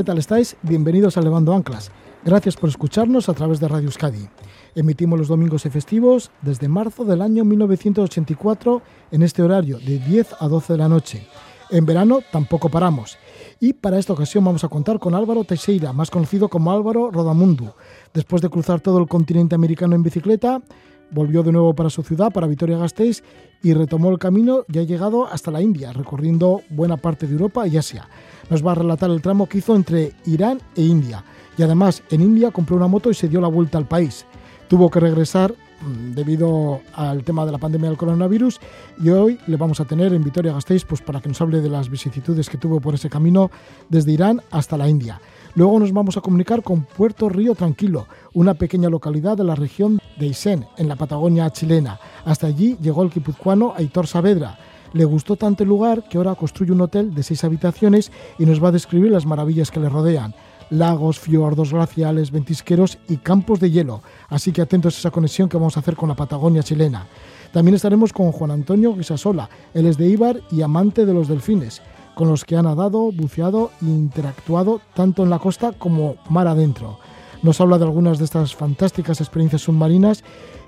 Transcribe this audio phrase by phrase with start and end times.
[0.00, 0.56] ¿Qué tal estáis?
[0.62, 1.90] Bienvenidos a Levando Anclas.
[2.24, 4.30] Gracias por escucharnos a través de Radio Euskadi.
[4.74, 10.36] Emitimos los domingos y festivos desde marzo del año 1984 en este horario de 10
[10.40, 11.26] a 12 de la noche.
[11.68, 13.18] En verano tampoco paramos.
[13.60, 17.74] Y para esta ocasión vamos a contar con Álvaro Teixeira, más conocido como Álvaro Rodamundu.
[18.14, 20.62] Después de cruzar todo el continente americano en bicicleta,
[21.10, 23.22] volvió de nuevo para su ciudad, para Vitoria-Gasteiz,
[23.62, 27.66] y retomó el camino y ha llegado hasta la India, recorriendo buena parte de Europa
[27.66, 28.08] y Asia.
[28.48, 31.24] Nos va a relatar el tramo que hizo entre Irán e India.
[31.56, 34.24] Y además, en India compró una moto y se dio la vuelta al país.
[34.68, 38.60] Tuvo que regresar mm, debido al tema de la pandemia del coronavirus
[39.02, 41.68] y hoy le vamos a tener en Vitoria Gasteiz pues para que nos hable de
[41.68, 43.50] las vicisitudes que tuvo por ese camino
[43.88, 45.20] desde Irán hasta la India.
[45.54, 49.98] Luego nos vamos a comunicar con Puerto Río Tranquilo, una pequeña localidad de la región
[50.16, 51.98] de Isen, en la Patagonia chilena.
[52.24, 54.58] Hasta allí llegó el guipuzcoano Aitor Saavedra.
[54.92, 58.62] Le gustó tanto el lugar que ahora construye un hotel de seis habitaciones y nos
[58.62, 60.34] va a describir las maravillas que le rodean
[60.70, 64.02] lagos, fiordos, glaciales, ventisqueros y campos de hielo.
[64.28, 67.06] Así que atentos a esa conexión que vamos a hacer con la Patagonia chilena.
[67.52, 71.82] También estaremos con Juan Antonio Guisasola, él es de Ibar y amante de los delfines,
[72.20, 76.98] con los que ha nadado, buceado e interactuado tanto en la costa como mar adentro.
[77.42, 80.22] Nos habla de algunas de estas fantásticas experiencias submarinas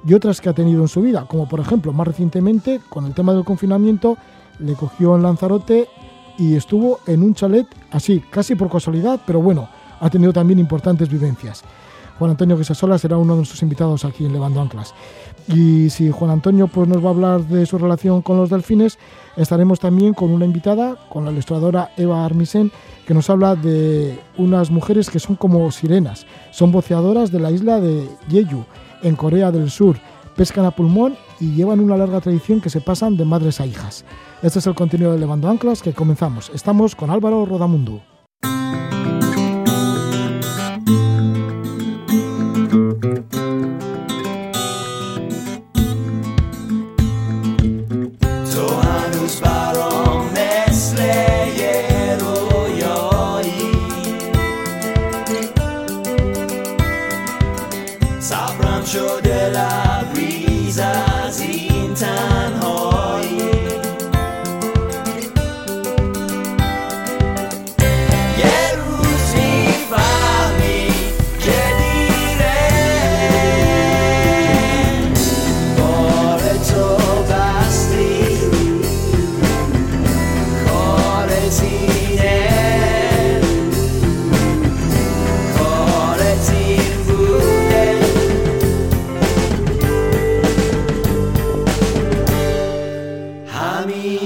[0.07, 3.13] y otras que ha tenido en su vida, como por ejemplo más recientemente con el
[3.13, 4.17] tema del confinamiento,
[4.61, 5.89] le cogió en Lanzarote
[6.39, 9.69] y estuvo en un chalet así, casi por casualidad, pero bueno,
[10.01, 11.65] ha tenido también importantes vivencias.
[12.19, 14.95] Juan Antonio Guisasola será uno de nuestros invitados aquí en Levando Anclas.
[15.49, 18.99] Y si Juan Antonio pues, nos va a hablar de su relación con los delfines,
[19.37, 22.71] estaremos también con una invitada, con la ilustradora Eva Armisen,
[23.07, 26.27] que nos habla de unas mujeres que son como sirenas.
[26.53, 28.65] Son voceadoras de la isla de Jeju,
[29.03, 29.97] en Corea del Sur.
[30.37, 34.05] Pescan a pulmón y llevan una larga tradición que se pasan de madres a hijas.
[34.43, 36.51] Este es el contenido de Levando Anclas que comenzamos.
[36.55, 37.45] Estamos con Álvaro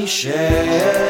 [0.07, 1.06] share.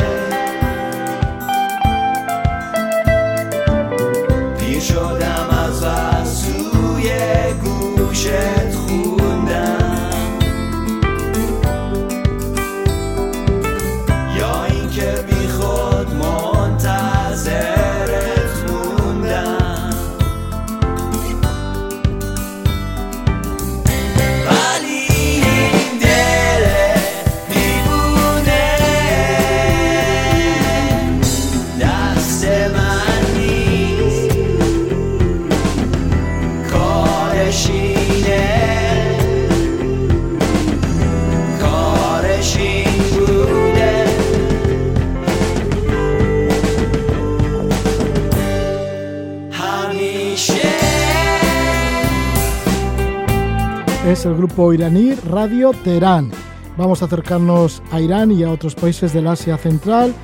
[54.16, 54.28] Rodamundu.
[54.28, 56.30] el grupo iraní Radio Teherán.
[56.76, 60.14] Vamos a acercarnos a Irán y a otros países del Asia Central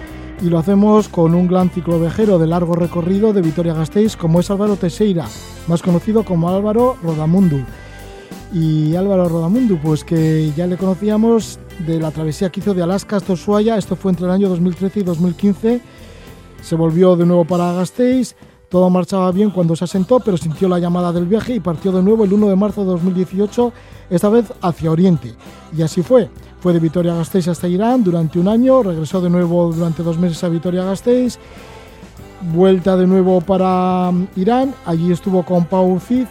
[0.41, 4.77] y lo hacemos con un gran ciclovejero de largo recorrido de Vitoria-Gasteiz como es Álvaro
[4.77, 5.27] Teixeira,
[5.67, 7.65] más conocido como Álvaro Rodamundu.
[8.53, 13.17] Y Álvaro Rodamundu, pues que ya le conocíamos de la travesía que hizo de Alaska
[13.17, 15.81] hasta Ushuaia, esto fue entre el año 2013 y 2015,
[16.63, 18.37] se volvió de nuevo para Gasteiz,
[18.73, 22.03] todo marchaba bien cuando se asentó, pero sintió la llamada del viaje y partió de
[22.03, 23.71] nuevo el 1 de marzo de 2018,
[24.09, 25.35] esta vez hacia Oriente.
[25.77, 26.31] Y así fue.
[26.59, 30.49] Fue de Vitoria-Gasteiz hasta Irán durante un año, regresó de nuevo durante dos meses a
[30.49, 31.39] Vitoria-Gasteiz,
[32.55, 36.25] vuelta de nuevo para mm, Irán, allí estuvo con Pau Cid,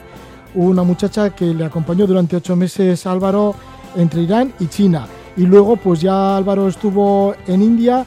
[0.55, 3.53] una muchacha que le acompañó durante ocho meses Álvaro
[3.95, 5.05] entre Irán y China.
[5.37, 8.03] Y luego pues ya Álvaro estuvo en India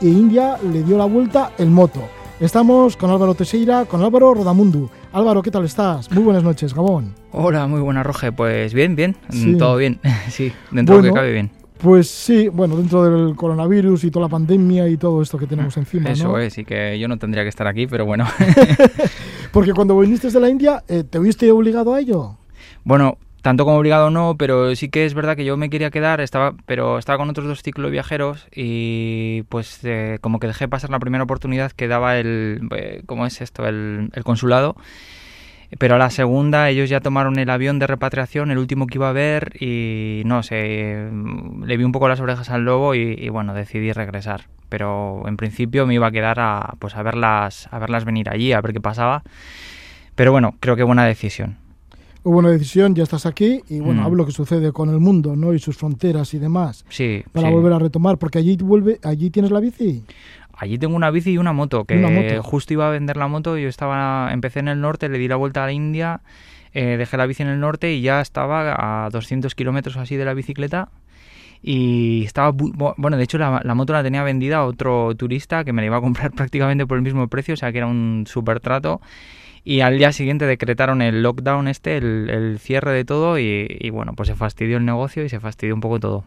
[0.00, 2.17] e India le dio la vuelta en moto.
[2.40, 4.88] Estamos con Álvaro Teixeira, con Álvaro Rodamundu.
[5.12, 6.08] Álvaro, ¿qué tal estás?
[6.12, 7.12] Muy buenas noches, Gabón.
[7.32, 8.30] Hola, muy buena Roge.
[8.30, 9.16] Pues bien, bien,
[9.58, 9.98] todo bien.
[10.30, 11.50] sí, dentro de que cabe bien.
[11.78, 15.76] Pues sí, bueno, dentro del coronavirus y toda la pandemia y todo esto que tenemos
[15.76, 16.10] encima.
[16.10, 16.38] Eso ¿no?
[16.38, 18.24] es, y que yo no tendría que estar aquí, pero bueno.
[19.52, 22.36] Porque cuando viniste de la India, eh, ¿te viste obligado a ello?
[22.84, 26.20] bueno, tanto como obligado no, pero sí que es verdad que yo me quería quedar,
[26.20, 30.98] estaba, pero estaba con otros dos cicloviajeros y pues eh, como que dejé pasar la
[30.98, 33.66] primera oportunidad que daba el, eh, ¿cómo es esto?
[33.66, 34.76] El, el consulado.
[35.78, 39.08] Pero a la segunda ellos ya tomaron el avión de repatriación, el último que iba
[39.08, 43.16] a ver, y no sé, mm, le vi un poco las orejas al lobo y,
[43.18, 44.42] y bueno, decidí regresar.
[44.68, 48.52] Pero en principio me iba a quedar a, pues a verlas, a verlas venir allí,
[48.52, 49.22] a ver qué pasaba.
[50.16, 51.56] Pero bueno, creo que buena decisión.
[52.24, 54.04] Hubo una decisión, ya estás aquí y bueno, Mm.
[54.04, 55.54] hablo lo que sucede con el mundo, ¿no?
[55.54, 56.84] Y sus fronteras y demás.
[56.88, 57.22] Sí.
[57.32, 57.54] Para sí.
[57.54, 60.04] volver a retomar, porque allí vuelve, allí tienes la bici.
[60.60, 62.42] Allí tengo una bici y una moto, que Una moto.
[62.42, 65.36] justo iba a vender la moto, yo estaba, empecé en el norte, le di la
[65.36, 66.20] vuelta a la India,
[66.74, 70.24] eh, dejé la bici en el norte y ya estaba a 200 kilómetros así de
[70.24, 70.88] la bicicleta
[71.62, 75.14] y estaba, bu- bu- bueno, de hecho la, la moto la tenía vendida a otro
[75.16, 77.78] turista que me la iba a comprar prácticamente por el mismo precio, o sea que
[77.78, 79.00] era un super trato.
[79.64, 83.90] Y al día siguiente decretaron el lockdown este, el, el cierre de todo y, y
[83.90, 86.24] bueno, pues se fastidió el negocio y se fastidió un poco todo.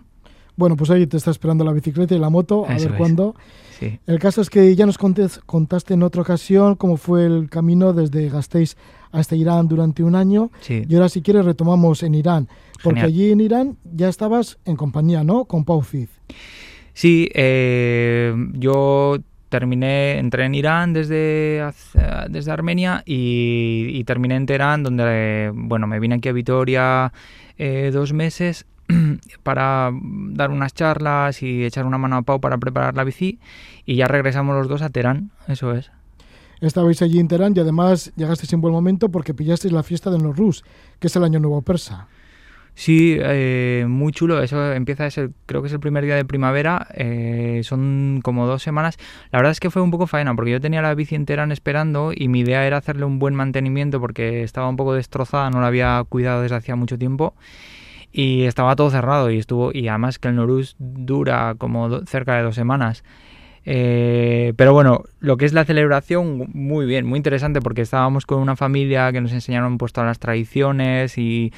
[0.57, 2.98] Bueno, pues ahí te está esperando la bicicleta y la moto, a Eso ver es.
[2.98, 3.36] cuándo.
[3.80, 3.98] Sí.
[4.06, 8.30] El caso es que ya nos contaste en otra ocasión cómo fue el camino desde
[8.30, 8.75] Gasteiz
[9.12, 10.51] hasta Irán durante un año.
[10.60, 10.83] Sí.
[10.88, 12.48] Y ahora si quieres retomamos en Irán,
[12.83, 13.07] porque Genial.
[13.07, 15.45] allí en Irán ya estabas en compañía, ¿no?
[15.45, 16.10] Con Pau Cid.
[16.94, 19.18] Sí, eh, yo
[19.51, 21.71] terminé, entré en Irán desde,
[22.30, 27.13] desde Armenia y, terminé en Teherán, donde, bueno, me vine aquí a Vitoria
[27.57, 28.65] eh, dos meses
[29.44, 33.39] para dar unas charlas y echar una mano a Pau para preparar la bici
[33.86, 35.92] y ya regresamos los dos a Teherán, eso es.
[36.62, 40.18] Estabais allí en Teherán y además llegasteis en buen momento porque pillasteis la fiesta de
[40.18, 40.63] Nowruz,
[41.00, 42.07] que es el año nuevo persa.
[42.73, 44.41] Sí, eh, muy chulo.
[44.41, 46.88] Eso empieza, es el- creo que es el primer día de primavera.
[46.95, 48.97] eh, son como dos semanas.
[49.31, 52.12] La verdad es que fue un poco faena porque yo tenía la bici entera esperando
[52.15, 55.68] y mi idea era hacerle un buen mantenimiento porque estaba un poco destrozada, no la
[55.68, 57.35] había cuidado desde hacía mucho tiempo
[58.12, 62.44] y estaba todo cerrado y estuvo y además que el Norus dura como cerca de
[62.44, 63.03] dos semanas.
[63.63, 68.40] Eh, pero bueno, lo que es la celebración, muy bien, muy interesante porque estábamos con
[68.40, 71.52] una familia que nos enseñaron pues todas las tradiciones y,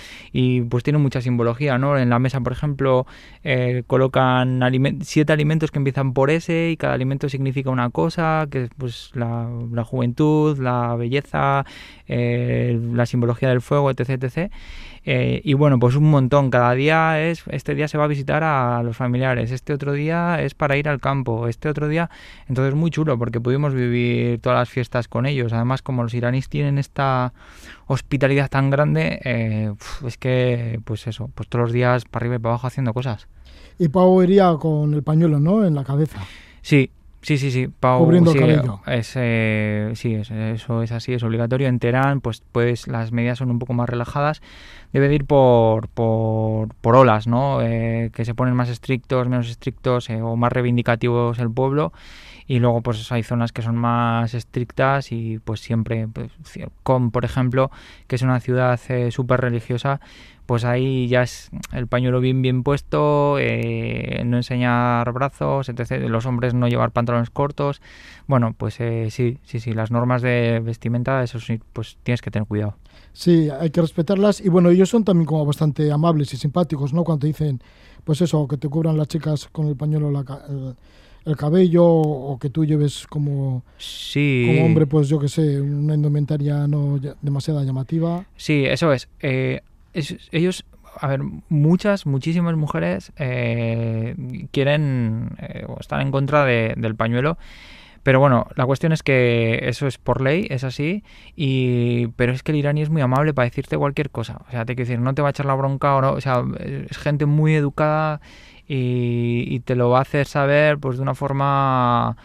[0.70, 1.98] pues tiene mucha simbología, ¿no?
[1.98, 3.06] En la mesa, por ejemplo,
[3.44, 4.62] eh, colocan
[5.02, 9.12] siete alimentos que empiezan por S y cada alimento significa una cosa, que es pues
[9.14, 11.66] la, la juventud, la belleza,
[12.08, 14.52] eh, la simbología del fuego, etc, etc.
[15.06, 16.50] Eh, y bueno, pues un montón.
[16.50, 20.42] Cada día es, este día se va a visitar a los familiares, este otro día
[20.42, 22.10] es para ir al campo, este otro día.
[22.48, 25.54] Entonces muy chulo porque pudimos vivir todas las fiestas con ellos.
[25.54, 27.34] Además, como los iraníes tienen esta
[27.88, 29.74] hospitalidad tan grande, eh,
[30.06, 33.28] es que, pues eso, pues todos los días para arriba y para abajo haciendo cosas.
[33.80, 35.66] Y Pau iría con el pañuelo, ¿no?
[35.66, 36.20] En la cabeza.
[36.62, 36.92] Sí,
[37.24, 37.68] sí, sí, sí.
[37.68, 38.80] Pau, Cubriendo el sí, cabello.
[38.86, 41.68] Es, eh, sí, es- eso es así, es obligatorio.
[41.68, 44.42] En Teherán, pues, pues las medidas son un poco más relajadas.
[44.92, 47.62] Debe de ir por, por, por olas, ¿no?
[47.64, 51.92] Eh, que se ponen más estrictos, menos estrictos eh, o más reivindicativos el pueblo.
[52.46, 56.30] Y luego, pues hay zonas que son más estrictas y pues siempre, pues,
[56.84, 57.72] con por ejemplo,
[58.08, 60.02] que es una ciudad eh, súper religiosa,
[60.46, 66.08] pues ahí ya es el pañuelo bien bien puesto, eh, no enseñar brazos, etc.
[66.10, 67.82] Los hombres no llevar pantalones cortos.
[68.28, 72.32] Bueno, pues eh, sí, sí, sí, las normas de vestimenta, eso sí, pues tienes que
[72.32, 72.76] tener cuidado.
[73.14, 74.42] Sí, hay que respetarlas.
[74.42, 77.04] Y bueno, ellos son también como bastante amables y simpáticos, ¿no?
[77.04, 77.62] Cuando dicen,
[78.04, 80.76] pues eso, que te cubran las chicas con el pañuelo la el,
[81.26, 84.46] el cabello o que tú lleves como, Sí.
[84.48, 88.26] como hombre, pues yo que sé, una indumentaria no demasiado llamativa.
[88.36, 89.08] Sí, eso es.
[89.22, 89.62] Eh,
[89.94, 90.66] ellos,
[91.00, 94.16] a ver, muchas, muchísimas mujeres eh,
[94.52, 97.38] quieren eh, o están en contra de- del pañuelo.
[98.04, 101.04] Pero bueno, la cuestión es que eso es por ley, es así,
[101.38, 104.42] y pero es que el iraní es muy amable para decirte cualquier cosa.
[104.48, 106.12] O sea, te quiero decir, no te va a echar la bronca o no.
[106.12, 108.20] O sea, es gente muy educada
[108.68, 112.18] y, y te lo va a hacer saber pues de una forma,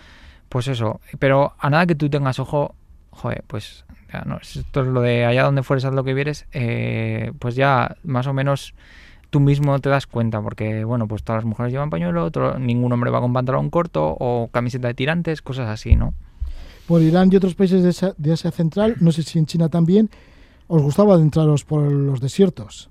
[0.48, 1.00] pues eso.
[1.20, 2.74] Pero a nada que tú tengas ojo,
[3.10, 3.84] joder, pues
[4.26, 7.96] no, esto es lo de allá donde fueres, haz lo que vieres, eh, pues ya
[8.04, 8.74] más o menos
[9.30, 12.92] tú mismo te das cuenta, porque bueno, pues todas las mujeres llevan pañuelo, todo- ningún
[12.92, 16.14] hombre va con pantalón corto o camiseta de tirantes, cosas así, ¿no?
[16.86, 19.68] Por Irán y otros países de Asia, de Asia Central, no sé si en China
[19.68, 20.08] también,
[20.68, 22.88] os gustaba adentraros por los desiertos.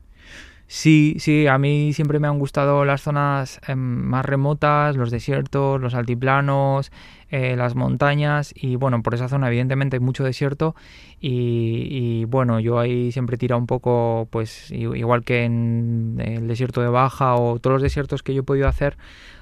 [0.70, 5.80] Sí, sí, a mí siempre me han gustado las zonas em, más remotas, los desiertos,
[5.80, 6.92] los altiplanos,
[7.30, 10.76] eh, las montañas y bueno, por esa zona evidentemente hay mucho desierto
[11.22, 16.90] y, bueno, yo ahí siempre tira un poco, pues igual que en el desierto de
[16.90, 18.98] Baja o todos los desiertos que yo he podido hacer,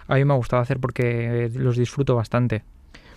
[0.08, 2.63] a mí me ha gustado hacer porque los disfruto bastante.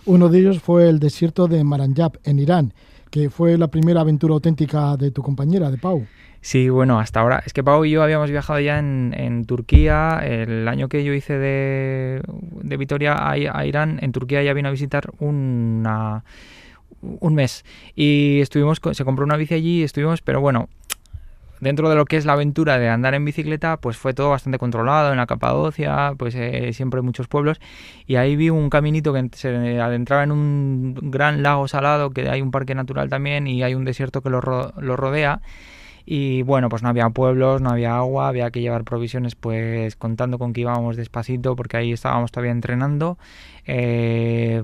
[0.05, 2.73] Uno de ellos fue el desierto de Maranjab en Irán,
[3.11, 6.07] que fue la primera aventura auténtica de tu compañera, de Pau.
[6.41, 7.43] Sí, bueno, hasta ahora.
[7.45, 10.21] Es que Pau y yo habíamos viajado ya en, Turquía.
[10.23, 14.71] El año que yo hice de, de Vitoria a, Irán, en Turquía ya vino a
[14.71, 16.23] visitar una,
[17.01, 17.65] un mes.
[17.95, 20.69] Y estuvimos, se compró una bici allí estuvimos, pero bueno,
[21.59, 24.59] dentro de lo que es la aventura de andar en bicicleta, pues fue todo bastante
[24.59, 27.59] controlado en la Capadocia, pues eh, siempre muchos pueblos.
[28.07, 32.41] Y ahí vi un caminito que se adentraba en un gran lago salado, que hay
[32.41, 35.41] un parque natural también y hay un desierto que lo rodea
[36.11, 40.39] y bueno, pues no había pueblos, no había agua, había que llevar provisiones pues contando
[40.39, 43.19] con que íbamos despacito porque ahí estábamos todavía entrenando,
[43.67, 44.63] eh,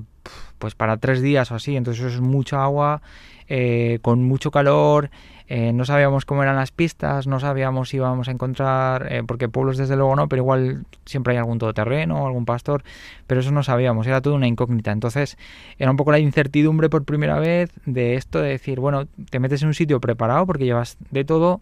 [0.57, 3.03] pues para tres días o así, entonces eso es mucha agua,
[3.47, 5.11] eh, con mucho calor,
[5.47, 9.47] eh, no sabíamos cómo eran las pistas, no sabíamos si íbamos a encontrar, eh, porque
[9.47, 12.83] pueblos desde luego no, pero igual siempre hay algún todoterreno, algún pastor,
[13.27, 14.91] pero eso no sabíamos, era toda una incógnita.
[14.91, 15.37] Entonces
[15.77, 19.61] era un poco la incertidumbre por primera vez de esto de decir, bueno, te metes
[19.61, 21.61] en un sitio preparado porque llevas de todo,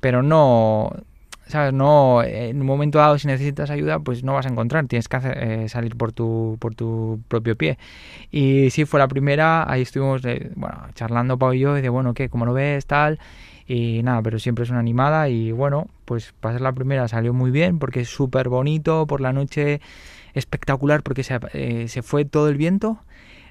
[0.00, 0.92] pero no
[1.48, 1.72] ¿sabes?
[1.72, 5.18] No, en un momento dado, si necesitas ayuda, pues no vas a encontrar, tienes que
[5.22, 7.78] eh, salir por tu, por tu propio pie.
[8.30, 11.88] Y sí, fue la primera, ahí estuvimos, eh, bueno, charlando Pau y yo, y de,
[11.88, 12.28] bueno, ¿qué?
[12.28, 12.86] ¿Cómo lo ves?
[12.86, 13.18] Tal.
[13.66, 17.50] Y nada, pero siempre es una animada y bueno, pues para la primera salió muy
[17.50, 19.82] bien porque es súper bonito, por la noche
[20.32, 22.98] espectacular porque se, eh, se fue todo el viento.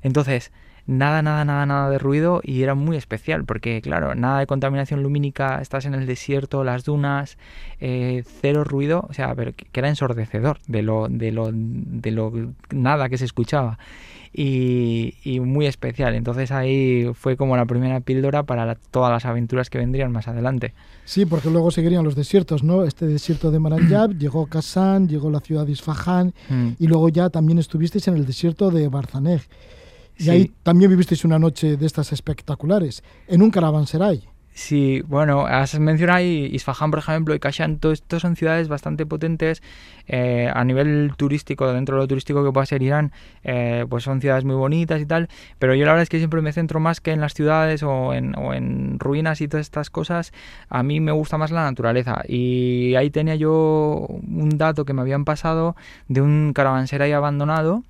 [0.02, 0.52] Entonces,
[0.88, 5.04] nada, nada, nada, nada de ruido y era muy especial porque, claro, nada de contaminación
[5.04, 7.38] lumínica, estás en el desierto, las dunas,
[7.80, 12.32] eh, cero ruido, o sea, pero que era ensordecedor de lo, de lo, de lo
[12.72, 13.78] nada que se escuchaba.
[14.34, 16.14] Y, muy especial.
[16.14, 20.76] Entonces ahí fue como la primera píldora para todas las aventuras que vendrían más adelante.
[21.06, 22.84] Sí, porque luego seguirían los desiertos, ¿no?
[22.84, 26.70] Este desierto de Maranjab, llegó Kazán, llegó la ciudad de Isfahan mm.
[26.78, 29.42] y luego ya también estuvisteis en el desierto de Barzaneg.
[30.20, 34.24] Y ahí también vivisteis una noche de estas espectaculares, en un caravanserai.
[34.58, 39.62] Sí, bueno, has mencionado Isfahan, por ejemplo, y Kashan, todo esto son ciudades bastante potentes
[40.08, 43.12] eh, a nivel turístico, dentro de lo turístico que pueda ser Irán,
[43.44, 46.42] eh, pues son ciudades muy bonitas y tal, pero yo la verdad es que siempre
[46.42, 49.92] me centro más que en las ciudades o en, o en ruinas y todas estas
[49.92, 50.34] cosas,
[50.70, 52.24] a mí me gusta más la naturaleza.
[52.28, 55.76] Y ahí tenía yo un dato que me habían pasado
[56.08, 57.84] de un caravanserai abandonado,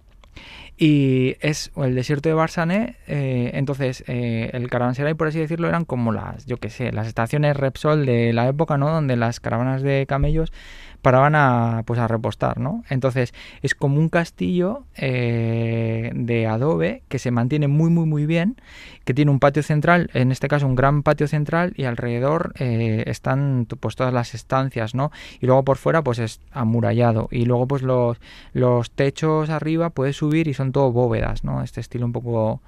[0.79, 5.85] y es el desierto de Barsané, eh, entonces eh, el caravanserai, por así decirlo, eran
[5.85, 8.91] como las, yo qué sé, las estaciones Repsol de la época, ¿no?
[8.91, 10.53] Donde las caravanas de camellos
[11.01, 12.83] paraban a, pues a repostar, ¿no?
[12.89, 18.57] Entonces es como un castillo eh, de adobe que se mantiene muy, muy, muy bien,
[19.05, 23.03] que tiene un patio central, en este caso un gran patio central y alrededor eh,
[23.07, 25.11] están pues todas las estancias, ¿no?
[25.39, 28.19] Y luego por fuera pues es amurallado y luego pues los,
[28.53, 31.63] los techos arriba puedes subir y son todo bóvedas, ¿no?
[31.63, 32.61] Este estilo un poco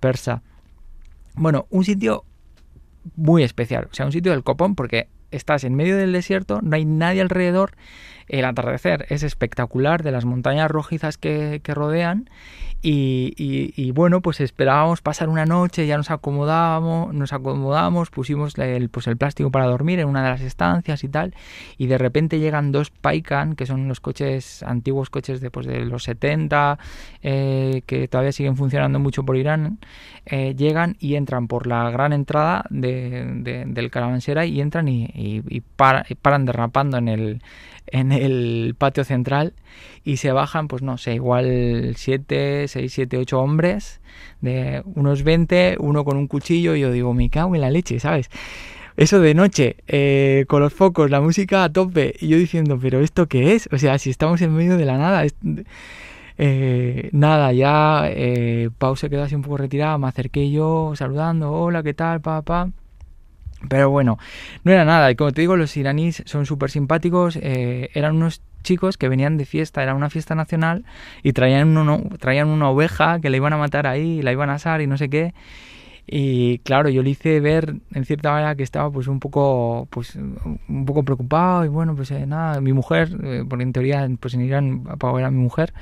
[0.00, 0.42] persa.
[1.34, 2.24] Bueno, un sitio
[3.16, 6.76] muy especial, o sea, un sitio del copón porque estás en medio del desierto, no
[6.76, 7.72] hay nadie alrededor,
[8.28, 12.30] el atardecer es espectacular de las montañas rojizas que, rodean
[12.86, 19.06] y, bueno, pues esperábamos pasar una noche, ya nos acomodábamos, nos acomodamos, pusimos el, pues
[19.06, 21.34] el plástico para dormir en una de las estancias y tal,
[21.78, 25.86] y de repente llegan dos Paikan, que son los coches, antiguos coches de, pues, de
[25.86, 26.78] los 70,
[27.22, 29.78] eh, que todavía siguen funcionando mucho por Irán,
[30.26, 35.60] eh, llegan y entran por la gran entrada de, del caravansera y entran y, y
[35.60, 37.42] paran derrapando en el,
[37.86, 39.54] en el patio central
[40.04, 44.00] y se bajan, pues no sé, igual 7, 6, 7, 8 hombres
[44.40, 47.98] de unos 20, uno con un cuchillo y yo digo, me cago en la leche,
[48.00, 48.30] ¿sabes?
[48.96, 53.00] Eso de noche, eh, con los focos, la música a tope, y yo diciendo, pero
[53.00, 53.68] ¿esto qué es?
[53.72, 55.24] O sea, si estamos en medio de la nada,
[56.38, 61.82] eh, nada, ya eh, se quedó así un poco retirada, me acerqué yo saludando, hola,
[61.82, 62.70] ¿qué tal, papá?
[63.68, 64.18] Pero bueno,
[64.62, 65.10] no era nada.
[65.10, 67.36] Y como te digo, los iraníes son súper simpáticos.
[67.36, 70.84] Eh, eran unos chicos que venían de fiesta, era una fiesta nacional,
[71.22, 74.54] y traían, uno, traían una oveja que le iban a matar ahí, la iban a
[74.54, 75.34] asar y no sé qué.
[76.06, 80.16] Y claro, yo le hice ver en cierta manera que estaba pues un poco pues
[80.16, 84.42] un poco preocupado y bueno, pues eh, nada, mi mujer, eh, en teoría pues en
[84.42, 85.72] Irán Pau era mi mujer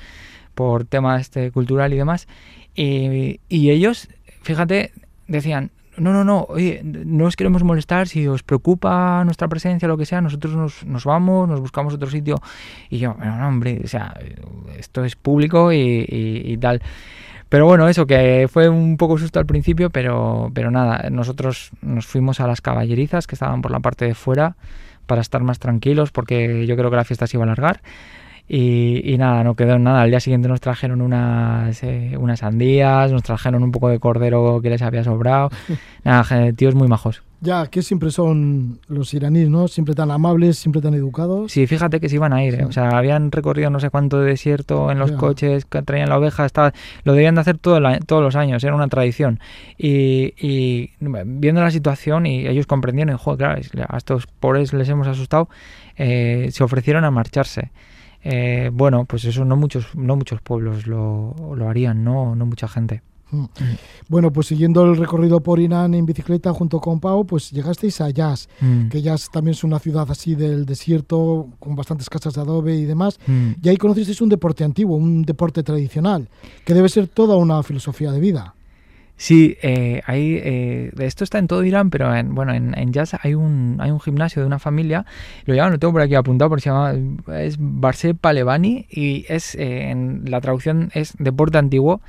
[0.55, 2.29] por temas este, cultural y demás,
[2.75, 4.09] y ellos,
[4.43, 4.93] fíjate,
[5.27, 9.97] decían, no, no, no, oye, no os queremos molestar, si os preocupa nuestra presencia lo
[9.97, 12.37] que sea, nosotros nos, vamos, nos buscamos otro sitio.
[12.91, 14.15] Y yo, bueno, no, hombre, o sea,
[14.79, 16.83] esto es público y, y tal.
[17.53, 22.07] Pero bueno, eso que fue un poco susto al principio, pero, pero nada, nosotros nos
[22.07, 24.57] fuimos a las caballerizas que estaban por la parte de fuera
[25.05, 27.83] para estar más tranquilos porque yo creo que la fiesta se iba a alargar.
[28.55, 30.03] Y, nada, no quedó nada.
[30.03, 34.61] Al día siguiente nos trajeron unas, eh, unas sandías, nos trajeron un poco de cordero
[34.61, 35.49] que les había sobrado.
[36.05, 37.23] nada, tíos muy majos.
[37.41, 39.69] Ya, que siempre son los iraníes, ¿no?
[39.69, 41.51] Siempre tan amables, siempre tan educados.
[41.51, 42.57] Sí, fíjate que se iban a ir.
[42.57, 42.65] ¿eh?
[42.67, 46.19] O sea, habían recorrido no sé cuánto de desierto en los coches, que traían la
[46.19, 49.41] oveja, estaba, lo debían de hacer todo todos los años, era una tradición.
[49.79, 55.09] Y, y, viendo la situación y ellos comprendieron, joder, claro, a estos pobres les hemos
[55.09, 55.49] asustado,
[55.97, 57.71] eh, se ofrecieron a marcharse.
[58.25, 62.69] Eh, bueno, pues eso no muchos, no muchos pueblos lo, lo harían, no, no mucha
[62.69, 63.03] gente.
[63.33, 63.47] Mm.
[64.09, 68.11] Bueno, pues siguiendo el recorrido por Irán en bicicleta junto con Pau, pues llegasteis a
[68.11, 68.89] Yas, mm.
[68.89, 72.85] que Yas también es una ciudad así del desierto, con bastantes casas de adobe y
[72.85, 73.19] demás.
[73.27, 73.53] Mm.
[73.63, 76.29] Y ahí conocisteis un deporte antiguo, un deporte tradicional,
[76.65, 78.55] que debe ser toda una filosofía de vida.
[79.23, 83.15] Sí, eh, hay, eh, esto está en todo Irán, pero en, bueno, en, en Yas
[83.23, 85.07] hay un, hay un gimnasio de una familia,
[85.45, 86.93] lo llaman, lo tengo por aquí apuntado, porque se llama,
[87.39, 92.01] es Barse Palevani y es, eh, la traducción es deporte antiguo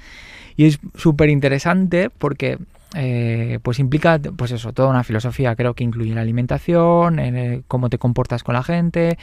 [0.56, 2.58] y es súper interesante porque
[2.96, 7.20] eh, pues implica pues eso toda una filosofía creo que incluye la alimentación
[7.68, 9.18] cómo te comportas con la gente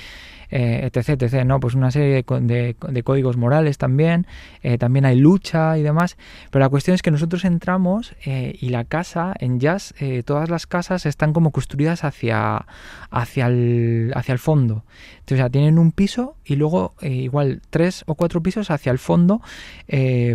[0.50, 1.60] eh, etc, etc, ¿no?
[1.60, 4.26] Pues una serie de, de, códigos morales también,
[4.62, 6.16] eh, también hay lucha y demás,
[6.50, 10.66] pero la cuestión es que nosotros entramos eh, y la casa, en Jazz, todas las
[10.66, 12.66] casas están como construidas hacia,
[13.10, 14.84] hacia, el, hacia el fondo.
[15.30, 19.40] O sea, tienen un piso y luego igual tres o cuatro pisos hacia el fondo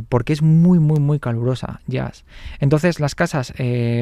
[0.08, 2.24] porque es muy, muy, muy calurosa Jazz.
[2.62, 3.54] Entonces, las casas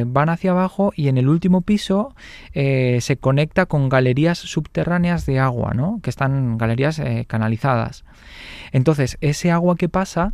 [0.05, 2.15] van hacia abajo y en el último piso
[2.53, 5.99] se conecta con galerías subterráneas de agua, ¿no?
[6.03, 8.05] Que están galerías eh, canalizadas.
[8.71, 10.33] Entonces, ese agua que pasa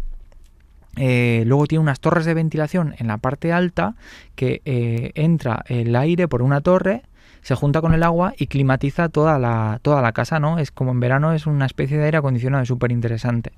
[0.97, 3.95] eh, luego tiene unas torres de ventilación en la parte alta
[4.35, 7.03] que eh, entra el aire por una torre,
[7.41, 10.59] se junta con el agua y climatiza toda la, toda la casa, ¿no?
[10.59, 13.53] Es como en verano es una especie de aire acondicionado súper interesante.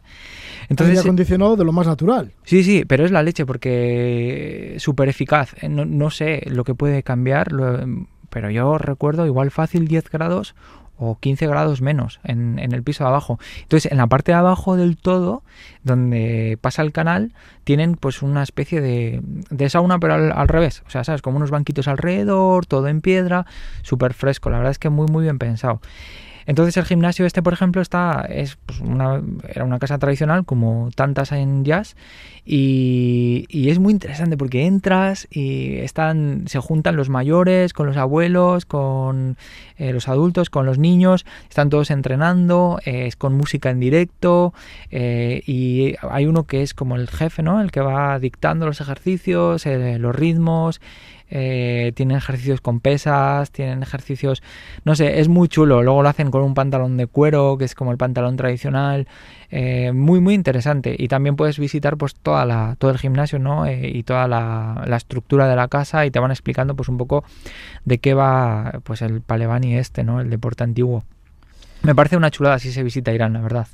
[0.70, 2.32] Entonces, aire acondicionado de lo más natural.
[2.44, 5.56] Sí, sí, pero es la leche porque súper eficaz.
[5.68, 7.50] No, no, sé lo que puede cambiar,
[8.30, 10.54] pero yo recuerdo igual fácil 10 grados
[11.02, 13.40] o 15 grados menos en, el piso de abajo.
[13.64, 15.42] Entonces, en la parte de abajo del todo,
[15.84, 17.34] donde pasa el canal,
[17.64, 20.84] tienen pues una especie de, de sauna, pero al, revés.
[20.86, 21.24] O sea, ¿sabes?
[21.24, 23.48] Como unos banquitos alrededor, todo en piedra,
[23.82, 24.52] súper fresco.
[24.52, 25.82] La verdad es que muy, muy bien pensado.
[26.46, 30.90] Entonces el gimnasio este, por ejemplo, está es pues, una, era una casa tradicional como
[30.96, 31.96] tantas en jazz
[32.46, 38.66] y, es muy interesante porque entras y están se juntan los mayores con los abuelos,
[38.66, 39.38] con
[39.78, 44.54] eh, los adultos, con los niños, están todos entrenando, eh, es con música en directo
[44.90, 47.62] eh, y hay uno que es como el jefe, ¿no?
[47.62, 50.82] El que va dictando los ejercicios, los ritmos
[51.34, 54.44] eh, tienen ejercicios con pesas, tienen ejercicios,
[54.84, 55.82] no sé, es muy chulo.
[55.82, 59.08] Luego lo hacen con un pantalón de cuero, que es como el pantalón tradicional,
[59.50, 60.94] eh, muy muy interesante.
[60.98, 63.66] Y también puedes visitar pues toda la, todo el gimnasio, ¿no?
[63.66, 67.24] Eh, y toda la, estructura de la casa y te van explicando pues un poco
[67.86, 70.20] de qué va pues el Palevani este, ¿no?
[70.20, 71.06] El deporte antiguo.
[71.82, 73.68] Me parece una chulada si se visita Irán, la verdad.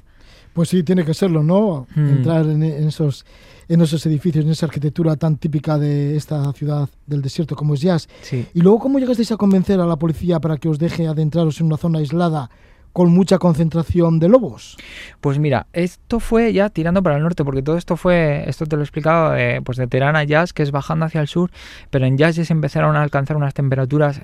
[0.54, 1.88] Pues sí, tiene que serlo, ¿no?
[1.96, 2.10] Hmm.
[2.10, 3.26] Entrar en esos
[3.70, 7.82] en esos edificios, en esa arquitectura tan típica de esta ciudad del desierto como es
[7.82, 8.08] Jazz.
[8.54, 11.68] Y luego, ¿cómo llegasteis a convencer a la policía para que os deje adentraros en
[11.68, 12.50] una zona aislada
[12.98, 14.76] con mucha concentración de lobos?
[15.22, 18.76] Pues mira, esto fue ya tirando para el norte, porque todo esto fue, esto te
[18.76, 21.52] lo he explicado, eh, pues de Teherán a Jazz, que es bajando hacia el sur,
[21.92, 24.22] pero en Jazz ya se empezaron a alcanzar unas temperaturas,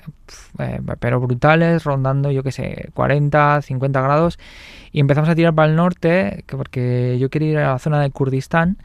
[0.58, 4.40] eh, pero brutales, rondando, yo qué sé, 40, 50 grados,
[4.90, 8.10] y empezamos a tirar para el norte, porque yo quería ir a la zona de
[8.10, 8.78] Kurdistán,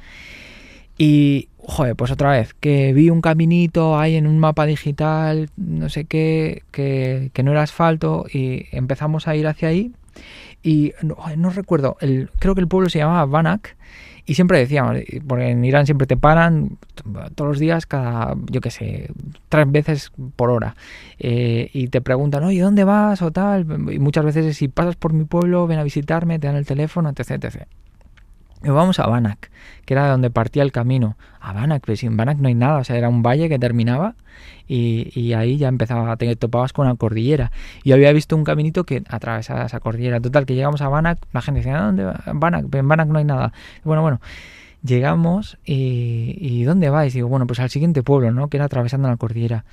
[1.02, 5.88] y, joder, pues otra vez, que vi un caminito ahí en un mapa digital, no
[5.88, 9.94] sé qué, que, no era asfalto, y empezamos a ir hacia ahí.
[10.62, 13.78] Y no, recuerdo, el, creo que el pueblo se llamaba Banak,
[14.26, 16.78] y siempre decíamos, porque en Irán siempre te paran
[17.34, 19.10] todos los días, cada, yo qué sé,
[19.48, 20.76] tres veces por hora.
[21.18, 23.22] Eh, y te preguntan, oye, ¿dónde vas?
[23.22, 23.66] o tal.
[23.90, 27.10] Y muchas veces, si pasas por mi pueblo, ven a visitarme, te dan el teléfono,
[27.10, 27.32] etc.
[27.32, 27.68] etc.
[28.62, 29.52] Vamos a Banak,
[29.86, 31.16] que era donde partía el camino.
[31.40, 34.16] A Banak, pues en Banak no hay nada, o sea, era un valle que terminaba
[34.68, 37.52] y, y ahí ya empezaba, te topabas con una cordillera.
[37.84, 40.20] Y había visto un caminito que atravesaba esa cordillera.
[40.20, 42.22] Total, que llegamos a Banak, la gente decía, ¿dónde va?
[42.26, 43.54] En Banak no hay nada.
[43.86, 44.20] bueno, bueno.
[44.84, 47.14] llegamos y, y ¿dónde vais?
[47.14, 48.50] Digo, bueno, pues al siguiente pueblo, ¿no?
[48.50, 49.64] Que era atravesando la cordillera.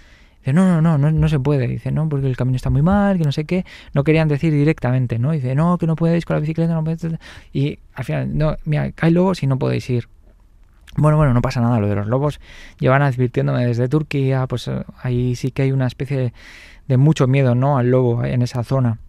[0.47, 1.67] Dice, no, no, no, no, se puede.
[1.67, 3.65] Dice, no, porque el camino está muy mal, que no sé qué.
[3.95, 5.33] No querían decir directamente, ¿no?
[5.33, 7.05] Dice, no, que no podéis con la bicicleta, no podéis.
[7.53, 10.09] Y al final, no, mira, hay lobos y no podéis ir.
[10.97, 11.81] Bueno, bueno, no pasa nada.
[11.81, 12.39] Lo de los lobos
[12.79, 16.33] llevan advirtiéndome desde Turquía, pues eh, ahí sí que hay una especie
[16.87, 17.77] de mucho miedo, ¿no?
[17.77, 19.01] Al lobo en esa zona.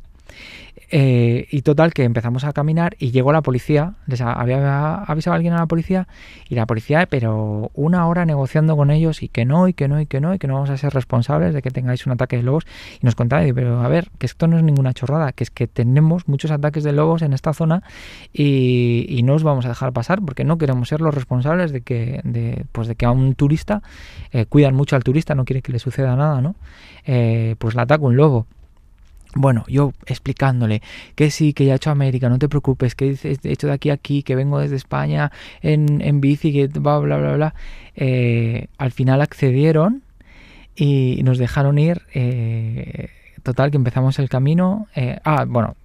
[0.89, 3.95] Eh, y total, que empezamos a caminar y llegó la policía.
[4.21, 6.07] A- había avisado alguien a la policía
[6.47, 9.99] y la policía, pero una hora negociando con ellos y que no, y que no,
[9.99, 12.37] y que no, y que no vamos a ser responsables de que tengáis un ataque
[12.37, 12.65] de lobos.
[13.01, 15.67] Y nos contaba, pero a ver, que esto no es ninguna chorrada, que es que
[15.67, 17.83] tenemos muchos ataques de lobos en esta zona
[18.31, 21.81] y, y no os vamos a dejar pasar porque no queremos ser los responsables de
[21.81, 23.81] que, de, pues de que a un turista,
[24.31, 26.55] eh, cuidan mucho al turista, no quiere que le suceda nada, ¿no?
[27.05, 28.47] Eh, pues le ataca un lobo.
[29.39, 30.81] Bueno, yo explicándole
[31.15, 33.91] que sí, que ya he hecho América, no te preocupes, que he hecho de aquí
[33.91, 37.55] a aquí, que vengo desde España en, en bici, que bla, bla, bla, bla.
[37.95, 40.01] Eh, al final accedieron
[40.75, 42.01] y nos dejaron ir.
[42.15, 43.09] eh,
[43.43, 44.87] total, que empezamos el camino.
[44.95, 45.75] eh, ah, bueno,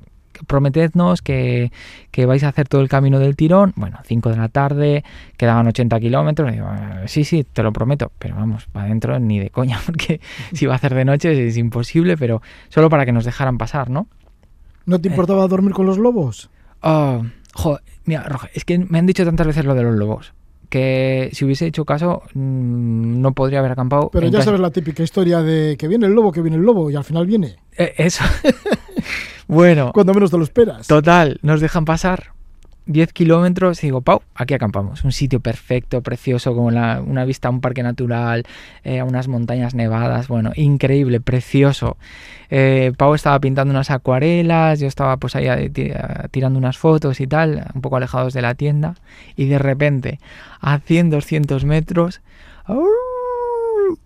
[0.47, 1.71] prometednos que,
[2.11, 3.73] que vais a hacer todo el camino del tirón.
[3.77, 5.05] Bueno, 5 de la tarde,
[5.37, 6.53] quedaban 80 kilómetros.
[6.53, 8.13] digo, "Eh, sí, sí, te lo prometo.
[8.19, 10.21] Pero vamos, para adentro ni de coña, porque
[10.53, 13.91] si va a hacer de noche es imposible, pero solo para que nos dejaran pasar,
[13.91, 14.07] ¿no?
[14.87, 16.51] ¿No te importaba dormir con los lobos?
[16.81, 17.23] Oh,
[17.55, 20.35] jo, mira, Roge, es que me han dicho tantas veces lo de los lobos
[20.69, 24.09] que si hubiese hecho caso mm, no podría haber acampado.
[24.11, 24.47] Pero ya casa.
[24.47, 27.05] sabes la típica historia de que viene el lobo, que viene el lobo, y al
[27.05, 27.57] final viene.
[27.77, 28.25] Eh, eso.
[29.49, 30.87] bueno, Cuando menos te lo esperas.
[30.87, 32.33] total, nos dejan pasar
[32.87, 35.05] 10 kilómetros y digo, Pau, aquí acampamos.
[35.05, 38.45] Un sitio perfecto, precioso, con la- una vista a un parque natural,
[38.83, 40.27] eh, a unas montañas nevadas.
[40.27, 41.97] Bueno, increíble, precioso.
[42.51, 45.93] Eh, Pau estaba pintando unas acuarelas, yo estaba pues ahí eh, ti-
[46.33, 48.95] tirando unas fotos y tal, un poco alejados de la tienda.
[49.37, 50.19] Y de repente,
[50.61, 52.21] a 100, 200 metros,
[52.65, 52.83] ¡au!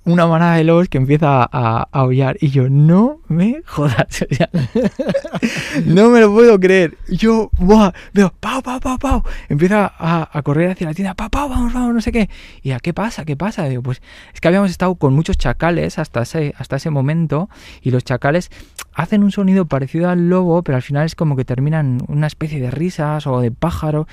[0.04, 2.36] Una manada de lobos que empieza a, a aullar.
[2.40, 4.26] Y yo, no me jodas.
[5.84, 6.96] no me lo puedo creer.
[7.08, 7.92] Yo, ¡buah!
[8.12, 9.22] Veo, pau, pau, pau, pau.
[9.48, 12.30] Empieza a, a correr hacia la tienda, pau, pau, vamos, vamos, no sé qué.
[12.62, 13.24] Y ya, ¿qué pasa?
[13.24, 13.64] ¿Qué pasa?
[13.64, 17.48] Digo, pues es que habíamos estado con muchos chacales hasta ese, hasta ese momento.
[17.82, 18.50] Y los chacales
[18.94, 22.60] hacen un sonido parecido al lobo, pero al final es como que terminan una especie
[22.60, 24.06] de risas o de pájaro.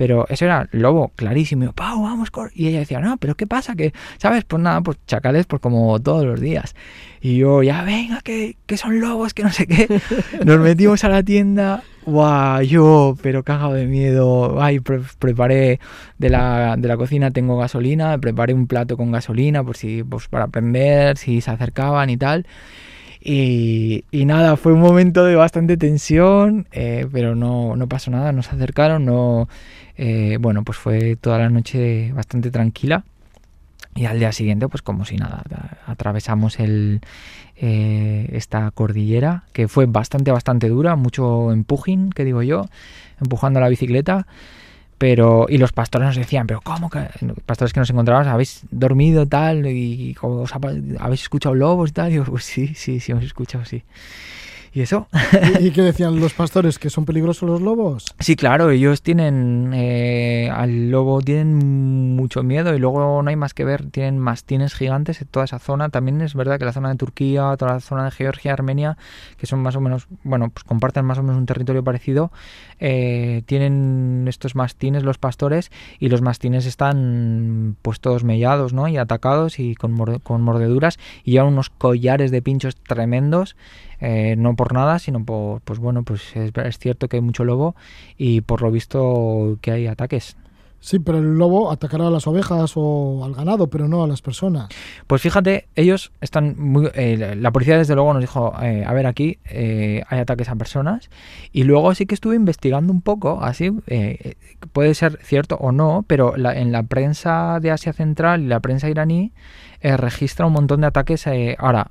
[0.00, 1.64] Pero eso era lobo, clarísimo.
[1.64, 2.52] Y yo, Pau, vamos, cor-".
[2.54, 3.76] Y ella decía, no, pero ¿qué pasa?
[3.76, 4.44] Que, ¿sabes?
[4.44, 6.74] Pues nada, pues chacales, pues como todos los días.
[7.20, 10.00] Y yo, ya venga, que, que son lobos, que no sé qué.
[10.46, 11.82] Nos metimos a la tienda.
[12.06, 14.62] Guau, yo, pero cagado de miedo.
[14.62, 15.80] Ay, pre- preparé
[16.16, 18.16] de la, de la cocina, tengo gasolina.
[18.16, 22.46] Preparé un plato con gasolina por si, pues para aprender, si se acercaban y tal.
[23.22, 28.32] Y, y nada, fue un momento de bastante tensión, eh, pero no, no pasó nada,
[28.32, 29.46] no se acercaron, no,
[29.96, 33.04] eh, bueno, pues fue toda la noche bastante tranquila.
[33.94, 35.42] Y al día siguiente, pues como si nada,
[35.86, 37.00] atravesamos el,
[37.56, 42.66] eh, esta cordillera, que fue bastante, bastante dura, mucho empujín, que digo yo,
[43.20, 44.26] empujando la bicicleta.
[44.96, 47.00] Pero, y los pastores nos decían, pero ¿cómo que?
[47.46, 49.66] Pastores que nos encontrábamos, ¿habéis dormido tal?
[49.66, 50.60] Y, como os ha-
[50.98, 52.08] ¿habéis escuchado lobos y tal?
[52.08, 53.82] Y digo, pues sí, sí, sí, hemos escuchado, sí.
[54.72, 55.08] ¿Y eso?
[55.60, 56.78] ¿Y, y qué decían los pastores?
[56.78, 58.14] ¿Que son peligrosos los lobos?
[58.20, 63.52] Sí, claro, ellos tienen eh, al lobo tienen mucho miedo y luego no hay más
[63.52, 65.88] que ver, tienen mastines gigantes en toda esa zona.
[65.88, 68.96] También es verdad que la zona de Turquía, toda la zona de Georgia, Armenia,
[69.38, 72.30] que son más o menos, bueno, pues comparten más o menos un territorio parecido,
[72.80, 78.88] eh, tienen estos mastines los pastores y los mastines están pues todos mellados, ¿no?
[78.88, 83.56] Y atacados y con, con mordeduras y llevan unos collares de pinchos tremendos
[84.00, 87.44] eh, no por nada, sino por, pues bueno, pues es, es cierto que hay mucho
[87.44, 87.76] lobo
[88.16, 90.36] y por lo visto que hay ataques.
[90.82, 94.22] Sí, pero el lobo atacará a las ovejas o al ganado, pero no a las
[94.22, 94.68] personas.
[95.06, 96.88] Pues fíjate, ellos están muy...
[96.94, 100.56] eh, la- policía desde luego nos dijo, eh, a ver aquí eh, hay ataques a
[100.56, 101.10] personas
[101.52, 104.36] y luego sí que estuve investigando un poco, así, eh,
[104.72, 108.60] puede ser cierto o no, pero la- en la prensa de Asia Central y la
[108.60, 109.32] prensa iraní
[109.82, 111.26] registra un montón de ataques,
[111.58, 111.90] ahora,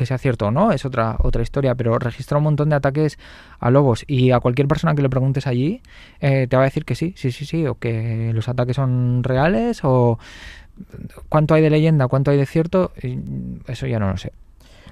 [0.00, 3.18] que sea cierto o no, es otra, otra historia, pero registra un montón de ataques
[3.58, 5.82] a lobos y a cualquier persona que le preguntes allí
[6.20, 9.22] eh, te va a decir que sí, sí, sí, sí, o que los ataques son
[9.22, 10.18] reales o
[11.28, 12.92] cuánto hay de leyenda, cuánto hay de cierto,
[13.66, 14.32] eso ya no lo sé.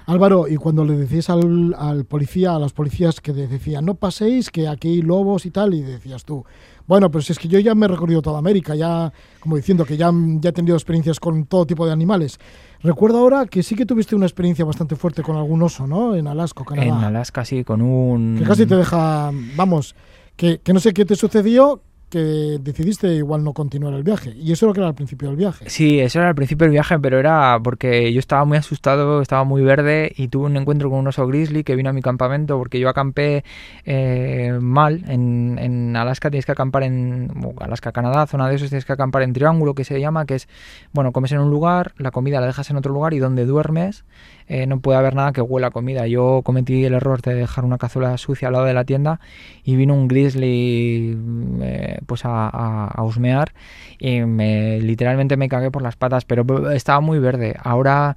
[0.05, 4.51] Álvaro, y cuando le decías al, al policía, a las policías que decían, no paséis,
[4.51, 6.45] que aquí hay lobos y tal, y decías tú,
[6.85, 9.85] bueno, pero si es que yo ya me he recorrido toda América, ya, como diciendo
[9.85, 12.39] que ya, ya he tenido experiencias con todo tipo de animales.
[12.81, 16.15] Recuerdo ahora que sí que tuviste una experiencia bastante fuerte con algún oso, ¿no?
[16.15, 16.87] En Alaska, Canadá.
[16.87, 18.37] En Alaska sí, con un...
[18.39, 19.95] Que casi te deja, vamos,
[20.35, 24.33] que, que no sé qué te sucedió, que decidiste igual no continuar el viaje.
[24.35, 25.69] Y eso era lo que era al principio del viaje.
[25.69, 29.43] Sí, eso era al principio del viaje, pero era porque yo estaba muy asustado, estaba
[29.43, 32.57] muy verde y tuve un encuentro con un oso grizzly que vino a mi campamento
[32.57, 33.43] porque yo acampé
[33.85, 35.03] eh, mal.
[35.07, 39.21] En, en, Alaska tienes que acampar en Alaska, Canadá, zona de esos tienes que acampar
[39.21, 40.47] en triángulo que se llama, que es,
[40.93, 44.03] bueno, comes en un lugar, la comida la dejas en otro lugar y donde duermes
[44.49, 46.07] eh, no puede haber nada que huela a comida.
[46.07, 49.19] Yo cometí el error de dejar una cazuela sucia al lado de la tienda
[49.63, 51.15] y vino un grizzly
[51.61, 53.53] eh, pues a, a, husmear
[53.99, 57.55] y me, literalmente me cagué por las patas, pero estaba muy verde.
[57.61, 58.15] Ahora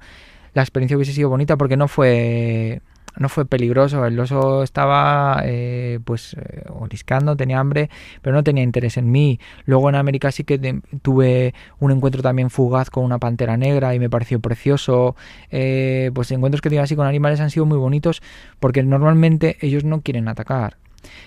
[0.53, 2.81] la experiencia hubiese sido bonita porque no fue
[3.17, 4.05] no fue peligroso.
[4.05, 7.89] El oso estaba eh, pues eh, oliscando, tenía hambre,
[8.21, 9.39] pero no tenía interés en mí.
[9.65, 13.99] Luego en América sí que tuve un encuentro también fugaz con una pantera negra y
[13.99, 15.15] me pareció precioso.
[15.51, 18.21] Eh, pues encuentros que tengo así con animales han sido muy bonitos
[18.59, 20.77] porque normalmente ellos no quieren atacar.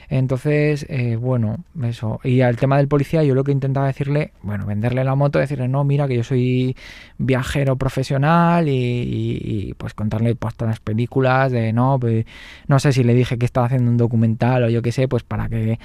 [0.09, 2.21] Entonces, eh, bueno, eso.
[2.23, 5.69] Y al tema del policía, yo lo que intentaba decirle, bueno, venderle la moto, decirle,
[5.69, 6.77] no, mira, que yo soy
[7.19, 12.25] viajero profesional y, pues contarle pues, todas las películas de, no, pues,
[12.69, 15.23] no sé si le dije que estaba haciendo un documental o yo qué sé, pues
[15.23, 15.79] para que,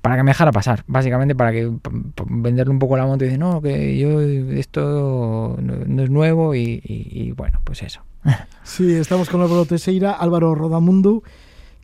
[0.00, 1.70] para que me dejara pasar, básicamente para que
[2.26, 6.80] venderle un poco la moto y decir, no, que yo esto no, es nuevo y,
[6.84, 8.02] y, bueno, pues eso.
[8.62, 11.22] Sí, estamos con Álvaro Teseira, Álvaro Rodamundo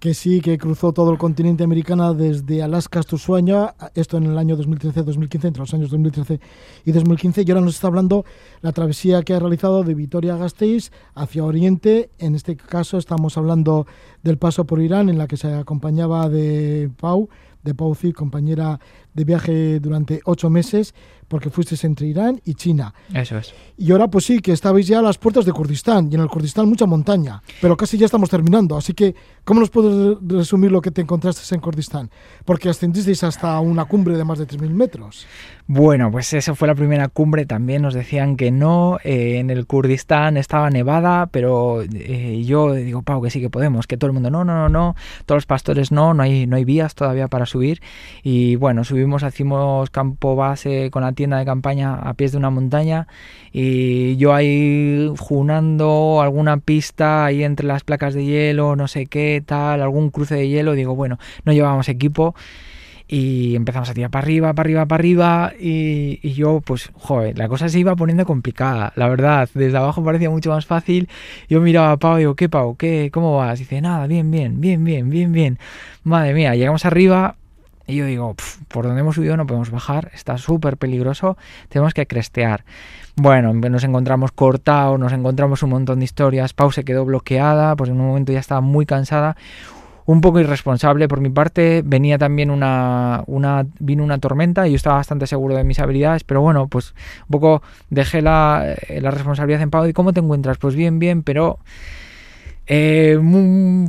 [0.01, 4.39] que sí, que cruzó todo el continente americano desde Alaska hasta Ushuaia, esto en el
[4.39, 6.41] año 2013-2015, entre los años 2013
[6.87, 8.25] y 2015, y ahora nos está hablando
[8.63, 13.87] la travesía que ha realizado de Vitoria-Gasteiz hacia Oriente, en este caso estamos hablando
[14.23, 17.29] del paso por Irán, en la que se acompañaba de Pau,
[17.63, 18.81] de Pau Zi, compañera
[19.15, 20.95] de viaje durante ocho meses,
[21.31, 22.93] porque fuisteis entre Irán y China.
[23.15, 23.55] Eso es.
[23.79, 26.29] Y ahora pues sí, que estabais ya a las puertas de Kurdistán, y en el
[26.29, 30.81] Kurdistán mucha montaña, pero casi ya estamos terminando, así que ¿cómo nos puedes resumir lo
[30.81, 32.11] que te encontraste en Kurdistán?
[32.45, 35.27] Porque ascendisteis hasta una cumbre de más de 3.000 metros.
[35.69, 39.69] Bueno, pues eso fue la primera cumbre, también nos decían que no, eh, en el
[39.69, 44.15] Kurdistán estaba nevada, pero eh, yo digo, Pau, que sí que podemos, que todo el
[44.15, 44.97] mundo, no, no, no, no,
[45.27, 47.81] todos los pastores no, no hay, no hay vías todavía para subir,
[48.25, 52.51] y bueno, subimos, hicimos campo base con la tienda de campaña a pies de una
[52.51, 53.07] montaña
[53.53, 59.43] y yo ahí junando alguna pista ahí entre las placas de hielo, no sé qué,
[59.45, 62.35] tal, algún cruce de hielo, digo, bueno, no llevábamos equipo
[63.13, 67.37] y empezamos a tirar para arriba, para arriba, para arriba y, y, yo pues, joder,
[67.37, 71.09] la cosa se iba poniendo complicada, la verdad, desde abajo parecía mucho más fácil,
[71.49, 72.77] yo miraba a Pau y digo, ¿qué Pau?
[72.77, 73.11] ¿Qué?
[73.13, 73.59] ¿Cómo vas?
[73.59, 75.59] Y dice, nada, bien, bien, bien, bien, bien, bien,
[76.05, 77.35] madre mía, llegamos arriba,
[77.91, 78.35] y yo digo,
[78.69, 81.37] por donde hemos subido no podemos bajar, está súper peligroso,
[81.69, 82.65] tenemos que crestear.
[83.17, 87.91] Bueno, nos encontramos cortados, nos encontramos un montón de historias, Pau se quedó bloqueada, pues
[87.91, 89.37] en un momento ya estaba muy cansada,
[90.07, 94.77] un poco irresponsable por mi parte, venía también una, una, vino una tormenta y yo
[94.77, 99.63] estaba bastante seguro de mis habilidades, pero bueno, pues un poco dejé la, la responsabilidad
[99.63, 100.59] en Pau y ¿cómo te encuentras?
[100.59, 101.59] Pues bien, bien, pero
[102.73, 103.19] eh,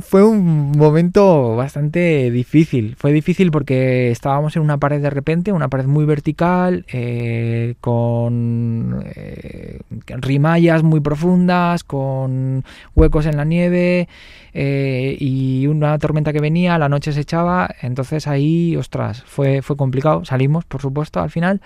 [0.02, 2.96] fue un momento bastante difícil.
[2.98, 9.04] Fue difícil porque estábamos en una pared de repente, una pared muy vertical, eh, con
[9.14, 12.64] eh, rimallas muy profundas, con
[12.96, 14.08] huecos en la nieve
[14.52, 17.70] y una tormenta que venía, la noche se echaba.
[17.82, 20.24] Entonces ahí, ostras, fue, fue complicado.
[20.24, 21.60] Salimos, por supuesto, al final.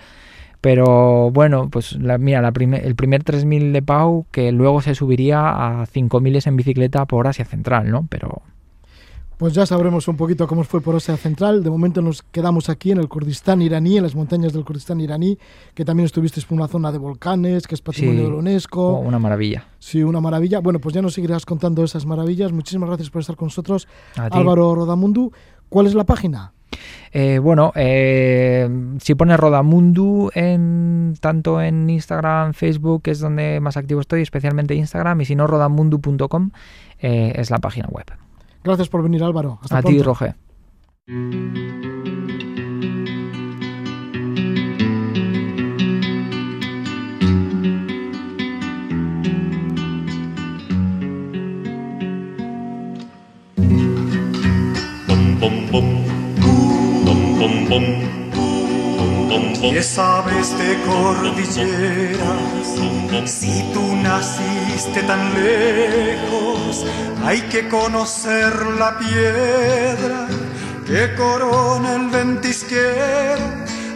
[0.61, 5.81] Pero bueno, pues la, mira, la el primer 3000 de Pau que luego se subiría
[5.81, 8.07] a 5000 en bicicleta por Asia Central, ¿no?
[8.09, 8.41] Pero
[9.37, 11.63] pues ya sabremos un poquito cómo fue por Asia Central.
[11.63, 15.37] De momento nos quedamos aquí en el Kurdistán iraní, en las montañas del Kurdistán iraní,
[15.75, 18.97] que también estuviste por una zona de volcanes, que es patrimonio de la UNESCO.
[18.97, 19.67] Oh, una maravilla.
[19.77, 20.59] Sí, una maravilla.
[20.59, 22.51] Bueno, pues ya nos seguirás contando esas maravillas.
[22.51, 25.31] Muchísimas gracias por estar con nosotros, Álvaro Rodamundu.
[25.69, 26.53] ¿Cuál es la página?
[27.11, 33.77] Eh, bueno, eh, si pones Rodamundu en, tanto en Instagram, Facebook, que es donde más
[33.77, 36.51] activo estoy, especialmente Instagram, y si no, rodamundu.com
[36.99, 38.05] eh, es la página web.
[38.63, 39.59] Gracias por venir, Álvaro.
[39.61, 40.35] Hasta A ti, Roge.
[59.59, 62.19] ¿Qué sabes de cordilleras?
[63.25, 66.85] Si tú naciste tan lejos,
[67.25, 70.27] hay que conocer la piedra
[70.85, 73.43] que corona el ventisquero.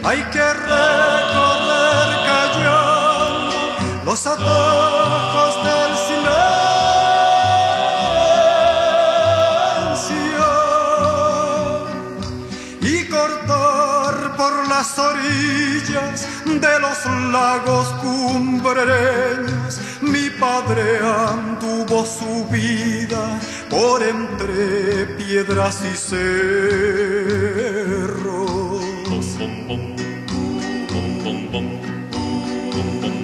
[0.04, 5.31] Hay que recorrer callando los atajos
[17.32, 23.40] lagos cumbreños mi padre anduvo su vida
[23.70, 26.52] por entre piedras y cerros.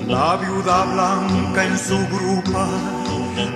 [0.06, 2.66] La viuda blanca en su grupa,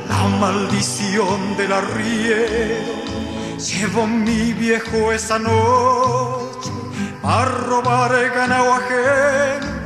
[0.08, 2.92] la maldición del arriero,
[3.56, 6.70] llevó mi viejo esa noche
[7.22, 9.81] a robar ganado ajeno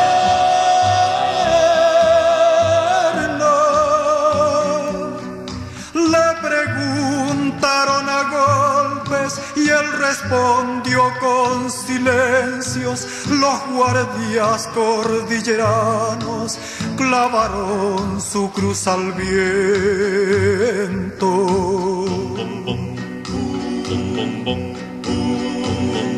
[6.11, 13.07] Le preguntaron a golpes y él respondió con silencios.
[13.29, 16.59] Los guardias cordilleranos
[16.97, 19.55] clavaron su cruz al viento.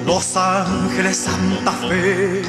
[0.05, 2.41] Los Ángeles Santa Fe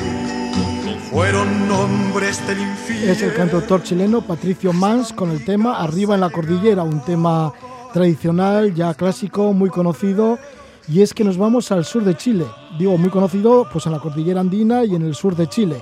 [1.08, 3.12] fueron nombres del infierno.
[3.12, 7.52] Es el cantautor chileno Patricio Mans con el tema Arriba en la Cordillera, un tema
[7.92, 10.40] tradicional, ya clásico, muy conocido.
[10.88, 12.46] Y es que nos vamos al sur de Chile.
[12.76, 15.80] Digo, muy conocido pues en la cordillera andina y en el sur de Chile.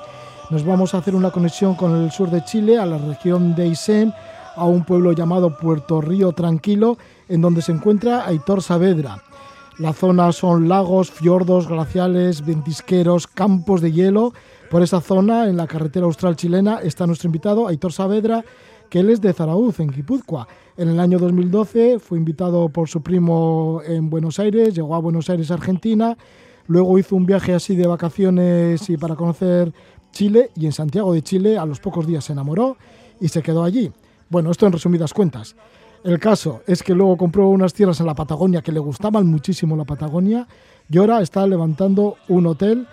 [0.50, 3.62] Nos vamos a hacer una conexión con el sur de Chile, a la región de
[3.62, 4.12] Aysén,
[4.56, 6.98] a un pueblo llamado Puerto Río Tranquilo,
[7.30, 9.22] en donde se encuentra Aitor Saavedra.
[9.78, 14.32] La zona son lagos, fiordos, glaciales, ventisqueros, campos de hielo.
[14.70, 18.42] Por esa zona, en la carretera austral chilena, está nuestro invitado Aitor Saavedra,
[18.88, 20.48] que él es de Zarauz, en Guipúzcoa.
[20.78, 25.28] En el año 2012 fue invitado por su primo en Buenos Aires, llegó a Buenos
[25.28, 26.16] Aires, Argentina.
[26.68, 29.74] Luego hizo un viaje así de vacaciones y para conocer
[30.10, 32.78] Chile y en Santiago de Chile a los pocos días se enamoró
[33.20, 33.92] y se quedó allí.
[34.30, 35.54] Bueno, esto en resumidas cuentas.
[36.04, 39.76] El caso es que luego compró unas tierras en la Patagonia que le gustaban muchísimo
[39.76, 40.46] la Patagonia
[40.88, 42.86] y ahora está levantando un hotel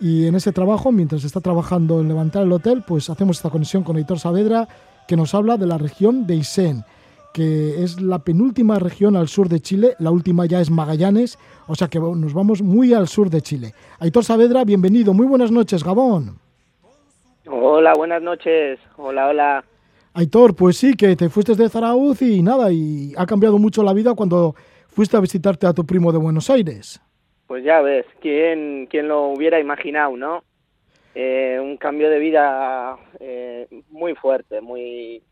[0.00, 3.84] y en ese trabajo, mientras está trabajando en levantar el hotel, pues hacemos esta conexión
[3.84, 4.66] con Heitor Saavedra
[5.06, 6.84] que nos habla de la región de Isen,
[7.32, 11.76] que es la penúltima región al sur de Chile, la última ya es Magallanes, o
[11.76, 13.74] sea que nos vamos muy al sur de Chile.
[14.00, 16.36] Aitor Saavedra, bienvenido, muy buenas noches, Gabón.
[17.46, 18.80] Hola, buenas noches.
[18.96, 19.64] Hola, hola.
[20.14, 23.92] Aitor, pues sí, que te fuiste de Zarauz y nada, y ha cambiado mucho la
[23.92, 24.54] vida cuando
[24.88, 27.00] fuiste a visitarte a tu primo de Buenos Aires.
[27.46, 30.44] Pues ya ves, ¿quién, quién lo hubiera imaginado, no?
[31.14, 35.22] Eh, un cambio de vida eh, muy fuerte, muy,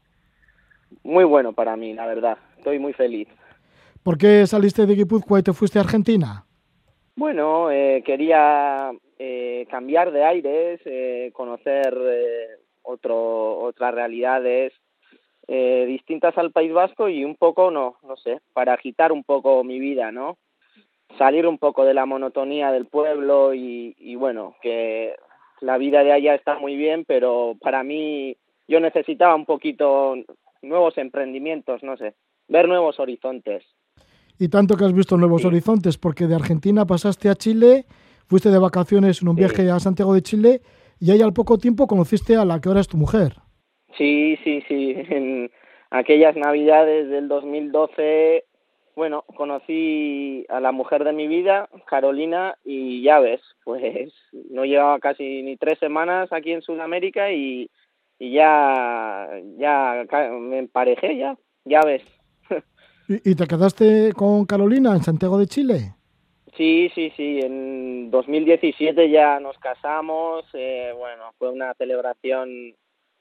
[1.02, 2.38] muy bueno para mí, la verdad.
[2.58, 3.28] Estoy muy feliz.
[4.02, 6.44] ¿Por qué saliste de Guipúzcoa y te fuiste a Argentina?
[7.16, 11.94] Bueno, eh, quería eh, cambiar de aires, eh, conocer
[12.90, 14.72] otro, otras realidades
[15.48, 19.64] eh, distintas al País Vasco y un poco, no, no sé, para agitar un poco
[19.64, 20.36] mi vida, ¿no?
[21.18, 25.14] Salir un poco de la monotonía del pueblo y, y bueno, que
[25.60, 28.36] la vida de allá está muy bien, pero para mí
[28.68, 30.14] yo necesitaba un poquito
[30.62, 32.14] nuevos emprendimientos, no sé,
[32.48, 33.64] ver nuevos horizontes.
[34.38, 35.48] Y tanto que has visto nuevos Sí.
[35.48, 37.84] horizontes, porque de Argentina pasaste a Chile,
[38.28, 39.40] fuiste de vacaciones en un Sí.
[39.40, 40.60] viaje a Santiago de Chile
[41.00, 43.36] y ahí al poco tiempo conociste a la que ahora es tu mujer.
[43.96, 44.94] Sí, sí, sí.
[45.10, 45.50] En
[45.90, 48.44] aquellas navidades del 2012,
[48.94, 54.12] bueno, conocí a la mujer de mi vida, Carolina, y ya ves, pues
[54.50, 57.70] no llevaba casi ni tres semanas aquí en Sudamérica y,
[58.18, 60.04] y ya, ya
[60.38, 62.02] me emparejé ya, ya ves.
[63.08, 65.94] ¿Y, y te quedaste con Carolina en Santiago de Chile?
[66.56, 67.40] Sí, sí, sí.
[67.42, 70.44] En 2017 ya nos casamos.
[70.54, 72.74] eh, bueno, fue una celebración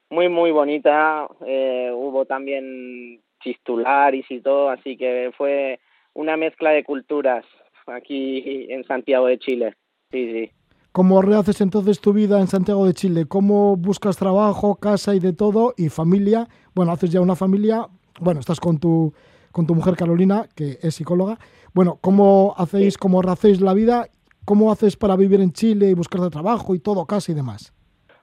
[0.10, 1.28] muy, muy bonita.
[1.46, 5.80] eh, hubo también chistularis y todo, así que fue
[6.14, 7.46] una mezcla de culturas
[7.88, 9.76] aquí en Santiago de Chile.
[10.12, 10.52] Sí, sí.
[10.92, 13.26] ¿Cómo rehaces entonces tu vida en Santiago de Chile?
[13.28, 15.74] ¿Cómo buscas trabajo, casa y de todo?
[15.78, 16.48] Y familia.
[16.74, 17.88] Bueno, haces ya una familia.
[18.20, 19.14] Bueno, estás con tu,
[19.52, 21.38] con tu mujer Carolina, que es psicóloga.
[21.74, 24.08] Bueno, ¿cómo hacéis, cómo rehacéis la vida?
[24.46, 27.74] ¿Cómo haces para vivir en Chile y buscar trabajo y todo, casa y demás?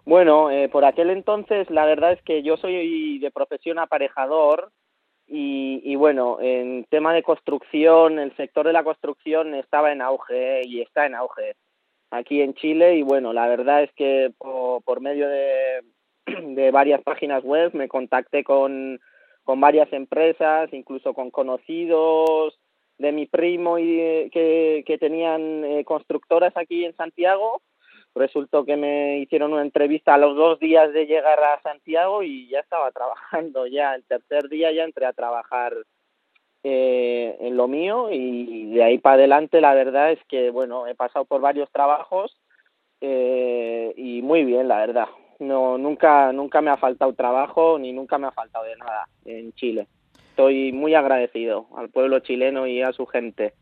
[0.04, 4.70] Bueno, eh, por aquel entonces la verdad es que yo soy de profesión aparejador
[5.26, 10.62] y, y bueno, en tema de construcción, el sector de la construcción estaba en auge
[10.64, 11.54] y está en auge
[12.10, 15.82] aquí en Chile y bueno, la verdad es que por, por medio de,
[16.26, 19.00] de varias páginas web me contacté con,
[19.44, 22.58] con varias empresas, incluso con conocidos
[22.98, 27.62] de mi primo y de- que, que tenían eh, constructoras aquí en Santiago
[28.14, 32.48] resultó que me hicieron una entrevista a los dos días de llegar a Santiago y
[32.48, 35.74] ya estaba trabajando ya el tercer día ya entré a trabajar
[36.64, 40.94] eh, en lo mío y de ahí para adelante la verdad es que, bueno, he
[40.94, 42.36] pasado por varios trabajos
[43.00, 45.08] eh, y muy bien, la verdad.
[45.38, 49.52] No, nunca, nunca me ha faltado trabajo ni nunca me ha faltado de nada en
[49.52, 49.86] Chile.
[50.36, 53.54] Estoy muy agradecido al pueblo chileno y a su gente.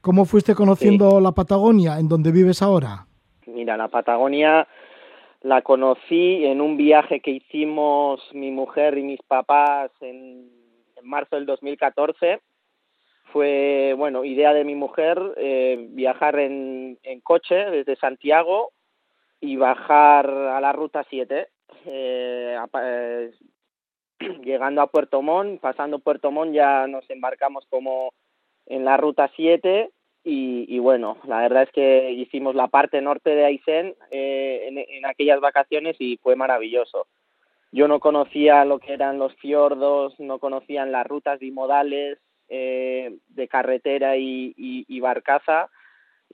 [0.00, 3.04] ¿Cómo fuiste conociendo la Patagonia, en donde vives ahora?
[3.44, 4.66] Mira, la Patagonia
[5.42, 10.48] la conocí en un viaje que hicimos mi mujer y mis papás en,
[10.96, 12.40] en marzo del 2014.
[13.30, 18.72] Fue, bueno, idea de mi mujer eh, viajar en, en coche desde Santiago
[19.38, 21.46] y bajar a la ruta 7,
[21.84, 23.30] eh, eh,
[24.44, 28.12] llegando a Puerto Montt, pasando Puerto Montt ya nos embarcamos como
[28.66, 29.90] en la ruta 7
[30.26, 35.38] y, bueno, la verdad es que hicimos la parte norte de Aysén eh, en, aquellas
[35.38, 37.06] vacaciones y fue maravilloso.
[37.72, 42.18] Yo no conocía lo que eran los fiordos, no conocían las rutas bimodales
[42.48, 45.68] eh, de carretera y, y barcaza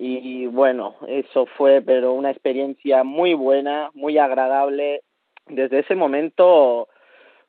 [0.02, 5.02] y bueno, eso fue pero una experiencia muy buena, muy agradable.
[5.46, 6.88] Desde ese momento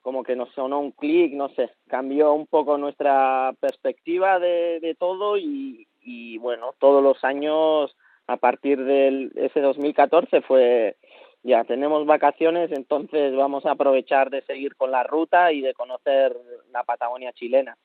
[0.02, 4.96] como que nos sonó un clic, no sé, cambió un poco nuestra perspectiva de, de
[4.96, 7.96] todo y, y, bueno, todos los años
[8.28, 10.98] a partir del ese 2014 fue
[11.44, 16.36] ya tenemos vacaciones, entonces vamos a aprovechar de seguir con la ruta y de conocer
[16.72, 17.76] la Patagonia chilena.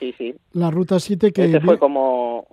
[0.00, 0.34] Sí, sí.
[0.52, 2.44] La ruta 7 que Ese fue como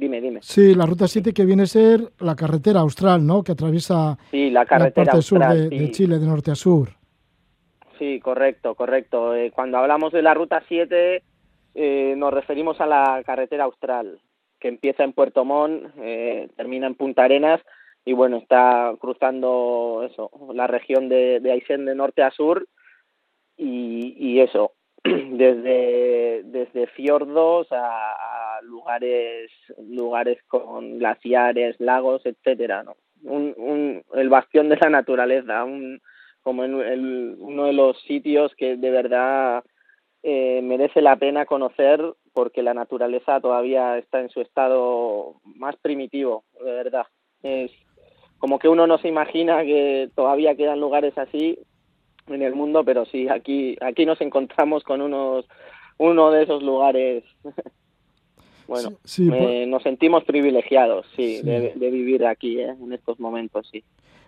[0.00, 0.40] Dime, dime.
[0.42, 3.42] Sí, la ruta 7 que viene a ser la carretera austral, ¿no?
[3.42, 5.84] Que atraviesa sí, la, carretera la parte austral, sur de, sí.
[5.84, 6.88] de, Chile, de norte a sur.
[8.00, 9.34] Sí, correcto, correcto.
[9.36, 11.22] Eh, cuando hablamos de la ruta 7
[11.74, 14.18] eh, nos referimos a la carretera austral,
[14.58, 17.60] que empieza en Puerto Montt, eh, termina en Punta Arenas
[18.06, 22.66] y bueno, está cruzando eso, la región de, de Aysén de norte a sur
[23.58, 24.72] y, y eso,
[25.04, 32.96] desde, desde fiordos a, a, lugares lugares con glaciares, lagos, etcétera, ¿no?
[33.24, 36.00] Un, un, el bastión de la naturaleza, un,
[36.42, 39.62] como en el, uno de los sitios que de verdad
[40.22, 42.00] eh, merece la pena conocer
[42.32, 47.06] porque la naturaleza todavía está en su estado más primitivo, de verdad.
[47.42, 47.72] Es
[48.38, 51.58] como que uno no se imagina que todavía quedan lugares así
[52.26, 55.46] en el mundo, pero sí, aquí, aquí nos encontramos con unos,
[55.98, 57.24] uno de esos lugares.
[58.68, 61.42] bueno, sí, sí, eh, nos sentimos privilegiados, sí, sí.
[61.42, 63.82] De, de, vivir aquí, eh, en estos momentos, sí.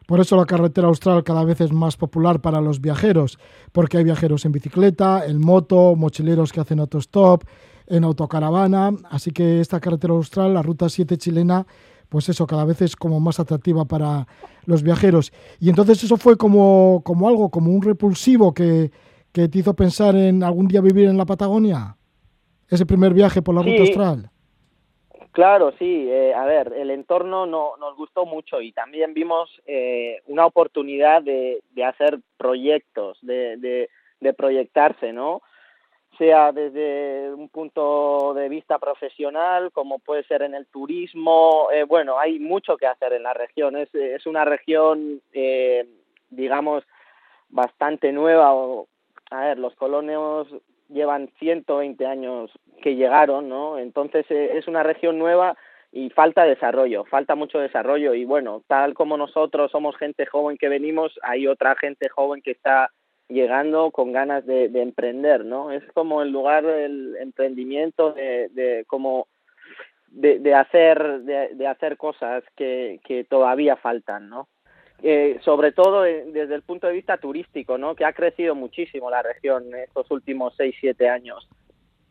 [0.06, 3.38] Por eso la carretera austral cada vez es más popular para los viajeros,
[3.72, 7.44] porque hay viajeros en bicicleta, en moto, mochileros que hacen autostop,
[7.86, 11.66] en autocaravana, así que esta carretera austral, la ruta 7 chilena,
[12.08, 14.26] pues eso, cada vez es como más atractiva para
[14.66, 15.32] los viajeros.
[15.58, 18.90] Y entonces eso fue como, como algo, como un repulsivo que,
[19.32, 21.96] que te hizo pensar en algún día vivir en la Patagonia,
[22.68, 23.70] ese primer viaje por la sí.
[23.70, 24.31] ruta austral.
[25.32, 26.08] Claro, sí.
[26.10, 31.22] Eh, a ver, el entorno no, nos gustó mucho y también vimos eh, una oportunidad
[31.22, 33.88] de, hacer proyectos, de, de,
[34.20, 35.40] de, proyectarse, ¿no?
[36.18, 41.68] Sea desde un punto de vista profesional, como puede ser en el turismo.
[41.72, 43.76] Eh, bueno, hay mucho que hacer en la región.
[43.76, 45.86] Es, es una región, eh,
[46.28, 46.84] digamos,
[47.48, 48.52] bastante nueva.
[48.54, 48.86] O,
[49.30, 50.46] a ver, los colonos
[50.92, 52.50] llevan 120 años
[52.82, 53.78] que llegaron, ¿no?
[53.78, 55.56] Entonces eh, es una región nueva
[55.92, 60.68] y falta desarrollo, falta mucho desarrollo y bueno, tal como nosotros somos gente joven que
[60.68, 62.90] venimos, hay otra gente joven que está
[63.28, 65.70] llegando con ganas de, de emprender, ¿no?
[65.70, 69.28] Es como el lugar del emprendimiento, de, de como
[70.08, 74.48] de, de hacer de, de hacer cosas que, que todavía faltan, ¿no?
[75.02, 77.96] Eh, sobre todo eh, desde el punto de vista turístico, ¿no?
[77.96, 81.48] que ha crecido muchísimo la región en estos últimos 6, 7 años.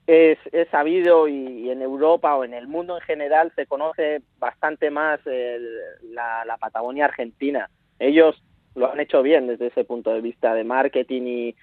[0.08, 0.38] Es,
[0.72, 5.78] sabido y, en Europa o en el mundo en general se conoce bastante más el,
[6.14, 7.70] la, la, Patagonia Argentina.
[7.98, 8.44] Ellos
[8.76, 11.56] lo han hecho bien desde ese punto de vista de marketing y,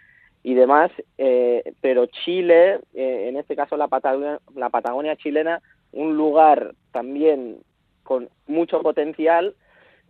[0.43, 5.61] y demás, eh, pero Chile, eh, en este caso la Patagonia, la Patagonia chilena,
[5.93, 7.59] un lugar también
[8.03, 9.55] con mucho potencial,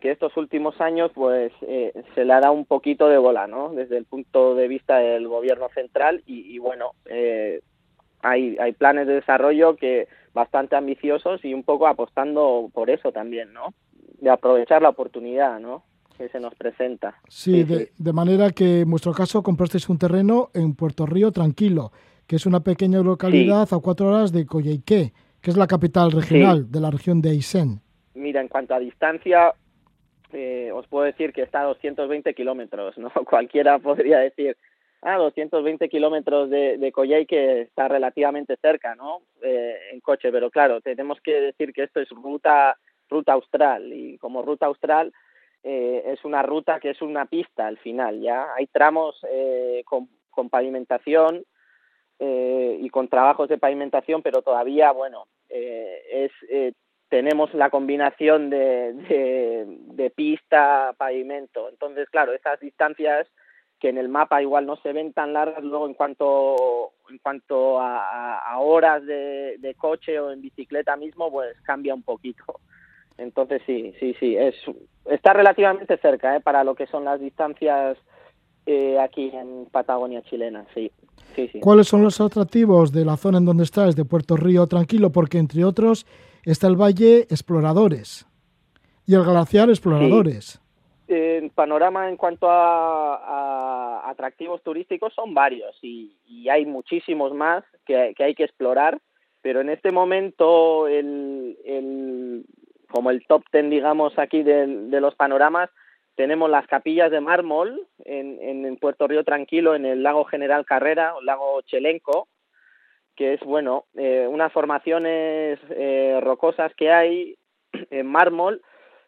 [0.01, 3.71] que estos últimos años pues eh, se le ha dado un poquito de bola, ¿no?
[3.71, 7.61] Desde el punto de vista del gobierno central y, y bueno, eh,
[8.23, 13.53] hay, hay planes de desarrollo que bastante ambiciosos y un poco apostando por eso también,
[13.53, 13.75] ¿no?
[14.21, 15.85] De aprovechar la oportunidad, ¿no?
[16.17, 17.15] Que se nos presenta.
[17.29, 17.93] Sí, sí, de, sí.
[17.99, 21.93] de, manera que en vuestro caso comprasteis un terreno en Puerto Río Tranquilo,
[22.27, 23.75] que es una pequeña localidad sí.
[23.75, 27.81] a cuatro horas de Coyhaique, que es la capital regional de la región de Aysén.
[28.15, 29.55] Mira, en cuanto a distancia,
[30.33, 33.11] eh, os puedo decir que está a 220 kilómetros, ¿no?
[33.29, 34.57] Cualquiera podría decir
[35.03, 39.23] a 220 kilómetros de, de Coyay, que está relativamente cerca, ¿no?
[39.43, 42.77] Eh, en coche, pero claro, tenemos que decir que esto es ruta,
[43.09, 45.13] ruta austral y como ruta austral
[45.65, 50.09] eh, es una ruta que es una pista al final, ya hay tramos eh, con,
[50.31, 51.45] con, pavimentación
[52.21, 56.31] eh, y con trabajos de pavimentación, pero todavía, bueno, es
[57.09, 58.93] tenemos la combinación de,
[59.95, 63.27] de, pista, pavimento, entonces claro, esas distancias
[63.81, 67.81] que en el mapa igual no se ven tan largas luego en cuanto en cuanto
[67.81, 72.45] a, a horas de, de, coche o en bicicleta mismo pues cambia un poquito.
[73.17, 74.55] Entonces sí sí sí es
[75.05, 76.41] está relativamente cerca ¿eh?
[76.41, 77.97] para lo que son las distancias
[78.67, 80.91] eh, aquí en Patagonia chilena sí
[81.35, 81.61] sí sí.
[81.61, 85.39] Cuáles son los atractivos de la zona en donde estás de Puerto Río Tranquilo porque
[85.39, 86.05] entre otros
[86.51, 88.27] está el Valle Exploradores
[89.07, 90.61] y el Glaciar Exploradores.
[91.07, 96.15] El panorama en cuanto a, atractivos turísticos son varios y,
[96.51, 98.99] hay muchísimos más que, que, hay que explorar,
[99.43, 102.47] pero en este momento el, el
[102.91, 105.69] como el top ten, digamos, aquí de, de, los panoramas,
[106.15, 110.65] tenemos las capillas de mármol en, en, en Puerto Río Tranquilo, en el lago General
[110.65, 112.29] Carrera, o lago Chelenco,
[113.19, 117.37] que es, bueno, eh, unas formaciones eh, rocosas que hay
[117.91, 118.63] en mármol,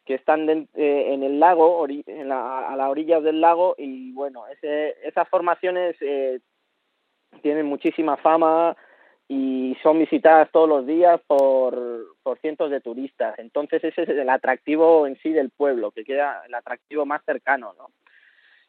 [0.05, 4.49] que están eh, en el lago, en la, a la orilla del lago, y bueno,
[4.49, 6.41] ese, esas formaciones eh,
[7.41, 8.77] tienen muchísima fama
[9.29, 13.39] y son visitadas todos los días por, por cientos de turistas.
[13.39, 17.75] Entonces ese es el atractivo en sí del pueblo, que queda el atractivo más cercano,
[17.79, 17.91] ¿no?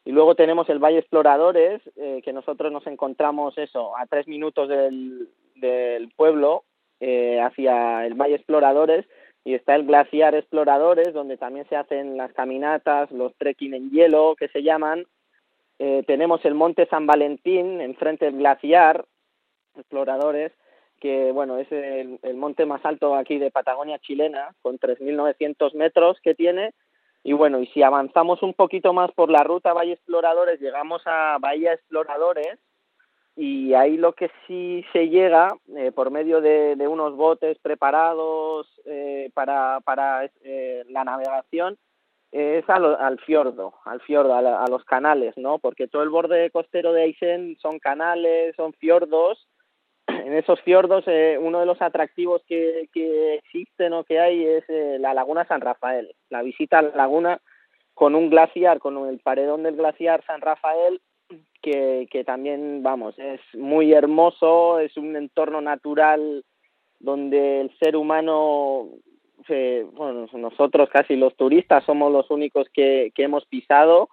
[0.04, 4.68] Y luego tenemos el Valle Exploradores, eh, que nosotros nos encontramos eso, a tres minutos
[4.68, 6.64] del, del pueblo,
[7.00, 9.06] eh, hacia el Valle Exploradores,
[9.44, 14.34] y está el Glaciar Exploradores, donde también se hacen las caminatas, los trekking en hielo,
[14.38, 15.04] que se llaman.
[15.78, 19.04] Eh, tenemos el Monte San Valentín, enfrente del glaciar,
[19.76, 20.52] Exploradores,
[21.00, 26.36] que bueno, es el, monte más alto aquí de Patagonia chilena, con 3.900 metros que
[26.36, 26.74] tiene.
[27.24, 31.38] Y bueno, y si avanzamos un poquito más por la ruta Valle Exploradores, llegamos a
[31.40, 32.58] Bahía Exploradores,
[33.36, 39.30] y ahí lo que sí se llega eh, por medio de, unos botes preparados eh,
[39.32, 41.78] para, para eh, la navegación
[42.30, 45.58] es al, al fiordo, al fiordo, a, la, a, los canales, ¿no?
[45.58, 49.46] Porque todo el borde costero de Aysén son canales, son fiordos.
[50.26, 54.64] En esos fiordos, eh, uno de los atractivos que, que existen o que hay es
[54.68, 56.14] eh, la Laguna San Rafael.
[56.30, 57.40] La visita a la laguna
[57.94, 61.00] con un glaciar, con el paredón del glaciar San Rafael,
[61.60, 66.44] que, que también, vamos, es muy hermoso, es un entorno natural
[66.98, 68.88] donde el ser humano,
[69.48, 74.08] eh, bueno, nosotros casi los turistas somos los únicos que, que hemos pisado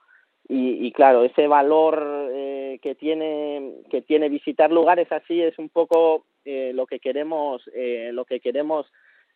[0.49, 5.69] y, y, claro, ese valor eh, que, tiene, que tiene visitar lugares así es un
[5.69, 8.87] poco eh, lo que queremos, eh, lo que queremos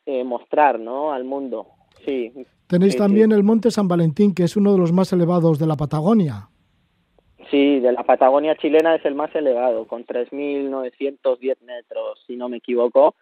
[0.07, 1.13] eh, mostrar ¿no?
[1.13, 1.67] al mundo.
[2.03, 2.33] Sí.
[2.67, 3.35] Tenéis sí, también sí.
[3.35, 6.49] el Monte San Valentín, que es uno de los más elevados de la Patagonia.
[7.51, 12.57] Sí, de la Patagonia chilena es el más elevado, con 3.910 metros, si no me
[12.57, 13.13] equivoco.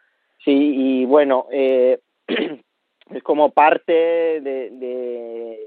[0.43, 5.59] Sí, y bueno, eh, es como parte de, de,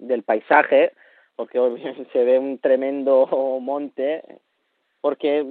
[0.00, 0.92] del paisaje,
[1.38, 1.60] porque
[2.12, 3.26] se ve un tremendo
[3.62, 4.24] monte,
[5.00, 5.46] porque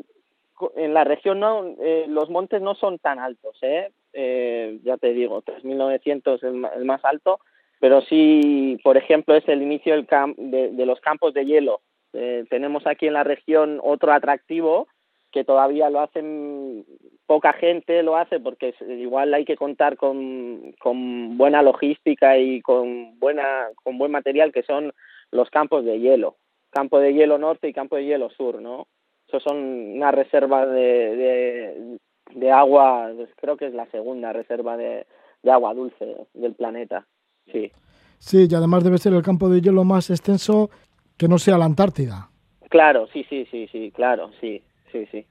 [0.76, 3.92] en la región no, eh, los montes no son tan altos, ¿eh?
[4.12, 7.40] eh ya te digo, 3.900 es el más alto,
[7.80, 11.80] pero sí, por ejemplo, es el inicio del camp de, de los campos de hielo,
[12.14, 14.88] eh, tenemos aquí en la región otro atractivo
[15.32, 16.86] que todavía lo hacen
[17.26, 23.20] poca gente lo hace porque igual hay que contar con, con buena logística y con
[23.20, 24.94] buena con buen material que son
[25.32, 26.38] los campos de hielo
[26.70, 28.88] campo de hielo norte y campo de hielo sur no
[29.28, 31.98] esos son una reserva de, de,
[32.34, 35.06] de agua pues creo que es la segunda reserva de,
[35.44, 37.06] de agua dulce del planeta
[37.52, 37.72] sí
[38.20, 40.70] sí y además debe ser el campo de hielo más extenso
[41.18, 42.30] que no sea la Antártida.
[42.70, 44.62] Claro, sí, sí, sí, sí, claro, sí,
[44.92, 45.26] sí, sí.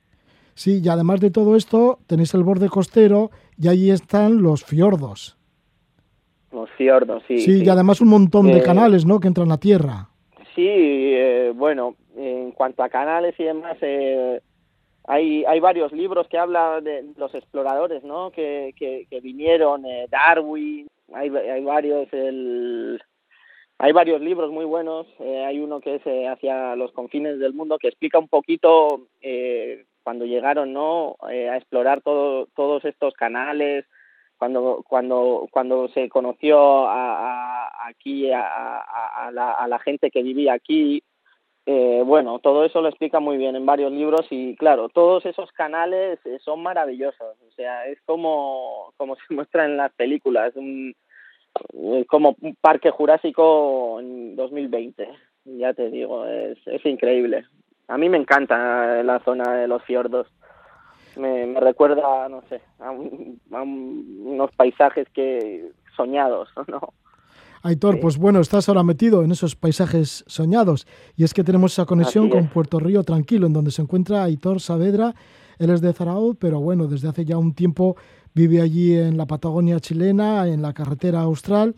[0.54, 5.35] Sí, y además de todo esto, tenéis el borde costero y ahí están los fiordos.
[6.56, 7.38] Los fiordos, sí.
[7.38, 7.64] Sí, sí.
[7.64, 10.08] y además un montón de eh, canales, ¿no?, que entran a tierra.
[10.54, 14.40] Sí, eh, bueno, en cuanto a canales y demás, eh,
[15.04, 20.06] hay, hay varios libros que hablan de los exploradores, ¿no?, que, que, que vinieron, eh,
[20.10, 23.00] Darwin, hay, hay varios, el
[23.78, 25.06] hay varios libros muy buenos.
[25.20, 29.08] Eh, hay uno que es eh, hacia los confines del mundo que explica un poquito
[29.20, 31.16] eh, cuando llegaron, ¿no?
[31.30, 33.84] Eh, a explorar todo, todos estos canales,
[34.38, 41.02] cuando cuando cuando se conoció a, aquí a, la, a la gente que vivía aquí.
[41.68, 45.50] Eh, bueno, todo eso lo explica muy bien en varios libros y claro, todos esos
[45.50, 50.94] canales eh, son maravillosos, o sea, es como, como se muestra en las películas, un,
[52.06, 55.08] como un parque jurásico en 2020,
[55.44, 57.44] ya te digo, es, es increíble.
[57.88, 60.28] A mí me encanta la zona de los fiordos,
[61.16, 66.92] me, me recuerda, no sé, a, un, a un, unos paisajes que soñados, ¿no?
[67.62, 70.86] Aitor, pues bueno, estás ahora metido en esos paisajes soñados
[71.16, 74.60] y es que tenemos esa conexión con Puerto Río Tranquilo, en donde se encuentra Aitor
[74.60, 75.14] Saavedra.
[75.58, 77.96] Él es de Zarauz, pero bueno, desde hace ya un tiempo
[78.34, 81.74] vive allí en la Patagonia chilena, en la carretera austral,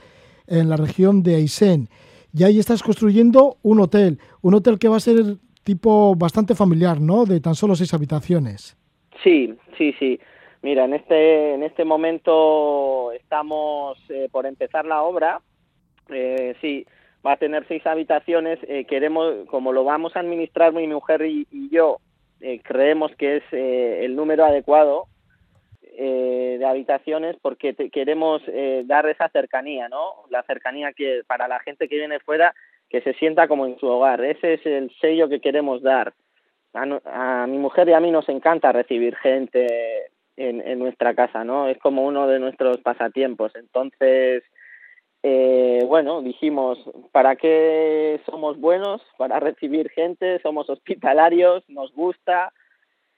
[0.47, 1.89] en la región de Aysén.
[2.34, 7.01] Y ahí estás construyendo un hotel, un hotel que va a ser tipo bastante familiar,
[7.01, 7.24] ¿no?
[7.24, 8.76] De tan solo seis habitaciones.
[9.23, 10.21] Sí, sí, sí.
[10.62, 15.41] Mira, en este, en este momento estamos eh, por empezar la obra
[16.11, 16.87] eh, sí,
[17.27, 18.59] va a tener seis habitaciones.
[18.62, 21.99] Eh, queremos, como lo vamos a administrar mi mujer y, y yo,
[22.41, 25.07] eh, creemos que es eh, el número adecuado
[25.99, 28.41] de habitaciones porque te, queremos
[28.85, 30.27] dar esa cercanía, ¿no?
[30.31, 32.55] La cercanía que para la gente que viene fuera
[32.89, 34.25] que se sienta como en su hogar.
[34.25, 36.14] Ese es el sello que queremos dar.
[36.75, 39.66] A, a mi mujer y a mí nos encanta recibir gente
[40.37, 41.69] en, en nuestra casa, ¿no?
[41.69, 43.55] Es como uno de nuestros pasatiempos.
[43.57, 44.45] Entonces,
[45.23, 46.79] eh, bueno, dijimos,
[47.11, 49.03] ¿para qué somos buenos?
[49.16, 52.53] Para recibir gente, somos hospitalarios, nos gusta.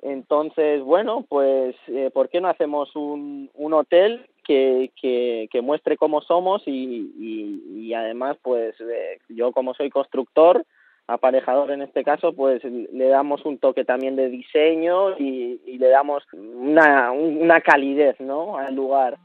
[0.00, 5.98] Entonces, bueno, pues, eh, ¿por qué no hacemos un, un hotel que, que, que muestre
[5.98, 10.64] cómo somos y, y, y además, pues, eh, yo como soy constructor,
[11.06, 15.88] aparejador en este caso, pues le damos un toque también de diseño y, y le
[15.88, 18.56] damos una, una calidez, ¿no?
[18.56, 19.18] Al lugar.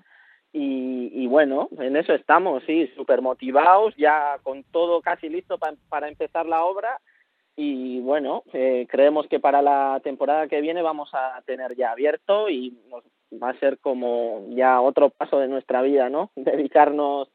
[0.52, 5.74] Y, y, bueno, en eso estamos, sí, súper motivados, ya con todo casi listo pa,
[5.90, 7.02] para empezar la obra
[7.58, 12.50] y bueno, eh, creemos que para la temporada que viene vamos a tener ya abierto
[12.50, 13.04] y nos,
[13.42, 16.32] va a ser como ya otro paso de nuestra vida, ¿no?
[16.36, 17.30] Dedicarnos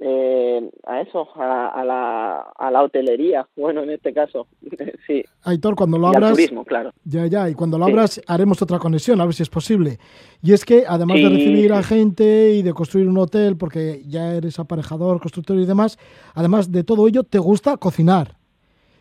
[0.00, 4.46] eh, a eso, a, a, la, a la hotelería, bueno, en este caso,
[5.06, 5.24] sí.
[5.42, 6.92] Aitor, cuando lo abras, turismo, claro.
[7.04, 7.92] ya, ya, y cuando lo sí.
[7.92, 9.98] abras haremos otra conexión, a ver si es posible.
[10.42, 11.24] Y es que además sí.
[11.24, 15.66] de recibir a gente y de construir un hotel, porque ya eres aparejador, constructor y
[15.66, 15.98] demás,
[16.34, 18.36] además de todo ello, te gusta cocinar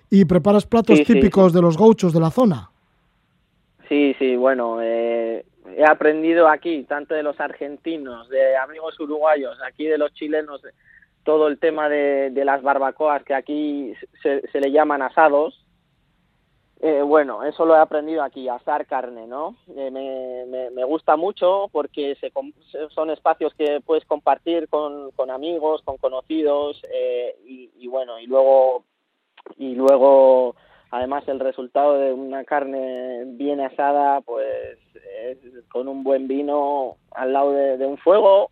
[0.09, 2.71] y preparas platos sí, típicos de los gauchos de la zona.
[3.89, 5.45] Sí, sí, bueno, eh,
[5.75, 10.61] he aprendido aquí, tanto de los argentinos, de amigos uruguayos, aquí de los chilenos,
[11.27, 15.61] todo el tema de, las barbacoas que aquí se, se le llaman asados.
[16.79, 19.57] Eh, bueno, eso lo he aprendido aquí, asar carne, ¿no?
[19.75, 22.31] Eh, me, me, me, gusta mucho porque se,
[22.91, 28.85] son espacios que puedes compartir con, con amigos, con conocidos eh, y, bueno, y luego
[29.57, 30.55] y luego
[30.91, 34.79] además el resultado de una carne bien asada, pues
[35.25, 38.51] es con un buen vino al lado de un fuego,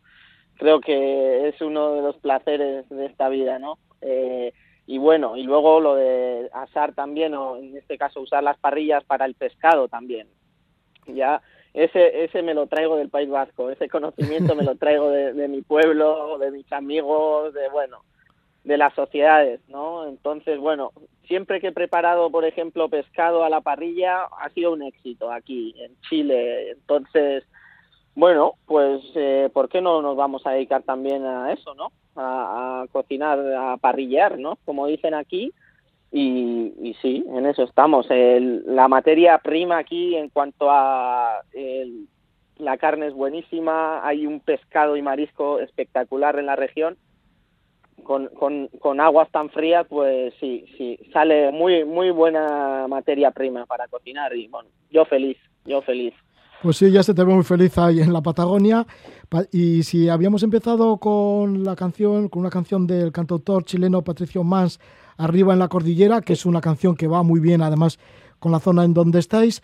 [0.57, 3.77] creo que es uno de los placeres de esta vida, ¿no?
[4.01, 4.53] Eh,
[4.87, 9.03] y bueno, y luego lo de asar también, o en este caso usar las parrillas
[9.03, 10.27] para el pescado también.
[11.07, 11.41] Ya,
[11.73, 15.47] ese, ese me lo traigo del País Vasco, ese conocimiento me lo traigo de, de
[15.47, 18.03] mi pueblo, de mis amigos, de bueno,
[18.63, 20.07] de las sociedades, ¿no?
[20.07, 20.91] Entonces, bueno,
[21.27, 25.75] siempre que he preparado, por ejemplo, pescado a la parrilla, ha sido un éxito aquí,
[25.79, 26.71] en Chile.
[26.71, 27.43] Entonces,
[28.15, 31.91] bueno, pues, eh, ¿por qué no nos vamos a dedicar también a eso, ¿no?
[32.15, 34.57] A, a cocinar, a parrillar, ¿no?
[34.65, 35.51] Como dicen aquí.
[36.11, 38.07] Y, y sí, en eso estamos.
[38.09, 42.07] El, la materia prima aquí en cuanto a el,
[42.57, 46.97] la carne es buenísima, hay un pescado y marisco espectacular en la región
[48.03, 53.65] con, con, con aguas tan frías, pues sí, sí, sale muy, muy buena materia prima
[53.65, 56.13] para cocinar y bueno, yo feliz, yo feliz.
[56.61, 58.85] Pues sí, ya se te ve muy feliz ahí en la Patagonia.
[59.51, 64.79] Y si habíamos empezado con la canción, con una canción del cantautor chileno Patricio Mans,
[65.17, 67.99] Arriba en la Cordillera, que es una canción que va muy bien además
[68.39, 69.61] con la zona en donde estáis,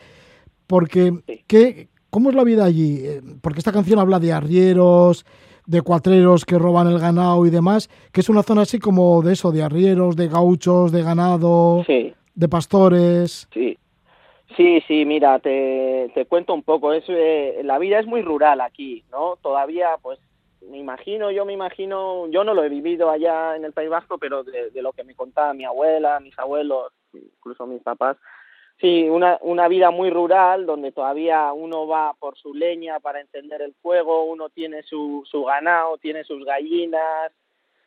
[0.67, 1.21] porque.
[1.47, 2.99] ¿qué, ¿cómo es la vida allí?
[3.03, 5.25] Eh, porque esta canción habla de arrieros,
[5.65, 9.33] de cuatreros que roban el ganado y demás, que es una zona así como de
[9.33, 12.13] eso, de arrieros, de gauchos, de ganado, sí.
[12.35, 13.47] de pastores.
[13.53, 13.77] Sí.
[14.57, 16.93] Sí, sí, mira, te, te cuento un poco.
[16.93, 19.37] Es, eh, la vida es muy rural aquí, ¿no?
[19.41, 20.19] Todavía, pues,
[20.61, 24.17] me imagino, yo me imagino, yo no lo he vivido allá en el País Vasco,
[24.17, 28.17] pero de, lo que me contaba mi abuela, mis abuelos, incluso mis papás,
[28.79, 33.61] Sí, una, una vida muy rural donde todavía uno va por su leña para encender
[33.61, 37.31] el fuego, uno tiene su, su ganado, tiene sus gallinas,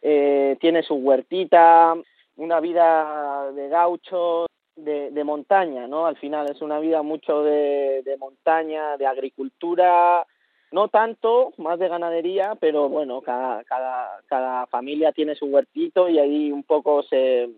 [0.03, 1.97] eh, tiene su huertita
[2.37, 4.47] una vida de gaucho,
[4.77, 6.07] de, de, montaña, ¿no?
[6.07, 10.27] Al final es una vida mucho de, de montaña, de agricultura,
[10.73, 16.19] no tanto, más de ganadería, pero bueno, cada, cada, cada familia tiene su huertito y
[16.19, 17.49] ahí un poco se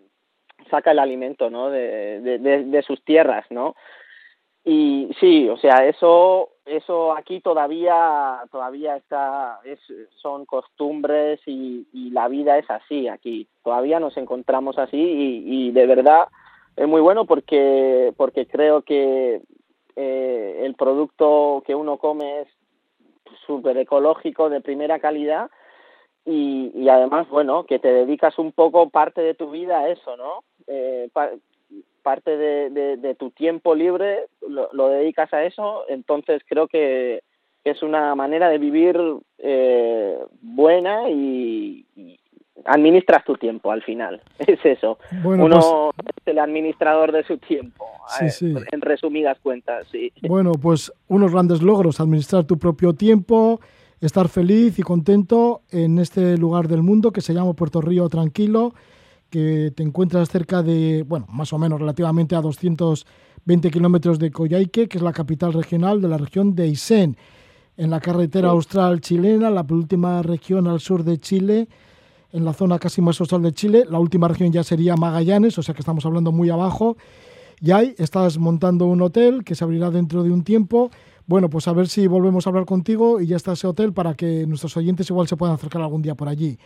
[0.71, 1.71] saca el alimento, ¿no?
[1.71, 3.75] De, de, de sus tierras, ¿no?
[4.65, 9.79] Y sí, o sea, eso eso aquí todavía todavía está es,
[10.21, 15.71] son costumbres y, y, la vida es así aquí todavía nos encontramos así y, y
[15.71, 16.27] de verdad
[16.77, 19.41] es muy bueno porque porque creo que
[19.97, 22.49] eh, el producto que uno come es
[23.47, 25.51] súper ecológico de primera calidad
[26.25, 30.17] y, y además bueno que te dedicas un poco parte de tu vida a eso
[30.17, 31.09] no eh,
[32.03, 37.25] parte de, de, tu tiempo libre lo, lo, dedicas a eso, entonces creo que
[37.65, 38.97] es una manera de vivir
[39.39, 41.85] eh, buena y,
[42.65, 44.99] administras tu tiempo al final, es eso.
[45.23, 47.87] Bueno, Uno pues, es el administrador de su tiempo,
[48.19, 48.55] sí, sí.
[48.73, 50.13] en resumidas cuentas, sí.
[50.23, 53.61] Bueno, pues unos grandes logros, administrar tu propio tiempo,
[54.01, 58.75] estar feliz y contento en este lugar del mundo que se llama Puerto Río Tranquilo,
[59.31, 64.89] que te encuentras cerca de, bueno, más o menos relativamente a 220 kilómetros de Coyhaique,
[64.89, 67.17] que es la capital regional de la región de Aysén,
[67.77, 71.69] en la carretera austral chilena, la penúltima región al sur de Chile,
[72.33, 73.85] en la zona casi más austral de Chile.
[73.89, 76.97] La última región ya sería Magallanes, o sea que estamos hablando muy abajo.
[77.61, 80.91] Y ahí estás montando un hotel que se abrirá dentro de un tiempo.
[81.27, 84.15] Bueno, pues a ver si volvemos a hablar contigo y ya está ese hotel para
[84.15, 86.59] que nuestros oyentes igual se puedan acercar algún día por allí.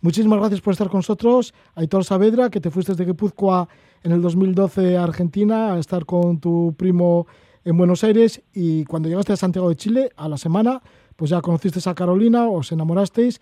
[0.00, 1.52] Muchísimas gracias por estar con nosotros.
[1.74, 3.68] Aitor Saavedra, que te fuiste desde Guipúzcoa
[4.02, 7.26] en el 2012 a Argentina a estar con tu primo
[7.64, 10.80] en Buenos Aires y cuando llegaste a Santiago de Chile a la semana,
[11.16, 13.40] pues ya conociste a Carolina, os enamorasteis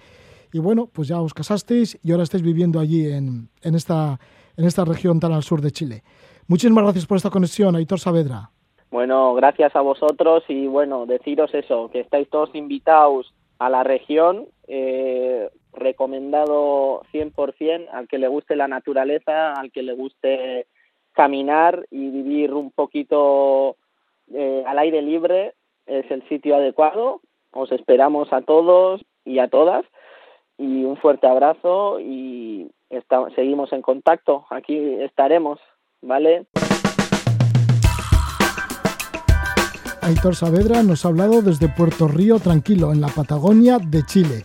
[0.53, 4.18] y bueno, pues ya os casasteis y ahora estáis viviendo allí en, en, esta,
[4.57, 6.03] en esta región tan al sur de Chile.
[6.49, 8.51] Muchísimas gracias por esta conexión, Aitor Saavedra.
[8.90, 14.47] Bueno, gracias a vosotros y bueno, deciros eso, que estáis todos invitados a la región.
[14.68, 20.66] Eh, recomendado 100% al que le guste la naturaleza, al que le guste
[21.12, 23.76] caminar y vivir un poquito
[24.32, 25.55] eh, al aire libre,
[25.86, 27.20] es el sitio adecuado.
[27.53, 29.84] Os esperamos a todos y a todas
[30.59, 32.71] y un fuerte abrazo y
[33.35, 34.47] seguimos en contacto.
[34.51, 35.59] Aquí estaremos,
[36.03, 36.47] ¿vale?
[40.03, 44.45] Aitor Saavedra nos ha hablado desde Puerto Río Tranquilo, en la Patagonia de Chile.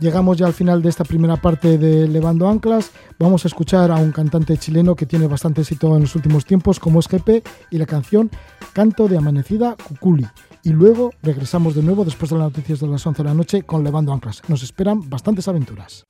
[0.00, 2.92] Llegamos ya al final de esta primera parte de Levando Anclas.
[3.18, 6.80] Vamos a escuchar a un cantante chileno que tiene bastante éxito en los últimos tiempos,
[6.80, 8.30] como es Jepe, y la canción
[8.72, 10.26] Canto de Amanecida Cuculi.
[10.64, 13.62] Y luego regresamos de nuevo después de las noticias de las 11 de la noche
[13.62, 14.42] con Levando Anclas.
[14.48, 16.06] Nos esperan bastantes aventuras.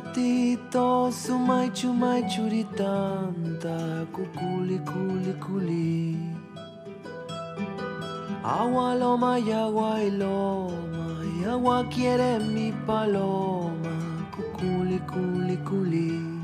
[0.00, 6.16] tatito, su macho machuritanta, cuculi culi culi.
[8.42, 13.90] Agua loma y agua y loma, agua quiere mi paloma
[14.60, 16.40] culi, culi, culi.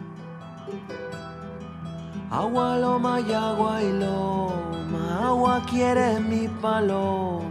[2.30, 7.45] Agua, loma y agua loma, agua quiere mi paloma,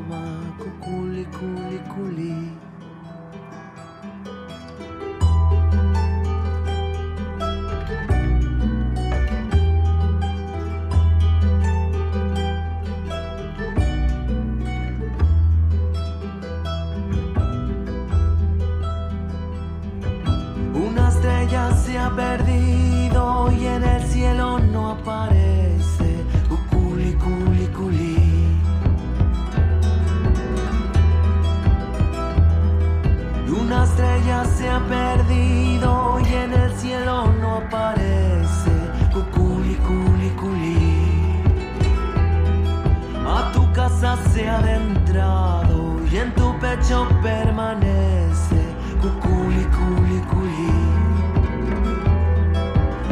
[46.76, 48.76] pecho permanece.
[49.02, 50.72] Cuculi, culi, culi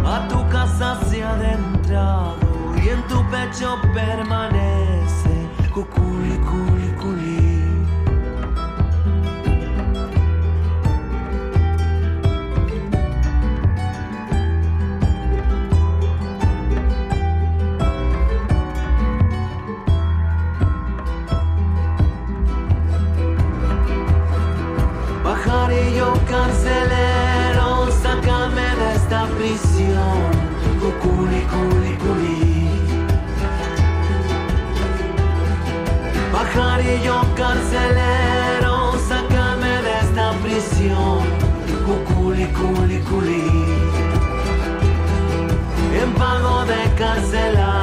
[0.06, 2.38] a tu casa se ha adentrado
[2.76, 5.48] y en tu hecho permanece.
[5.74, 6.38] Cuculi,
[31.04, 32.70] Cuculi, culi, culi.
[36.32, 41.20] Pajarillo carcelero, sácame de esta prisión.
[41.86, 43.44] Cuculi, culi, culi.
[46.02, 47.83] En pago de carcelaje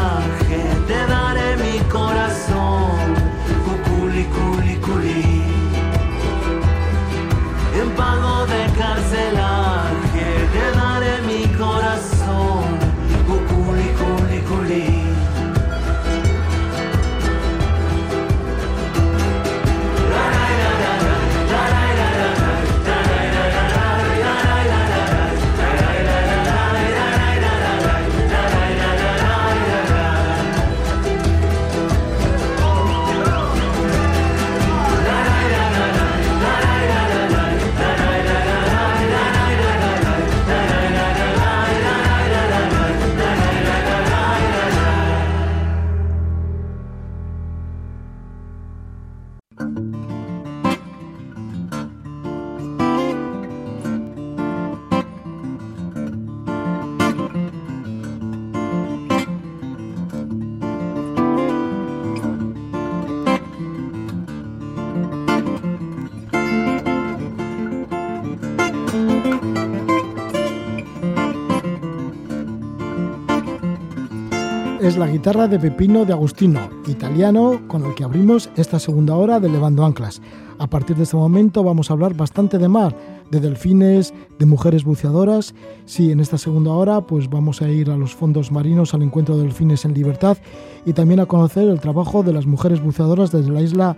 [75.01, 79.49] la guitarra de Pepino de Agustino, italiano, con el que abrimos esta segunda hora de
[79.49, 80.21] Levando Anclas.
[80.59, 82.95] A partir de este momento vamos a hablar bastante de mar,
[83.31, 85.55] de delfines, de mujeres buceadoras.
[85.87, 89.39] Sí, en esta segunda hora pues vamos a ir a los fondos marinos al encuentro
[89.39, 90.37] de delfines en libertad
[90.85, 93.97] y también a conocer el trabajo de las mujeres buceadoras desde la isla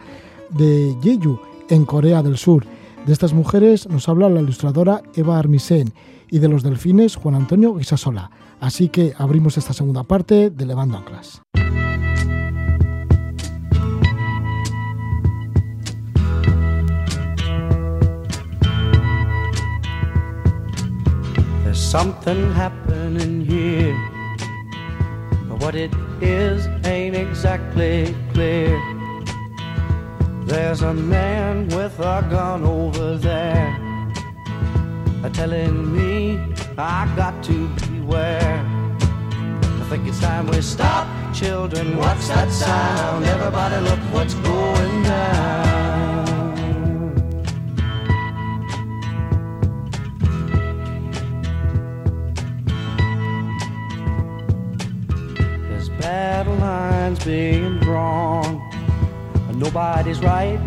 [0.51, 2.65] de Jeju, en Corea del Sur.
[3.07, 5.93] De estas mujeres nos habla la ilustradora Eva Armisen
[6.31, 8.31] y de los delfines Juan Antonio Guisasola.
[8.63, 11.43] Así que abrimos esta segunda parte de Levando Anclas.
[21.65, 23.97] There's something happening here.
[25.49, 25.91] But what it
[26.21, 28.81] is ain't exactly clear.
[30.47, 33.77] There's a man with a gun over there
[35.33, 36.39] telling me
[36.79, 38.65] I got to beware.
[39.61, 41.99] I think it's time we stop, children.
[41.99, 43.27] What's that sound?
[43.27, 46.23] Everybody, look what's going down.
[55.69, 58.63] There's battle lines being drawn.
[59.55, 60.59] Nobody's right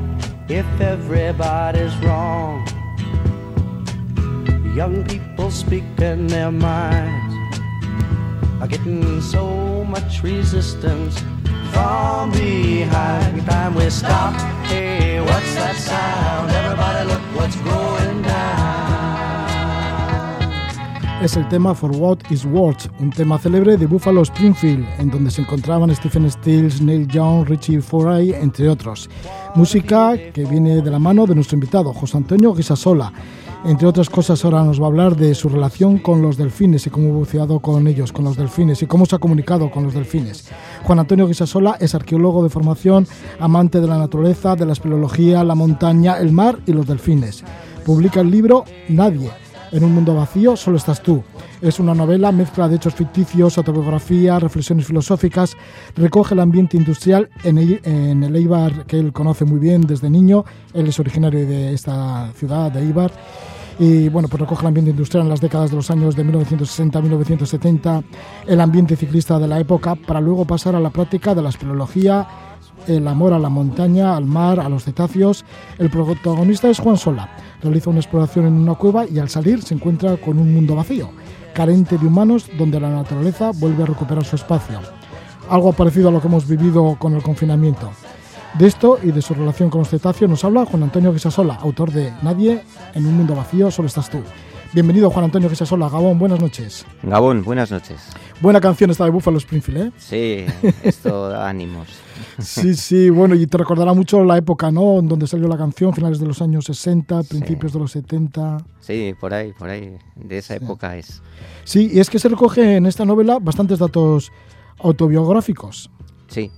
[0.47, 2.74] if everybody's wrong.
[4.75, 5.49] Young people
[5.95, 7.33] their minds
[8.59, 11.17] are getting so much resistance
[11.71, 13.45] from behind.
[13.45, 14.33] Time we stop.
[14.67, 16.51] Hey, what's that sound?
[16.51, 18.65] Everybody, look what's going down.
[21.21, 25.31] es el tema For What Is Worth, un tema célebre de Buffalo Springfield, en donde
[25.31, 29.09] se encontraban Stephen Stills, Neil Young, Richie Foray, entre otros.
[29.55, 33.13] Música que viene de la mano de nuestro invitado, José Antonio Guisasola.
[33.65, 36.91] Entre otras cosas, ahora nos va a hablar de su relación con los delfines y
[36.91, 39.95] cómo ha buceado con ellos, con los delfines y cómo se ha comunicado con los
[39.95, 40.47] delfines.
[40.83, 43.07] Juan Antonio Guisasola es arqueólogo de formación,
[43.39, 47.43] amante de la naturaleza, de la espeleología, la montaña, el mar y los delfines.
[47.83, 49.31] Publica el libro Nadie
[49.75, 51.23] en un mundo vacío solo estás tú.
[51.61, 55.55] Es una novela, mezcla de hechos ficticios, autobiografía, reflexiones filosóficas,
[55.95, 60.45] recoge el ambiente industrial en el, Eibar que él conoce muy bien desde niño.
[60.73, 63.11] Él es originario de esta ciudad, de Eibar.
[63.77, 68.03] Y bueno, pues recoge el ambiente industrial en las décadas de los años de 1960-1970,
[68.47, 72.25] el ambiente ciclista de la época, para luego pasar a la práctica de la espeleología,
[72.87, 75.43] el amor a la montaña, al mar, a los cetáceos.
[75.77, 77.29] El protagonista es Juan Sola.
[77.61, 81.09] Realiza una exploración en una cueva y al salir se encuentra con un mundo vacío,
[81.53, 84.79] carente de humanos, donde la naturaleza vuelve a recuperar su espacio.
[85.49, 87.91] Algo parecido a lo que hemos vivido con el confinamiento.
[88.57, 91.91] De esto y de su relación con los cetáceos nos habla Juan Antonio Guisasola, autor
[91.91, 92.61] de Nadie
[92.93, 94.19] en un mundo vacío, solo estás tú.
[94.71, 96.85] Bienvenido Juan Antonio Gesasola, Gabón, buenas noches.
[97.03, 97.99] Gabón, buenas noches.
[98.39, 99.91] Buena canción esta de Buffalo Springfield, ¿eh?
[99.97, 100.45] Sí,
[100.83, 101.87] esto da ánimos.
[102.39, 105.01] Sí, sí, bueno, y te recordará mucho la época, ¿no?
[105.01, 108.57] Donde salió la canción, finales de los años 60, principios de los 70.
[108.81, 111.21] Sí, por ahí, por ahí, de esa época es.
[111.63, 114.33] Sí, y es que se recoge en esta novela bastantes datos
[114.79, 115.89] autobiográficos.
[116.27, 116.51] Sí.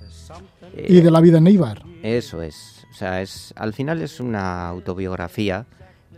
[0.87, 1.83] Y de la vida en Neibar.
[2.03, 2.85] Eso es.
[2.91, 5.65] O sea, es, al final es una autobiografía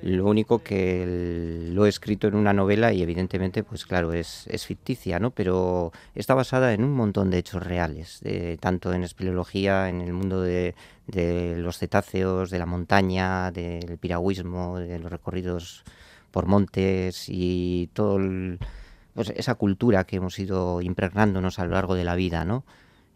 [0.02, 4.66] lo único que lo he escrito en una novela y evidentemente, pues claro, es, es
[4.66, 5.32] ficticia, ¿no?
[5.32, 10.14] Pero está basada en un montón de hechos reales, de, tanto en espeleología, en el
[10.14, 10.74] mundo de,
[11.08, 15.84] de, los cetáceos, de la montaña, del piragüismo, de los recorridos
[16.32, 18.20] por montes y todo
[19.14, 22.64] pues esa cultura que hemos ido impregnándonos a lo largo de la vida, ¿no?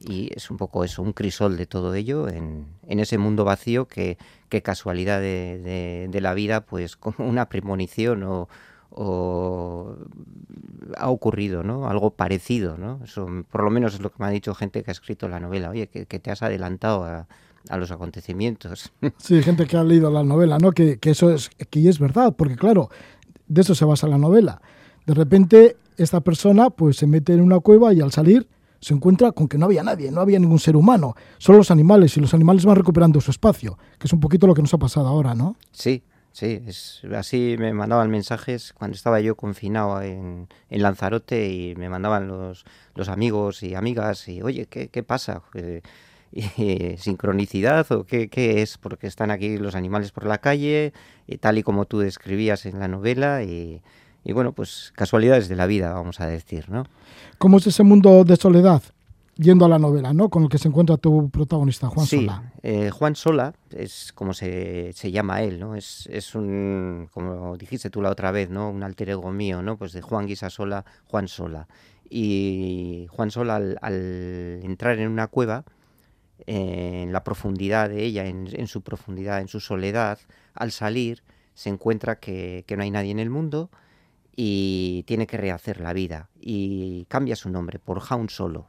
[0.03, 3.87] Y es un poco eso, un crisol de todo ello en, en ese mundo vacío
[3.87, 4.17] que,
[4.49, 8.49] que casualidad de, de, la vida, pues como una premonición o,
[8.89, 9.95] o,
[10.97, 11.87] ha ocurrido, ¿no?
[11.87, 12.99] Algo parecido, ¿no?
[13.03, 15.39] Eso por lo menos es lo que me ha dicho gente que ha escrito la
[15.39, 17.27] novela, oye, que, que te has adelantado a,
[17.69, 18.91] a, los acontecimientos.
[19.17, 20.71] Sí, gente que ha leído la novela, ¿no?
[20.71, 22.89] Que, que eso es, que es verdad, porque claro,
[23.47, 24.61] de eso se basa la novela.
[25.05, 28.47] De repente esta persona pues se mete en una cueva y al salir
[28.83, 32.17] se encuentra con que no había nadie, no había ningún ser humano, solo los animales,
[32.17, 34.77] y los animales van recuperando su espacio, que es un poquito lo que nos ha
[34.77, 35.55] pasado ahora, ¿no?
[35.71, 36.03] Sí,
[36.33, 36.61] sí,
[37.15, 42.65] así me mandaban mensajes cuando estaba yo confinado en, en Lanzarote y me mandaban los,
[42.95, 45.41] los, amigos y amigas y, oye, ¿qué, qué pasa?
[46.33, 48.77] ¿Y, ¿Sincronicidad o qué, qué, es?
[48.77, 50.91] Porque están aquí los animales por la calle,
[51.39, 53.81] tal y como tú describías en la novela, y,
[54.23, 56.85] y bueno, pues casualidades de la vida, vamos a decir, ¿no?
[57.37, 58.81] ¿Cómo es ese mundo de soledad?
[59.35, 60.29] Yendo a la novela, ¿no?
[60.29, 62.53] Con el que se encuentra tu protagonista, Juan sí, Sola.
[62.61, 65.75] Eh, Juan Sola es como se, se, llama él, ¿no?
[65.75, 68.69] Es, es un, como dijiste tú la otra vez, ¿no?
[68.69, 69.75] Un alter ego mío, ¿no?
[69.75, 71.67] Pues de Juan Guisasola, Juan Sola.
[72.09, 75.65] Y Juan Sola, al, al entrar en una cueva,
[76.45, 80.19] eh, en la profundidad de ella, en, en, su profundidad, en su soledad,
[80.53, 81.23] al salir,
[81.55, 83.71] se encuentra que, que no hay nadie en el mundo
[84.35, 88.67] y tiene que rehacer la vida y cambia su nombre por Han Solo.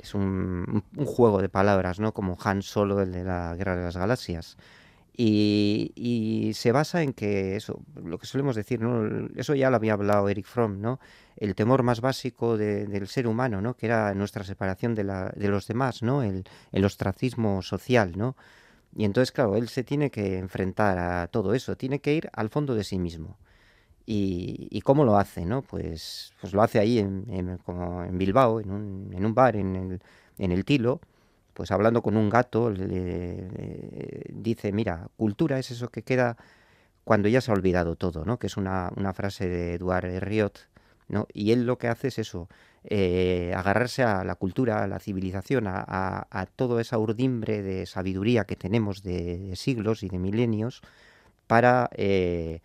[0.00, 2.12] Es un, juego de palabras, ¿no?
[2.12, 4.56] Como Han Solo, el de la Guerra de las Galaxias.
[5.22, 9.28] Y, se basa en que eso, lo que solemos decir, ¿no?
[9.36, 10.98] Eso ya lo había hablado Eric Fromm, ¿no?
[11.36, 13.76] El temor más básico de, del ser humano, ¿no?
[13.76, 16.22] Que era nuestra separación de los demás, ¿no?
[16.22, 18.36] El, el ostracismo social, ¿no?
[18.96, 22.48] Y entonces, claro, él se tiene que enfrentar a todo eso, tiene que ir al
[22.48, 23.36] fondo de sí mismo.
[24.12, 25.62] Y, cómo lo hace, ¿no?
[25.62, 29.76] Pues, pues lo hace ahí en, como en Bilbao, en un, en un bar, en
[29.76, 30.02] el,
[30.38, 31.00] en el Tilo,
[31.54, 36.36] pues hablando con un gato, le, dice, mira, cultura es eso que queda
[37.04, 38.40] cuando ya se ha olvidado todo, ¿no?
[38.40, 40.54] Que es una, una frase de Eduard Riot,
[41.06, 41.28] ¿no?
[41.32, 42.48] Y él lo que hace es eso,
[42.82, 47.86] eh, agarrarse a la cultura, a la civilización, a, a, a, toda esa urdimbre de
[47.86, 50.82] sabiduría que tenemos de, de siglos y de milenios
[51.46, 51.90] para...
[51.94, 52.60] Eh,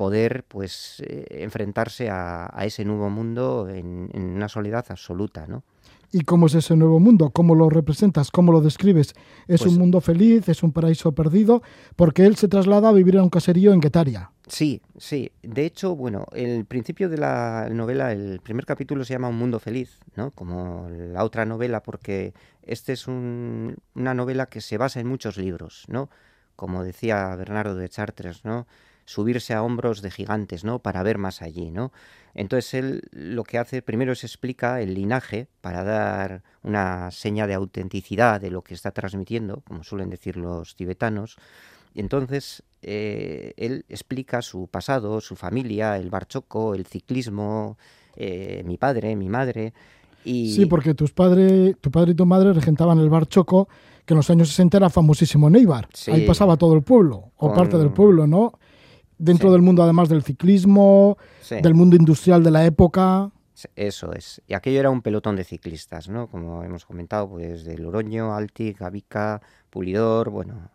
[0.00, 5.62] poder pues eh, enfrentarse a, a, ese nuevo mundo en, en, una soledad absoluta, ¿no?
[6.10, 7.28] ¿Y cómo es ese nuevo mundo?
[7.28, 8.30] ¿Cómo lo representas?
[8.30, 9.08] ¿Cómo lo describes?
[9.46, 10.48] ¿Es pues, un mundo feliz?
[10.48, 11.62] ¿Es un paraíso perdido?
[11.96, 14.30] Porque él se traslada a vivir en un caserío en Guetaria.
[14.48, 15.32] Sí, sí.
[15.42, 19.58] De hecho, bueno, el principio de la novela, el primer capítulo se llama Un mundo
[19.58, 20.30] feliz, ¿no?
[20.30, 22.32] Como la otra novela, porque
[22.62, 26.08] este es un, una novela que se basa en muchos libros, ¿no?
[26.56, 28.66] Como decía Bernardo de Chartres, ¿no?
[29.10, 30.78] Subirse a hombros de gigantes, ¿no?
[30.78, 31.90] Para ver más allí, ¿no?
[32.32, 37.54] Entonces él lo que hace primero es explica el linaje para dar una seña de
[37.54, 41.38] autenticidad de lo que está transmitiendo, como suelen decir los tibetanos.
[41.92, 47.78] Y entonces eh, él explica su pasado, su familia, el barchoco, el ciclismo,
[48.14, 49.74] eh, mi padre, mi madre.
[50.24, 50.52] Y...
[50.52, 53.68] Sí, porque tus padre, tu padre y tu madre regentaban el bar Choco,
[54.06, 55.88] que en los años 60 era famosísimo en Eibar.
[55.94, 56.12] Sí.
[56.12, 57.56] Ahí pasaba todo el pueblo, o Con...
[57.56, 58.59] parte del pueblo, ¿no?
[59.20, 59.52] Dentro sí.
[59.52, 61.56] del mundo además del ciclismo, sí.
[61.60, 63.30] del mundo industrial de la época.
[63.76, 64.40] Eso es.
[64.48, 66.28] Y aquello era un pelotón de ciclistas, ¿no?
[66.28, 70.70] Como hemos comentado, pues de Loroño, Alti, Gavica, Pulidor, bueno,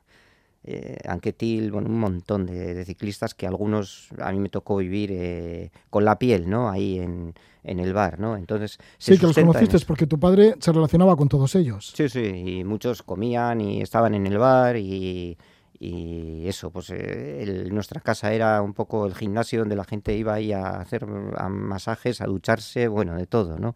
[0.64, 5.12] eh, Anquetil, bueno, un montón de, de, ciclistas que algunos a mí me tocó vivir
[5.14, 6.70] eh, con la piel, ¿no?
[6.70, 7.34] Ahí en,
[7.64, 8.38] en el bar, ¿no?
[8.38, 11.94] Entonces sí que los conociste porque tu padre se relacionaba con todos ellos.
[11.96, 15.38] Sí, sí, y muchos comían y estaban en el bar y
[15.80, 20.34] y eso, pues eh, nuestra casa era un poco el gimnasio donde la gente iba
[20.34, 21.06] ahí a hacer
[21.38, 23.76] a masajes, a ducharse, bueno, de todo, ¿no?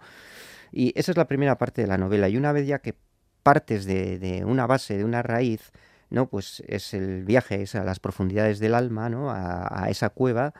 [0.71, 2.29] Y esa es la primera parte de la novela.
[2.29, 2.95] Y una vez ya que
[3.43, 5.71] partes de, una base, de una raíz,
[6.09, 6.27] ¿no?
[6.29, 9.31] Pues es el viaje es a las profundidades del alma, ¿no?
[9.31, 10.53] A, a esa cueva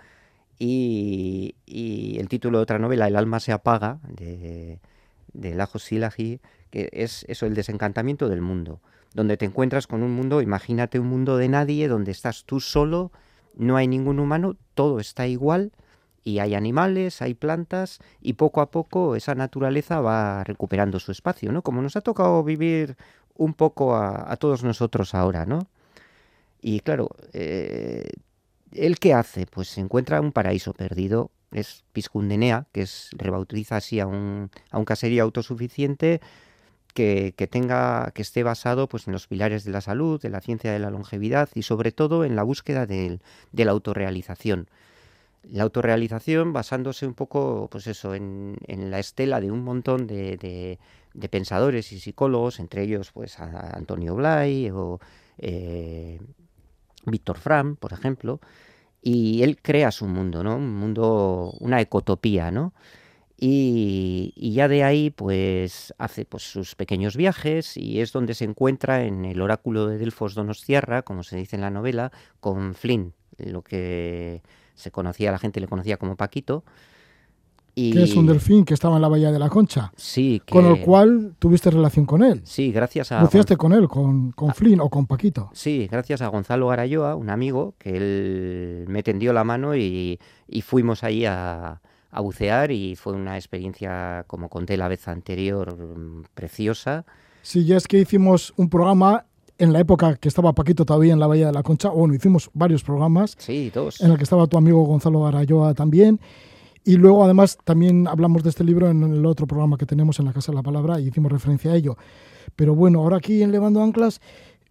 [0.57, 4.79] Y, y el título de otra novela, El alma se apaga, de,
[5.33, 8.81] de Lajo Silagi, que es eso, el desencantamiento del mundo,
[9.13, 13.11] donde te encuentras con un mundo, imagínate un mundo de nadie, donde estás tú solo,
[13.55, 15.71] no hay ningún humano, todo está igual,
[16.23, 21.51] y hay animales, hay plantas, y poco a poco esa naturaleza va recuperando su espacio,
[21.51, 21.61] ¿no?
[21.61, 22.97] Como nos ha tocado vivir
[23.35, 25.67] un poco a, todos nosotros ahora, ¿no?
[26.61, 28.09] Y claro, eh,
[28.73, 29.45] ¿él qué hace?
[29.45, 34.77] Pues se encuentra un paraíso perdido, es Piscundenea, que es, rebautiza así a un, a
[34.77, 36.21] un caserío autosuficiente
[36.93, 40.71] que, tenga, que esté basado pues, en los pilares de la salud, de la ciencia
[40.71, 43.21] de la longevidad y sobre todo en la búsqueda del,
[43.51, 44.67] de la autorrealización.
[45.43, 50.35] La autorrealización basándose un poco, pues eso, en, en la estela de un montón de,
[50.37, 50.79] de,
[51.13, 54.99] de, pensadores y psicólogos, entre ellos pues a Antonio Blay o
[55.37, 56.19] eh,
[57.05, 58.41] Víctor Fram, por ejemplo,
[59.01, 60.57] y él crea su mundo, ¿no?
[60.57, 62.73] Un mundo, una ecotopía, ¿no?
[63.41, 68.43] Y, y, ya de ahí pues hace pues sus pequeños viajes y es donde se
[68.43, 72.11] encuentra en el oráculo de Delfos Donostiarra, como se dice en la novela,
[72.41, 74.41] con Flynn, lo que
[74.75, 76.65] se conocía, la gente le conocía como Paquito.
[77.75, 77.93] Y...
[77.93, 79.93] Que es un delfín que estaba en la Bahía de la Concha.
[79.95, 80.41] Sí.
[80.45, 80.51] Que...
[80.51, 82.41] Con el cual tuviste relación con él.
[82.43, 83.21] Sí, gracias a...
[83.21, 85.49] Buceaste con él, con, con Flynn o con Paquito.
[85.53, 90.61] Sí, gracias a Gonzalo Garayoa, un amigo, que él me tendió la mano y, y
[90.61, 91.79] fuimos ahí a,
[92.11, 95.75] a, bucear y fue una experiencia, como conté la vez anterior,
[96.33, 97.05] preciosa.
[97.41, 99.25] Sí, ya es que hicimos un programa
[99.57, 102.49] en la época que estaba Paquito todavía en la Bahía de la Concha, bueno, hicimos
[102.53, 103.35] varios programas.
[103.37, 104.01] Sí, dos.
[104.01, 106.19] En el que estaba tu amigo Gonzalo Garayoa también.
[106.85, 110.25] Y luego, además, también hablamos de este libro en el otro programa que tenemos en
[110.25, 111.97] la Casa de la Palabra y hicimos referencia a ello.
[112.55, 114.21] Pero bueno, ahora aquí en Levando Anclas,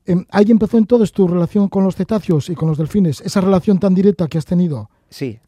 [0.07, 3.79] eh, ahí empezó entonces tu relación con los cetáceos y con los delfines, esa relación
[3.79, 4.91] tan directa que has tenido.
[5.11, 5.39] Sí.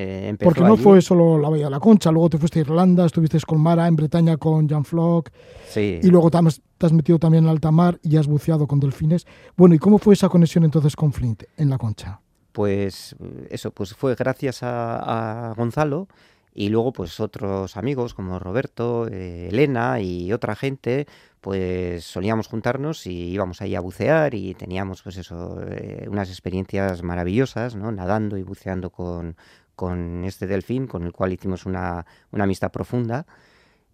[0.00, 0.82] Eh, Porque no allí.
[0.84, 3.88] fue solo la Bahía de la Concha, luego te fuiste a Irlanda, estuviste con Mara,
[3.88, 5.30] en Bretaña con Jan Flock,
[5.68, 5.98] sí.
[6.00, 8.78] y luego te has, te has, metido también en alta mar y has buceado con
[8.78, 9.26] delfines.
[9.56, 12.20] Bueno, ¿y cómo fue esa conexión entonces con Flint en la Concha?
[12.52, 13.16] Pues
[13.50, 16.06] eso, pues fue gracias a, a Gonzalo
[16.54, 21.08] y luego pues otros amigos como Roberto, eh, Elena y otra gente,
[21.40, 27.02] pues solíamos juntarnos y íbamos ahí a bucear y teníamos pues eso, eh, unas experiencias
[27.02, 27.90] maravillosas, ¿no?
[27.90, 29.36] Nadando y buceando con,
[29.78, 33.26] con este delfín, con el cual hicimos una, una amistad profunda.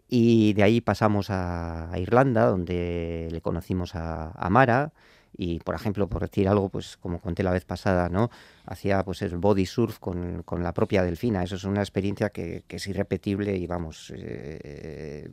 [0.08, 4.94] Y de ahí pasamos a, Irlanda, donde le conocimos a, a Mara,
[5.36, 8.30] y por ejemplo por decir algo pues como conté la vez pasada no
[8.66, 11.42] hacía pues el body surf con, con la propia delfina.
[11.42, 15.28] Eso es una experiencia que, es irrepetible y vamos eh,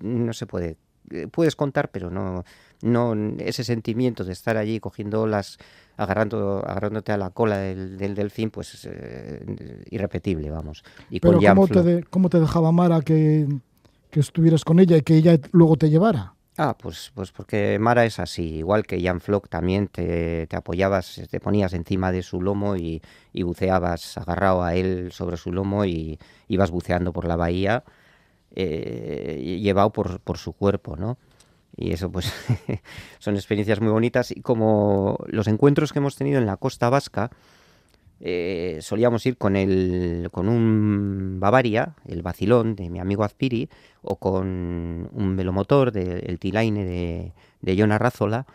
[0.00, 0.76] no se puede
[1.30, 2.44] puedes contar pero no
[2.82, 5.56] no ese sentimiento de estar allí cogiendo olas
[5.96, 11.38] agarrando agarrándote a la cola del, del delfín pues es eh, irrepetible vamos y pero
[11.38, 13.46] con ¿cómo, te de, cómo te dejaba Mara que,
[14.10, 18.06] que estuvieras con ella y que ella luego te llevara Ah, pues, pues porque Mara
[18.06, 22.40] es así, igual que Jan Flock también te, te apoyabas, te ponías encima de su
[22.40, 23.02] lomo y,
[23.34, 26.18] y, buceabas agarrado a él sobre su lomo y
[26.48, 27.84] ibas buceando por la bahía,
[28.54, 31.18] eh, llevado por, por su cuerpo, ¿no?
[31.74, 32.32] Y eso pues
[33.18, 37.30] son experiencias muy bonitas y como los encuentros que hemos tenido en la costa vasca,
[38.20, 43.68] eh, solíamos ir con el con un Bavaria, el vacilón de mi amigo Azpiri,
[44.02, 48.46] o con un velomotor del de, T-Line de, de John Arrazola,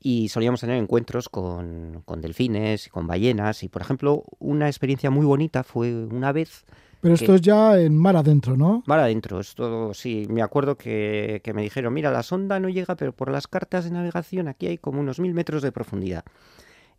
[0.00, 3.62] y solíamos tener encuentros con, con delfines y con ballenas.
[3.62, 6.64] Y por ejemplo, una experiencia muy bonita fue una vez.
[7.00, 8.82] Pero esto es ya en mar adentro, ¿no?
[8.86, 10.26] Mar adentro, esto sí.
[10.28, 13.84] Me acuerdo que, que me dijeron, mira, la sonda no llega, pero por las cartas
[13.84, 16.24] de navegación aquí hay como unos mil metros de profundidad.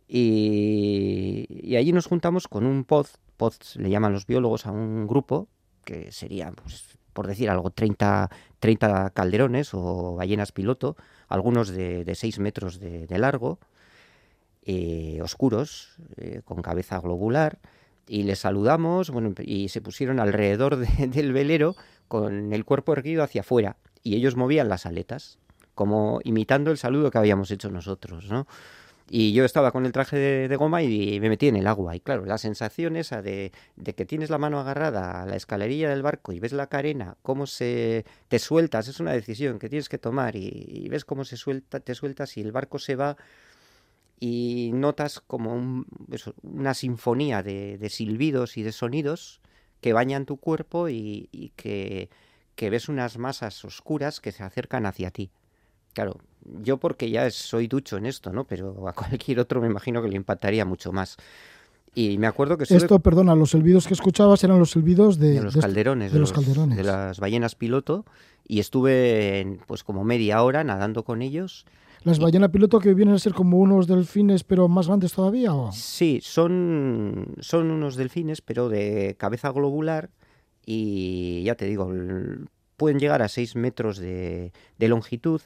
[0.06, 3.06] Y, y, allí nos juntamos con un pod,
[3.36, 5.48] pod le llaman los biólogos a un grupo,
[5.84, 10.96] que sería, pues, por decir algo, 30, 30 calderones o ballenas piloto,
[11.28, 13.58] algunos de, de 6 metros de, de largo,
[14.62, 17.58] eh, oscuros, eh, con cabeza globular,
[18.08, 21.76] y les saludamos, bueno, y se pusieron alrededor de, del velero
[22.08, 25.38] con el cuerpo erguido hacia afuera, y ellos movían las aletas,
[25.74, 28.46] como imitando el saludo que habíamos hecho nosotros, ¿no?
[29.10, 31.96] Y yo estaba con el traje de, de, goma y me metí en el agua.
[31.96, 35.88] Y claro, la sensación esa de, de, que tienes la mano agarrada a la escalerilla
[35.88, 39.88] del barco y ves la carena, cómo se te sueltas, es una decisión que tienes
[39.88, 43.16] que tomar y, y ves cómo se suelta, te sueltas y el barco se va
[44.20, 49.40] y notas como un, eso, una sinfonía de, de, silbidos y de sonidos
[49.80, 52.08] que bañan tu cuerpo y, y que,
[52.56, 55.30] que ves unas masas oscuras que se acercan hacia ti.
[55.94, 56.18] Claro,
[56.62, 58.44] yo porque ya soy ducho en esto, ¿no?
[58.44, 61.16] Pero a cualquier otro me imagino que le impactaría mucho más.
[61.94, 65.42] Y me acuerdo que Esto, perdona, los silbidos que escuchabas eran los silbidos de, de
[65.42, 66.76] los de- calderones, de los calderones.
[66.76, 68.04] de las ballenas piloto,
[68.46, 71.64] y estuve pues como media hora nadando con ellos.
[72.04, 75.52] Las ballenas piloto que vienen a ser como unos delfines, pero más grandes todavía.
[75.54, 75.72] ¿o?
[75.72, 80.10] Sí, son, son unos delfines, pero de cabeza globular
[80.64, 81.90] y ya te digo,
[82.76, 85.40] pueden llegar a 6 metros de, de longitud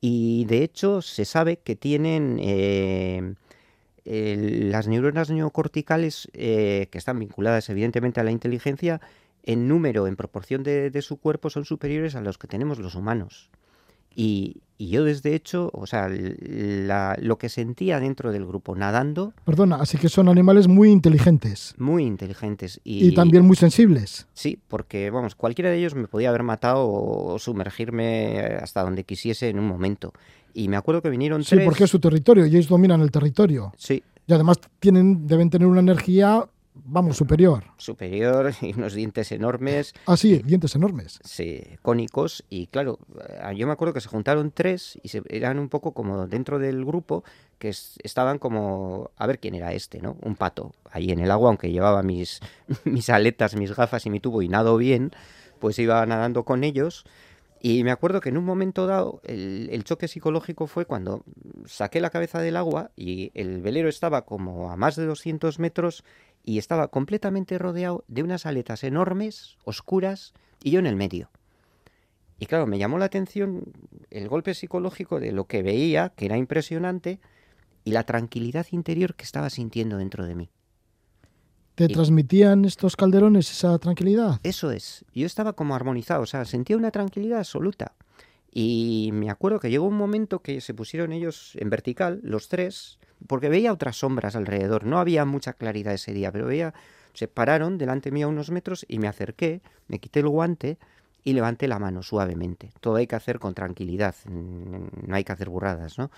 [0.00, 3.34] y de hecho se sabe que tienen eh,
[4.04, 9.00] el- las neuronas neocorticales eh, que están vinculadas evidentemente a la inteligencia
[9.42, 12.94] en número, en proporción de, de su cuerpo, son superiores a los que tenemos los
[12.94, 13.50] humanos.
[14.18, 19.34] Y, y yo desde hecho, o sea, la- lo que sentía dentro del grupo nadando,
[19.44, 22.80] Perdona, así que son animales muy inteligentes muy inteligentes.
[22.82, 24.26] Y, y, también muy sensibles.
[24.32, 29.48] Sí, porque, vamos, cualquiera de ellos me podía haber matado o sumergirme hasta donde quisiese
[29.50, 30.12] en un momento.
[30.54, 31.64] Y me acuerdo que vinieron Sí, tres...
[31.66, 33.72] porque es su territorio y ellos dominan el territorio.
[33.76, 36.46] Sí, Y además tienen, deben tener una energía,
[36.84, 37.64] vamos, superior.
[37.78, 39.94] superior y unos dientes enormes.
[40.06, 41.18] Ah, sí, dientes enormes.
[41.24, 42.98] Sí, cónicos y claro,
[43.28, 46.58] eh, yo me acuerdo que se juntaron tres y se, eran un poco como dentro
[46.58, 47.24] del grupo
[47.58, 50.16] que es- estaban como a ver quién era este, ¿no?
[50.22, 52.40] Un pato ahí en el agua, aunque llevaba mis,
[52.84, 55.12] mis aletas, mis gafas y mi tubo y nado bien,
[55.58, 57.04] pues iba nadando con ellos
[57.62, 61.24] y me acuerdo que en un momento dado el, el choque psicológico fue cuando
[61.64, 66.04] saqué la cabeza del agua y el velero estaba como a más de 200 metros
[66.46, 70.32] y estaba completamente rodeado de unas aletas enormes, oscuras,
[70.62, 71.28] y yo en el medio.
[72.38, 73.64] Y claro, me llamó la atención
[74.10, 77.18] el golpe psicológico de lo que veía, que era impresionante,
[77.84, 80.50] y la tranquilidad interior que estaba sintiendo dentro de mí.
[81.74, 84.38] ¿Te Y- transmitían estos calderones esa tranquilidad?
[84.44, 85.04] Eso es.
[85.14, 87.92] Yo estaba como armonizado, o sea, sentía una tranquilidad absoluta.
[88.58, 92.98] Y me acuerdo que llegó un momento que se pusieron ellos en vertical, los tres,
[93.26, 94.86] porque veía otras sombras alrededor.
[94.86, 96.72] No había mucha claridad ese día, pero veía,
[97.12, 100.78] se pararon delante mío a unos metros y me acerqué, me quité el guante
[101.22, 102.72] y levanté la mano suavemente.
[102.80, 106.10] Todo hay que hacer con tranquilidad, no hay que hacer burradas, ¿no?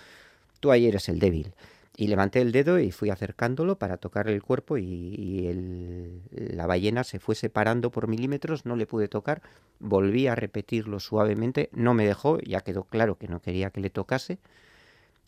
[0.60, 1.52] Tú ahí eres el débil.
[2.00, 7.02] Y levanté el dedo y fui acercándolo para tocar el cuerpo y, el- la ballena
[7.02, 9.42] se fue separando por milímetros, no le pude tocar,
[9.80, 13.90] volví a repetirlo suavemente, no me dejó, ya quedó claro que no quería que le
[13.90, 14.38] tocase,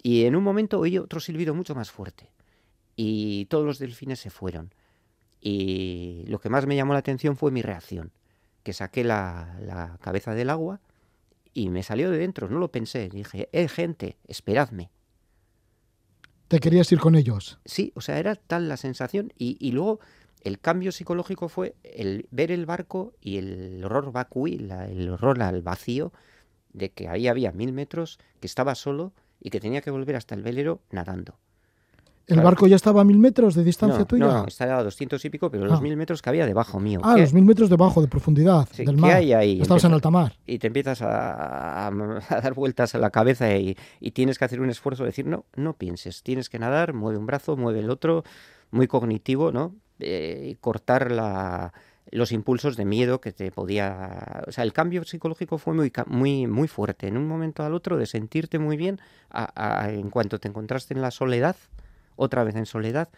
[0.03, 2.31] y en un momento oí otro silbido mucho más fuerte,
[2.97, 4.73] y todos los delfines se fueron.
[5.41, 8.13] Y lo que más me llamó la atención fue mi reacción,
[8.65, 10.81] que saqué la cabeza del agua
[11.55, 14.91] y me salió de dentro, no lo pensé, dije, eh gente, esperadme.
[16.51, 17.61] ¿Te querías ir con ellos?
[17.65, 20.01] Sí, o sea, era tal la sensación y, y luego
[20.43, 25.41] el cambio psicológico fue el ver el barco y el horror vacui, la- el horror
[25.43, 26.13] al vacío
[26.73, 30.35] de que ahí había mil metros, que estaba solo y que tenía que volver hasta
[30.35, 31.39] el velero nadando.
[32.31, 32.47] ¿El Claro.
[32.47, 34.25] barco ya estaba a mil metros de distancia no, tuya?
[34.27, 35.83] no, estaba a doscientos y pico, pero los Ah.
[35.83, 37.01] mil metros que había debajo mío.
[37.03, 39.13] Ah, ¿Qué- los mil metros debajo de profundidad Sí, del ¿qué mar.
[39.17, 39.61] hay ahí?
[39.61, 40.33] Estabas en alta mar.
[40.47, 44.45] y te empiezas a, a- a dar vueltas a la cabeza y, y tienes que
[44.45, 47.81] hacer un esfuerzo de decir, no, no pienses, tienes que nadar, mueve un brazo, mueve
[47.81, 48.25] el otro,
[48.71, 49.75] muy cognitivo, ¿no?
[49.99, 51.73] Eh, y cortar la,
[52.13, 54.43] los impulsos de miedo que te podía...
[54.47, 57.97] O sea, el cambio psicológico fue muy, muy, muy fuerte, en un momento al otro,
[57.99, 59.01] de sentirte muy bien,
[59.31, 61.57] a- en cuanto te encontraste en la soledad,
[62.21, 63.09] otra vez en soledad,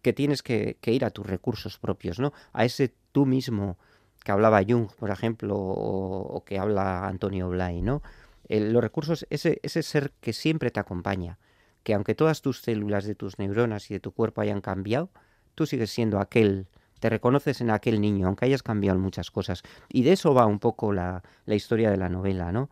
[0.00, 2.32] que tienes que, ir a tus recursos propios, ¿no?
[2.52, 3.76] A ese tú mismo
[4.24, 8.02] que hablaba Jung, por ejemplo, o, que habla Antonio Blay, ¿no?
[8.48, 11.38] Los recursos, ese, ese ser que siempre te acompaña,
[11.82, 15.10] que aunque todas tus células de tus neuronas y de tu cuerpo hayan cambiado,
[15.54, 16.68] tú sigues siendo aquel,
[17.00, 19.62] te reconoces en aquel niño, aunque hayas cambiado muchas cosas.
[19.88, 22.70] Y de eso va un poco la, la historia de la novela, ¿no?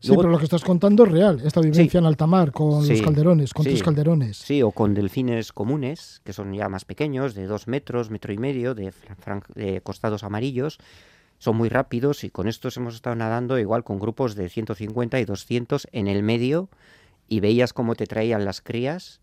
[0.00, 1.40] Sí, Luego- pero lo que estás contando es real.
[1.44, 3.70] Esta vivencia en alta mar con los Sí, calderones, con sí.
[3.70, 4.36] tus calderones.
[4.38, 8.38] Sí, o con delfines comunes, que son ya más pequeños, de dos metros, metro y
[8.38, 8.92] medio, de,
[9.54, 10.78] de costados amarillos.
[11.38, 15.24] Son muy rápidos y con estos hemos estado nadando igual con grupos de 150 y
[15.26, 16.68] 200 en el medio
[17.28, 19.20] y veías cómo te traían las crías,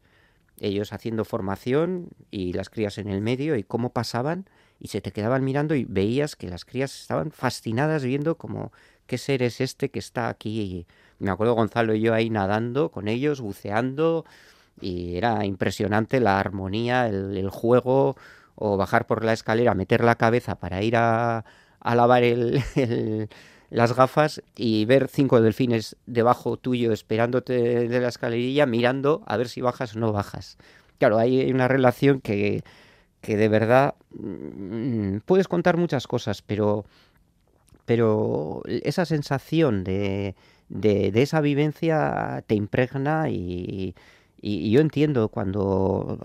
[0.60, 4.48] ellos haciendo formación y las crías en el medio y cómo pasaban
[4.80, 8.72] y se te quedaban mirando y veías que las crías estaban fascinadas viendo como
[9.14, 10.88] qué ser es este que está aquí.
[11.20, 14.26] Me acuerdo Gonzalo y yo ahí nadando con ellos, buceando
[14.82, 18.18] y era impresionante la armonía, el, juego
[18.56, 21.46] o bajar por la escalera, meter la cabeza para ir a,
[21.84, 22.24] lavar
[23.70, 29.48] las gafas y ver cinco delfines debajo tuyo esperándote de la escalerilla mirando a ver
[29.48, 30.58] si bajas o no bajas.
[30.98, 32.64] Claro, hay una relación que,
[33.22, 36.86] que de verdad mm, puedes contar muchas cosas, pero,
[37.86, 40.36] pero esa sensación de,
[40.70, 43.96] de, de esa vivencia te impregna y,
[44.46, 46.18] Y, yo entiendo cuando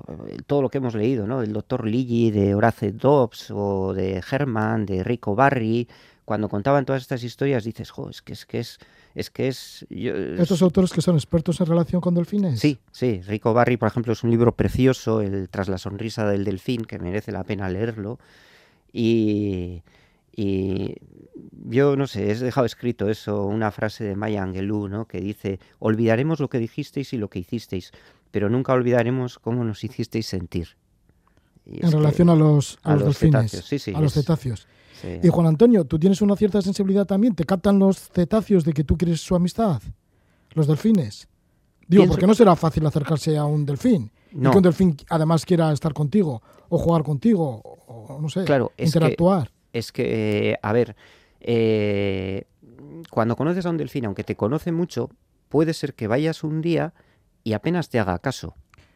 [0.48, 1.40] todo lo que hemos leído, ¿no?
[1.40, 5.86] El doctor Ligi de Horace Dobbs o de Herman, de Rico Barry,
[6.24, 8.78] cuando contaban todas estas historias dices, jo, es que es que es
[9.14, 12.58] es que es estos autores que son expertos en relación con delfines.
[12.58, 16.44] Sí, sí, Rico Barry, por ejemplo, es un libro precioso, el Tras la sonrisa del
[16.44, 18.18] delfín, que merece la pena leerlo.
[18.92, 19.82] Y,
[20.40, 20.94] y
[21.68, 25.08] yo no sé, he dejado escrito eso, una frase de Maya Angelou, ¿no?
[25.08, 27.90] que dice, olvidaremos lo que dijisteis y lo que hicisteis,
[28.30, 30.76] pero nunca olvidaremos cómo nos hicisteis sentir.
[31.66, 34.68] en relación a los, a, los, delfines, sí, sí, a los cetáceos.
[35.20, 37.34] Y Juan Antonio, ¿tú tienes una cierta sensibilidad también?
[37.34, 39.82] ¿Te captan los cetáceos de que tú quieres su amistad?
[40.54, 41.26] ¿Los delfines?
[41.88, 44.12] Digo, porque no será fácil acercarse a un delfín.
[44.30, 48.70] Y que un delfín además quiera estar contigo, o jugar contigo, o no sé, claro,
[48.78, 49.42] interactuar.
[49.42, 49.57] es que,
[50.62, 50.96] a ver,
[51.40, 52.44] eh,
[53.10, 55.10] cuando conoces a un delfín, aunque te conoce mucho,
[55.48, 56.94] puede ser que vayas un día
[57.44, 58.54] y apenas te haga caso.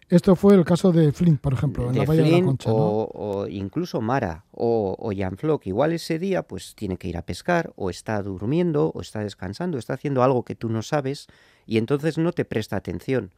[0.09, 2.71] Esto fue el caso de Flint, por ejemplo, en la Bahía de la Concha.
[2.71, 5.67] O, incluso Mara o, o Jan Flock.
[5.67, 9.79] Igual ese día pues tiene que ir a pescar, o está durmiendo, o está descansando,
[9.79, 11.29] está haciendo algo que tú no sabes,
[11.65, 13.33] y entonces no te presta atención.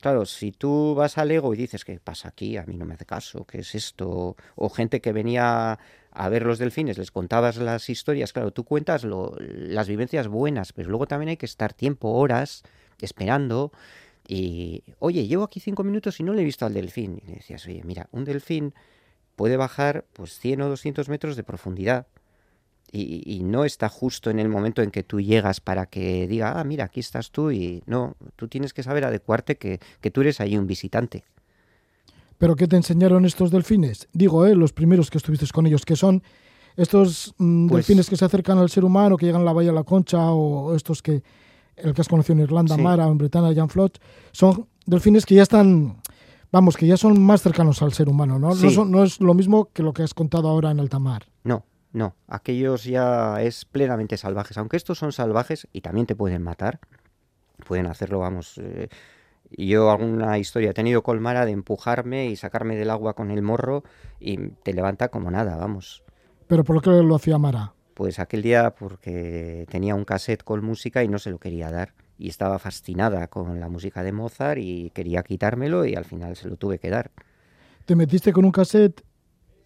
[0.00, 2.56] Claro, si tú vas al ego y dices, ¿qué pasa aquí?
[2.56, 4.34] A mí no me hace caso, ¿qué es esto?
[4.56, 5.78] O gente que venía
[6.12, 10.90] a ver los delfines, les contabas las historias, claro, tú cuentas las vivencias buenas, pero
[10.90, 12.62] luego también hay que estar tiempo, horas,
[13.00, 13.72] esperando.
[14.28, 17.20] Y, oye, llevo aquí cinco minutos y no le he visto al delfín.
[17.26, 18.74] Y decías, oye, mira, un delfín
[19.36, 22.06] puede bajar pues 100 o 200 metros de profundidad
[22.94, 26.64] y, no está justo en el momento en que tú llegas para que diga, ah,
[26.64, 29.80] mira, aquí estás tú y no, tú tienes que saber adecuarte que,
[30.12, 31.24] tú eres ahí un visitante.
[32.42, 34.08] ¿Pero qué te enseñaron estos delfines?
[34.12, 34.56] Digo, ¿eh?
[34.56, 36.24] los primeros que estuviste con ellos, que son
[36.76, 39.70] estos mm, pues delfines que se acercan al ser humano, que llegan a la Bahía
[39.70, 41.22] de la Concha, o estos que,
[41.76, 44.00] el que has conocido en Irlanda, Mara, o en Bretaña, Jan Flot,
[44.32, 46.02] son delfines que ya están,
[46.50, 48.56] vamos, que ya son más cercanos al ser humano, ¿no?
[48.56, 51.28] No, no es lo mismo que lo que has contado ahora en alta mar.
[51.44, 56.42] No, no, aquellos ya es plenamente salvajes, aunque estos son salvajes y también te pueden
[56.42, 56.80] matar,
[57.68, 58.58] pueden hacerlo, vamos.
[58.58, 58.88] Eh,
[59.56, 63.84] yo alguna historia he tenido colmara de empujarme y sacarme del agua con el morro
[64.20, 66.02] y te levanta como nada, vamos.
[66.46, 67.74] ¿Pero por qué lo hacía Mara?
[67.94, 71.94] Pues aquel día porque tenía un cassette con música y no se lo quería dar.
[72.18, 76.48] Y estaba fascinada con la música de Mozart y quería quitármelo y al final se
[76.48, 77.10] lo tuve que dar.
[77.84, 79.02] ¿Te metiste con un cassette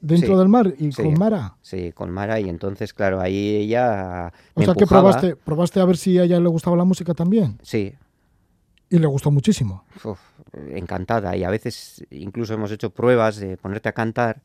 [0.01, 1.57] dentro del mar y con Mara.
[1.61, 4.33] Sí, con Mara y entonces, claro, ahí ella...
[4.55, 7.59] o sea que probaste, probaste a ver si a ella le gustaba la música también.
[7.63, 7.95] Sí.
[8.89, 9.85] Y le gustó muchísimo.
[10.53, 14.43] encantada y a veces incluso hemos hecho pruebas de ponerte a cantar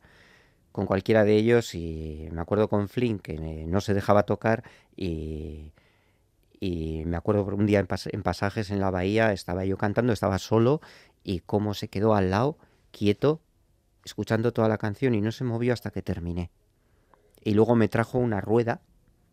[0.72, 3.34] con cualquiera de ellos y me acuerdo con Flynn que
[3.66, 4.64] no se dejaba tocar
[4.96, 5.72] y,
[6.58, 10.38] y me acuerdo un día en, en pasajes en la bahía estaba yo cantando, estaba
[10.38, 10.80] solo
[11.22, 12.58] y cómo se quedó al lado,
[12.90, 13.40] quieto,
[14.04, 16.50] escuchando toda la canción y no se movió hasta que terminé.
[17.44, 18.80] Y luego me trajo una rueda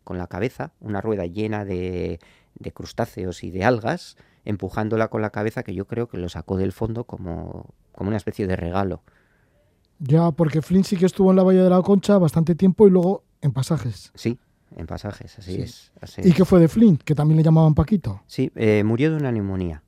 [0.04, 2.20] con la cabeza, una rueda llena de,
[2.58, 6.56] de crustáceos y de algas, empujándola con la cabeza que yo creo que lo sacó
[6.56, 9.02] del fondo como, como una especie de regalo.
[9.98, 12.90] Ya, porque Flynn sí que estuvo en la Bahía de la Concha bastante tiempo y
[12.90, 14.10] luego en pasajes.
[14.14, 14.38] Sí,
[14.76, 15.92] en pasajes, así es.
[16.24, 18.22] ¿Y qué fue de Flynn, que también le llamaban Paquito?
[18.26, 19.82] Sí, eh, murió de una neumonía.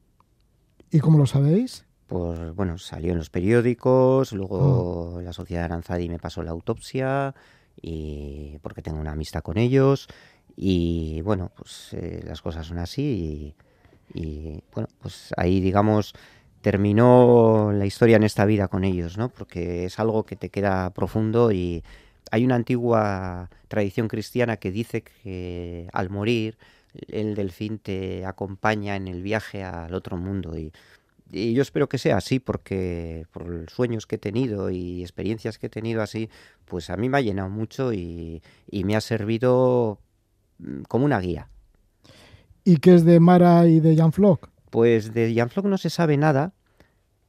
[0.90, 1.86] ¿Y cómo lo sabéis?
[2.12, 5.22] pues bueno, salió en los periódicos, luego ah.
[5.22, 7.34] la sociedad Aranzadi me pasó la autopsia
[7.80, 10.08] y porque tengo una amistad con ellos
[10.56, 13.54] y bueno, pues eh, las cosas son así
[14.14, 16.14] y, bueno, pues ahí digamos
[16.60, 19.30] terminó la historia en esta vida con ellos, ¿no?
[19.30, 21.82] Porque es algo que te queda profundo y
[22.30, 26.58] hay una antigua tradición cristiana que dice que al morir
[27.08, 30.72] el delfín te acompaña en el viaje al otro mundo y
[31.32, 35.58] y yo espero que sea así porque por los sueños que he tenido y experiencias
[35.58, 36.28] que he tenido así,
[36.66, 39.98] pues a mí me ha llenado mucho y, me ha servido
[40.88, 41.48] como una guía.
[42.64, 44.48] ¿Y qué es de Mara y de Jan Flock?
[44.70, 46.52] Pues de Jan Flock no se sabe nada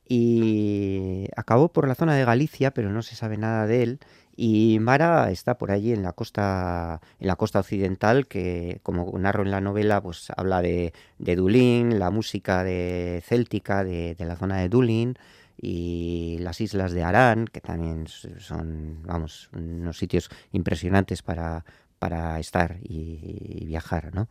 [0.08, 4.00] y acabó por la zona de Galicia, pero no se sabe nada de él.
[4.36, 9.44] Y Mara está por allí en la costa, en la costa occidental, que como narro
[9.44, 14.58] en la novela, pues habla de, de Dublín, la música de céltica de, la zona
[14.58, 15.18] de Dublín
[15.56, 21.64] y las islas de Arán, que también son, vamos, unos sitios impresionantes para,
[22.04, 24.28] para estar y, viajar, ¿no?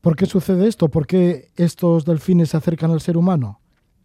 [0.00, 0.88] ¿Por qué sucede esto?
[0.88, 3.58] ¿Por qué estos delfines se acercan al ser humano?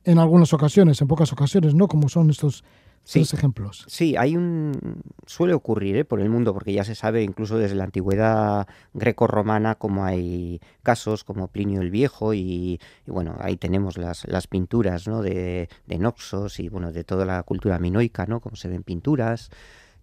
[0.04, 1.88] En algunas ocasiones, en pocas ocasiones, ¿no?
[1.88, 2.64] Como son estos
[3.04, 3.20] Sí.
[3.20, 3.84] Tres ejemplos.
[3.88, 6.06] Sí, hay un suele ocurrir ¿eh?
[6.06, 11.24] por el mundo porque ya se sabe incluso desde la antigüedad greco-romana como hay casos
[11.24, 15.24] como Plinio el Viejo y, y bueno ahí tenemos las, las pinturas ¿no?
[15.24, 19.50] de, de Noxos y bueno de toda la cultura minoica no como se ven pinturas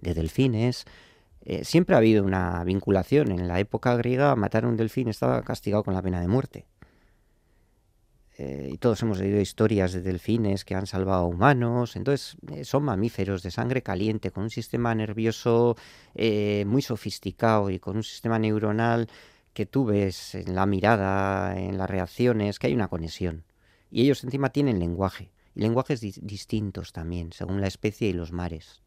[0.01, 0.85] de delfines
[1.51, 5.41] Eh, siempre ha habido una vinculación en la época griega matar a un delfín estaba
[5.43, 6.67] castigado con la pena de muerte
[8.41, 11.97] Eh, y todos hemos leído historias de delfines que han salvado a humanos.
[11.97, 15.75] Entonces, eh, son mamíferos de sangre caliente, con un sistema nervioso
[16.67, 19.09] muy sofisticado y con un sistema neuronal
[19.55, 23.43] que tú ves en la mirada, en las reacciones, que hay una conexión.
[23.91, 28.31] Y ellos encima tienen lenguaje, y lenguajes di- distintos también, según la especie y los
[28.31, 28.83] mares.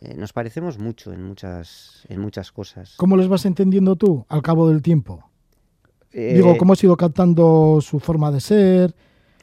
[0.00, 2.94] Eh, nos parecemos mucho en muchas, en muchas cosas.
[2.96, 5.30] ¿Cómo les vas entendiendo tú al cabo del tiempo?
[6.12, 8.94] Eh, Digo, ¿cómo has ido captando su forma de ser,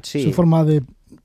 [0.02, 0.24] sí.
[0.24, 0.84] su forma de,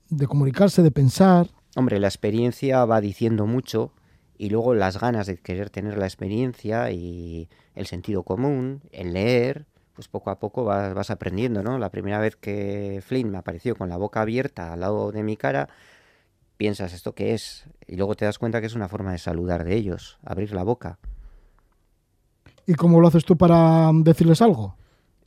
[0.09, 1.47] de comunicarse, de pensar?
[1.75, 3.91] Hombre, la experiencia va diciendo mucho
[4.37, 9.65] y luego las ganas de querer tener la experiencia y el sentido común, el leer,
[9.93, 11.77] pues poco a poco vas, vas aprendiendo, ¿no?
[11.77, 15.35] La primera vez que Flynn me apareció con la boca abierta al lado de mi
[15.35, 15.69] cara,
[16.59, 17.63] piensas, ¿esto qué es?
[17.87, 20.63] Y luego te das cuenta que es una forma de saludar de ellos, abrir la
[20.63, 20.99] boca.
[22.67, 24.75] ¿Y cómo lo haces tú para mm, decirles algo?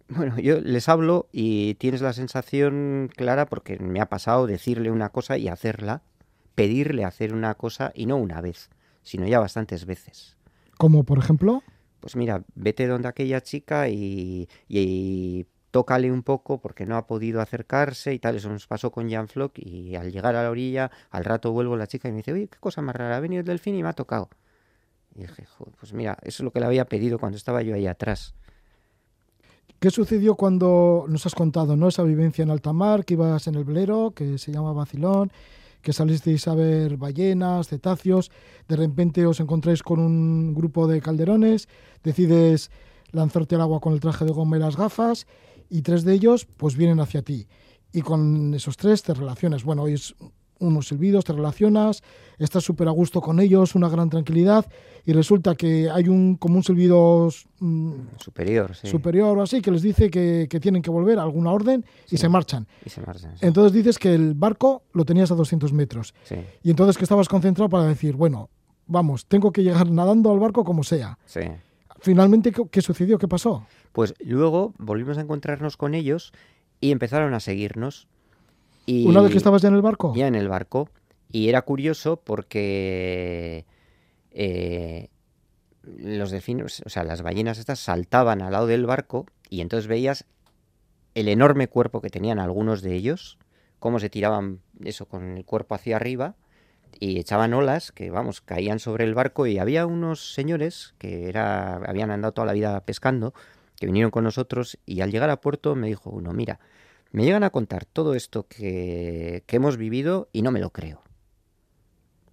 [0.08, 5.08] Bueno, yo les hablo y tienes la sensación clara porque me ha pasado decirle una
[5.08, 6.02] cosa y hacerla,
[6.54, 8.68] pedirle hacer una cosa y no una vez,
[9.02, 10.36] sino ya bastantes veces.
[10.76, 11.62] Como por ejemplo,
[12.00, 17.40] Pues mira, vete donde aquella chica y, y tócale un poco porque no ha podido
[17.40, 18.36] acercarse y tal.
[18.36, 21.76] Eso nos pasó con Jan Flock y al llegar a la orilla, al rato vuelvo
[21.76, 23.82] la chica y me dice, oye, qué cosa más rara, ha venido el delfín y
[23.82, 24.28] me ha tocado.
[25.16, 27.74] Y dije, "Joder, pues mira, eso es lo que le había pedido cuando estaba yo
[27.74, 28.34] ahí atrás.
[29.82, 31.88] ¿qué sucedió cuando nos has contado ¿no?
[31.88, 35.32] esa vivencia en alta mar, que ibas en el velero, que se llama Vacilón,
[35.82, 38.30] que salisteis a ver ballenas, cetáceos,
[38.68, 41.68] de repente os encontráis con un grupo de calderones,
[42.04, 42.70] decides
[43.10, 45.26] lanzarte al agua con el traje de goma y las gafas,
[45.72, 47.48] y tres de ellos pues vienen hacia ti.
[47.92, 49.64] Y con esos tres te relacionas.
[49.64, 50.14] Bueno, es
[50.58, 52.02] unos silbidos, te relacionas,
[52.38, 54.64] estás súper a gusto con ellos, una gran tranquilidad,
[55.04, 57.28] y resulta que hay un como un silbido
[57.58, 58.86] mm, Superior, sí.
[58.86, 62.16] superior o así que les dice que, que tienen que volver a alguna orden y
[62.16, 62.68] se marchan.
[62.86, 63.32] Y se marchan.
[63.36, 63.44] sí.
[63.44, 67.28] Entonces dices que el barco lo tenías a 200 metros Sí, y entonces que estabas
[67.28, 68.48] concentrado para decir, bueno,
[68.86, 71.18] vamos, tengo que llegar nadando al barco como sea.
[71.26, 71.40] sí.
[72.02, 73.18] Finalmente, ¿qué, qué sucedió?
[73.18, 73.66] ¿Qué pasó?
[73.92, 76.32] Pues luego volvimos a encontrarnos con ellos
[76.80, 78.08] y empezaron a seguirnos.
[78.86, 80.12] Y Una vez que estabas ya en el barco.
[80.14, 80.88] ya en el barco.
[81.30, 83.64] Y era curioso porque
[84.32, 85.08] eh,
[85.82, 90.26] los delfines, o sea, las ballenas estas saltaban al lado del barco y entonces veías
[91.14, 93.38] el enorme cuerpo que tenían algunos de ellos,
[93.78, 96.34] cómo se tiraban eso con el cuerpo hacia arriba
[96.98, 101.76] y echaban olas que, vamos, caían sobre el barco y había unos señores que era,
[101.76, 103.34] habían andado toda la vida pescando,
[103.76, 106.60] que vinieron con nosotros y al llegar a puerto me dijo uno, mira,
[107.10, 111.02] me llegan a contar todo esto que, que hemos vivido y no me lo creo.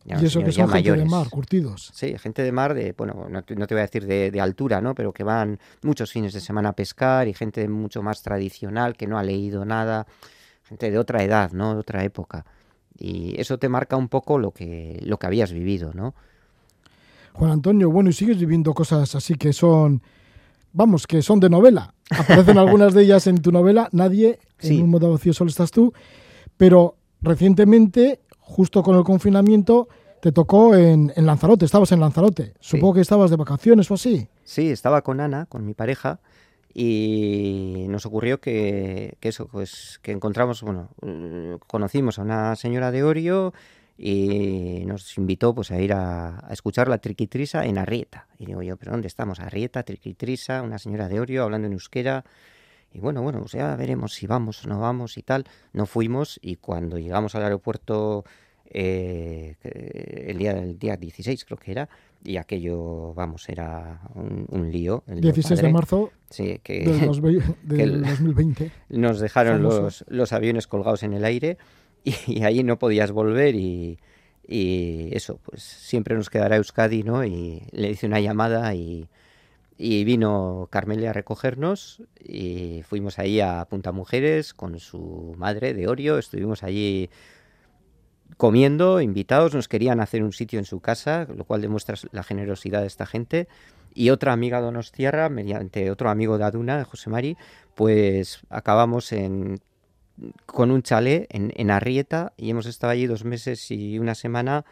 [0.05, 1.91] Ya y eso que son gente de mar, curtidos.
[1.93, 4.41] Sí, gente de mar, de, bueno, no te, no te voy a decir de, de
[4.41, 4.95] altura, ¿no?
[4.95, 9.07] Pero que van muchos fines de semana a pescar y gente mucho más tradicional que
[9.07, 10.07] no ha leído nada,
[10.63, 11.73] gente de otra edad, ¿no?
[11.73, 12.45] De otra época.
[12.99, 16.13] Y eso te marca un poco lo que, lo que habías vivido, ¿no?
[17.33, 20.01] Juan Antonio, bueno, y sigues viviendo cosas así que son,
[20.73, 21.93] vamos, que son de novela.
[22.09, 24.75] Aparecen algunas de ellas en tu novela, nadie, Sí.
[24.77, 25.93] en un modo vacío solo estás tú,
[26.57, 29.87] pero recientemente, justo con el confinamiento,
[30.21, 32.53] te tocó en, en Lanzarote, estabas en Lanzarote.
[32.59, 34.27] Supongo que estabas de vacaciones o así.
[34.43, 36.19] Sí, estaba con Ana, con mi pareja,
[36.73, 42.91] y nos ocurrió que, que eso, pues que encontramos, bueno, eh, conocimos a una señora
[42.91, 43.53] de Orio
[43.97, 48.27] y nos invitó pues a ir a, a escuchar la triquitrisa en Arrieta.
[48.37, 49.39] Y digo yo, ¿pero dónde estamos?
[49.39, 52.23] Arrieta, triquitrisa, una señora de Orio hablando en euskera.
[52.91, 55.45] Y bueno, bueno, pues ya veremos si vamos o no vamos y tal.
[55.73, 58.23] No fuimos y cuando llegamos al aeropuerto
[58.71, 59.55] eh,
[60.27, 61.89] el día del día 16 creo que era,
[62.23, 65.03] y aquello, vamos, era un, un lío.
[65.07, 67.43] el lío 16 de marzo Sí, que del, dos- del
[67.77, 68.71] que el- 2020.
[68.89, 71.57] nos dejaron los, los aviones colgados en el aire
[72.03, 73.99] y, y allí no podías volver y,
[74.47, 77.23] y eso, pues siempre nos quedará Euskadi, ¿no?
[77.25, 79.07] Y le hice una llamada y,
[79.77, 85.87] y vino Carmele a recogernos y fuimos ahí a Punta Mujeres con su madre de
[85.87, 87.09] Orio, estuvimos allí
[88.37, 92.81] comiendo, invitados, nos querían hacer un sitio en su casa, lo cual demuestra la generosidad
[92.81, 93.47] de esta gente.
[93.93, 97.37] Y otra amiga Donostiarra, mediante otro amigo de Aduna, José Mari,
[97.75, 99.59] pues acabamos en,
[100.45, 104.65] con un chalet en, en Arrieta y hemos estado allí dos meses y una semana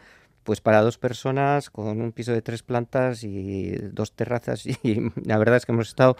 [0.44, 5.36] pues para dos personas con un piso de tres plantas y dos terrazas y la
[5.36, 6.16] verdad es que hemos estado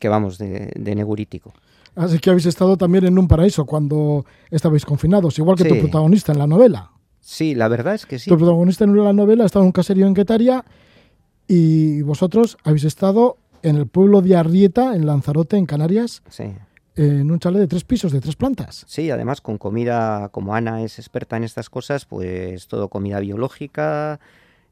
[0.00, 1.52] que vamos de, de negurítico.
[1.96, 6.32] Así que habéis estado también en un paraíso cuando estabais confinados, igual que tu protagonista
[6.32, 6.90] en la novela.
[7.20, 8.30] Sí, la verdad es que sí.
[8.30, 10.64] Tu protagonista en la novela estaba en un caserío en Quetaria
[11.46, 16.44] y vosotros habéis estado en el pueblo de Arrieta, en Lanzarote, en Canarias, Sí.
[16.96, 18.84] en un chalet de tres pisos, de tres plantas.
[18.88, 24.18] Sí, además con comida, como Ana es experta en estas cosas, pues todo comida biológica,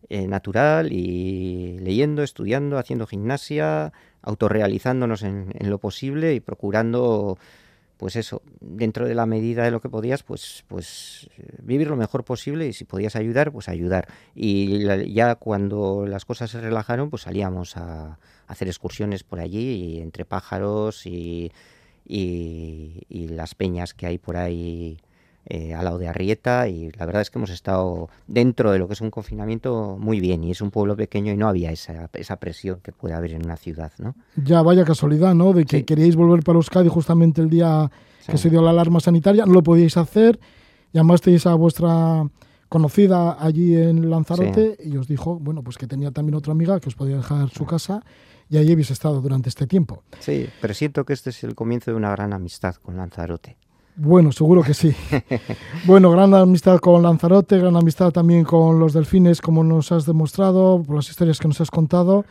[0.08, 3.92] eh, natural y leyendo, estudiando, haciendo gimnasia,
[4.22, 7.38] autorrealizándonos en, en lo posible y procurando,
[7.96, 11.28] pues eso, dentro de la medida de lo que podías, pues, pues
[11.62, 14.08] vivir lo mejor posible y si podías ayudar, pues ayudar.
[14.34, 20.00] Y ya cuando las cosas se relajaron, pues salíamos a, hacer excursiones por allí y
[20.00, 21.52] entre pájaros y,
[22.06, 24.98] y las peñas que hay por ahí
[25.50, 28.86] eh, al lado de Arrieta y la verdad es que hemos estado dentro de lo
[28.86, 32.10] que es un confinamiento muy bien y es un pueblo pequeño y no había esa,
[32.12, 34.14] esa presión que puede haber en una ciudad, ¿no?
[34.36, 35.52] Ya vaya casualidad, ¿no?
[35.54, 35.82] De que Sí.
[35.84, 37.90] queríais volver para Euskadi justamente el día
[38.26, 38.42] que Sí.
[38.44, 40.38] se dio la alarma sanitaria, no lo podíais hacer,
[40.92, 42.28] llamasteis a vuestra
[42.68, 46.88] conocida allí en Lanzarote y os dijo, bueno, pues que tenía también otra amiga que
[46.88, 48.02] os podía dejar su casa
[48.50, 50.02] y ahí habéis estado durante este tiempo.
[50.20, 53.56] Sí, pero siento que este es el comienzo de una gran amistad con Lanzarote.
[54.00, 54.92] Bueno, seguro que sí.
[55.84, 60.82] bueno, gran amistad con Lanzarote, gran amistad también con los delfines, como nos has demostrado,
[60.82, 62.24] por las historias que nos has contado.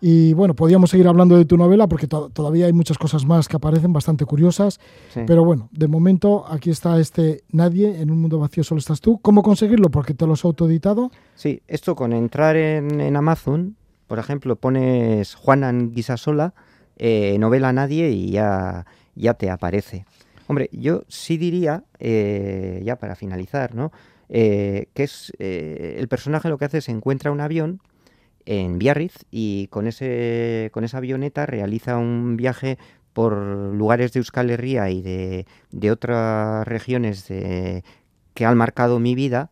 [0.00, 3.48] Y bueno, podríamos seguir hablando de tu novela porque to- todavía hay muchas cosas más
[3.48, 4.78] que aparecen bastante curiosas.
[5.12, 5.22] Sí.
[5.26, 9.18] Pero bueno, de momento aquí está este Nadie, en un mundo vacío solo estás tú.
[9.20, 9.90] ¿Cómo conseguirlo?
[9.90, 11.10] Porque te lo has autoeditado.
[11.34, 13.74] Sí, esto con entrar en, en Amazon,
[14.06, 16.54] por ejemplo, pones Juan Anguisasola,
[16.96, 18.86] eh, novela Nadie y ya,
[19.16, 20.06] ya te aparece.
[20.48, 23.92] Hombre, yo sí diría, eh, ya para finalizar, ¿no?
[24.30, 27.82] Eh, que es eh, el personaje lo que hace es encuentra un avión
[28.46, 32.78] en Biarritz y con ese con esa avioneta realiza un viaje
[33.12, 39.50] por lugares de Euskal Herria y de, de otras regiones que han marcado mi vida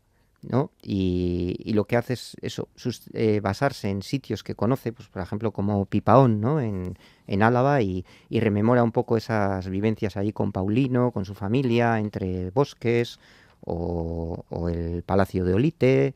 [0.48, 0.70] ¿no?
[0.82, 5.23] Y, lo que hace es eso, sus- eh, basarse en sitios que conoce, pues por
[5.23, 6.60] ejemplo como Pipaón, ¿no?
[6.60, 11.98] En, en Álava y, rememora un poco esas vivencias ahí con Paulino, con su familia,
[11.98, 13.18] entre bosques
[13.62, 16.14] o el Palacio de Olite,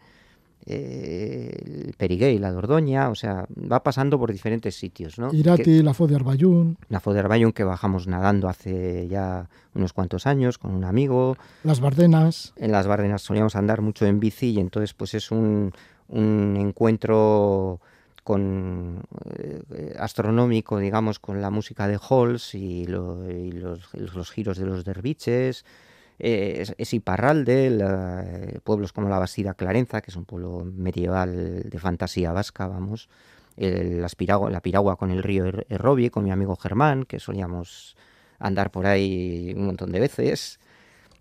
[0.66, 5.32] eh, el Perigué y la Dordoña, o sea, va pasando por diferentes sitios, ¿no?
[5.32, 9.92] Irati, Que- la Fo de Arbayún, la Foder Bayón que bajamos nadando hace ya unos
[9.92, 12.52] cuantos años con un amigo, las Bardenas.
[12.56, 15.72] en las Bárdenas solíamos andar mucho en bici y entonces pues es un,
[16.08, 17.80] un encuentro
[18.24, 19.02] con
[19.34, 24.58] eh, astronómico, digamos, con la música de Halls y, lo- y los, y los giros
[24.58, 25.64] de los derviches.
[26.22, 31.78] Eh, es, Iparralde, eh, pueblos como la Bastida Clarenza, que es un pueblo medieval de
[31.78, 33.08] fantasía vasca, vamos.
[33.56, 34.04] El-
[34.50, 37.96] la piragua con el río Er- Errobie, con mi amigo Germán, que solíamos
[38.38, 40.60] andar por ahí un montón de veces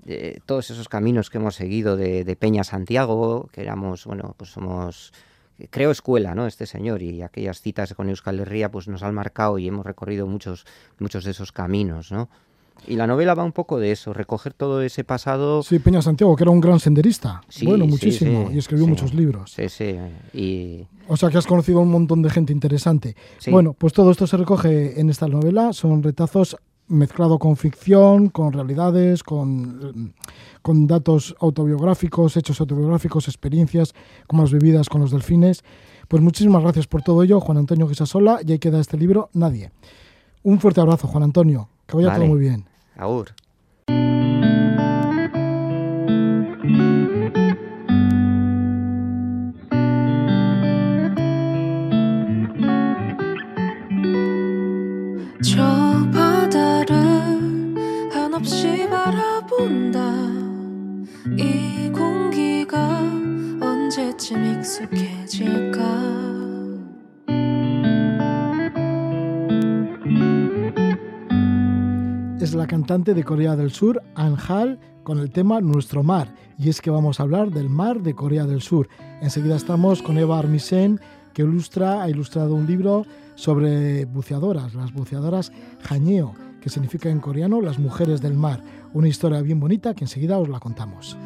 [0.06, 5.12] eh, todos esos caminos que hemos seguido de, Peña Santiago, que éramos, bueno, pues somos,
[5.70, 6.48] creo escuela, ¿no?
[6.48, 10.26] Este señor y aquellas citas con Euskal Herria, pues nos han marcado y hemos recorrido
[10.26, 10.66] muchos,
[11.00, 12.30] muchos de esos caminos, ¿no?
[12.88, 15.62] Y la novela va un poco de eso, recoger todo ese pasado.
[15.64, 17.42] Sí, Peña Santiago, que era un gran senderista.
[17.48, 18.48] Sí, bueno, muchísimo.
[18.50, 19.52] sí, y escribió muchos libros.
[19.52, 19.96] Sí, sí,
[20.34, 23.16] y O sea que has conocido a un montón de gente interesante.
[23.38, 23.52] Sí.
[23.52, 25.74] Bueno, pues todo esto se recoge en esta novela.
[25.74, 26.58] Son retazos
[26.88, 30.14] mezclado con ficción, con realidades, con,
[30.62, 33.94] con datos autobiográficos, hechos autobiográficos, experiencias
[34.28, 35.64] como las vividas con los delfines.
[36.08, 38.40] Pues muchísimas gracias por todo ello, Juan Antonio Guisasola.
[38.46, 39.72] Y ahí queda este libro, Nadie.
[40.42, 41.70] Un fuerte abrazo, Juan Antonio.
[41.86, 42.20] Que vaya Vale.
[42.20, 42.69] todo muy bien.
[43.00, 43.32] 아우르.
[61.38, 62.78] 이 공기가
[63.62, 65.80] 언제쯤 익숙해질까
[72.42, 76.34] es la cantante de Corea del Sur, Anjal, con el tema Nuestro Mar.
[76.58, 78.88] Y es que vamos a hablar del mar de Corea del Sur.
[79.22, 81.02] Enseguida estamos con Eva Armisen,
[81.34, 83.06] que ilustra, ha ilustrado un libro
[83.36, 85.52] sobre buceadoras, las buceadoras
[85.90, 88.64] Hañeo, que significa en coreano las mujeres del mar.
[88.94, 91.18] Una historia bien bonita que enseguida os la contamos.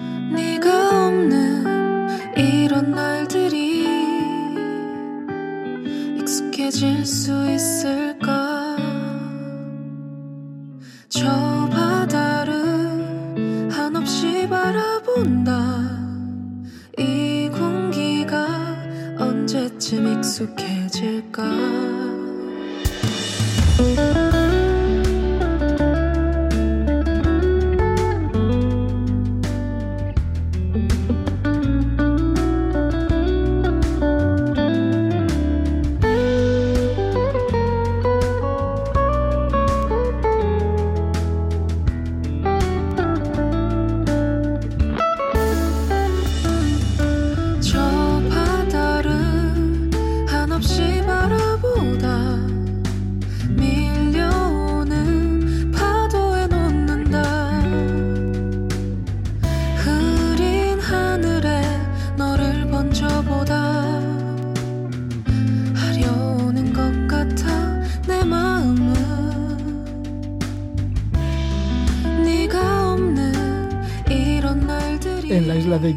[11.16, 11.28] 저
[11.70, 15.54] 바다를 한없이 바라본다.
[16.98, 18.48] 이 공기가
[19.20, 21.44] 언제쯤 익숙해질까?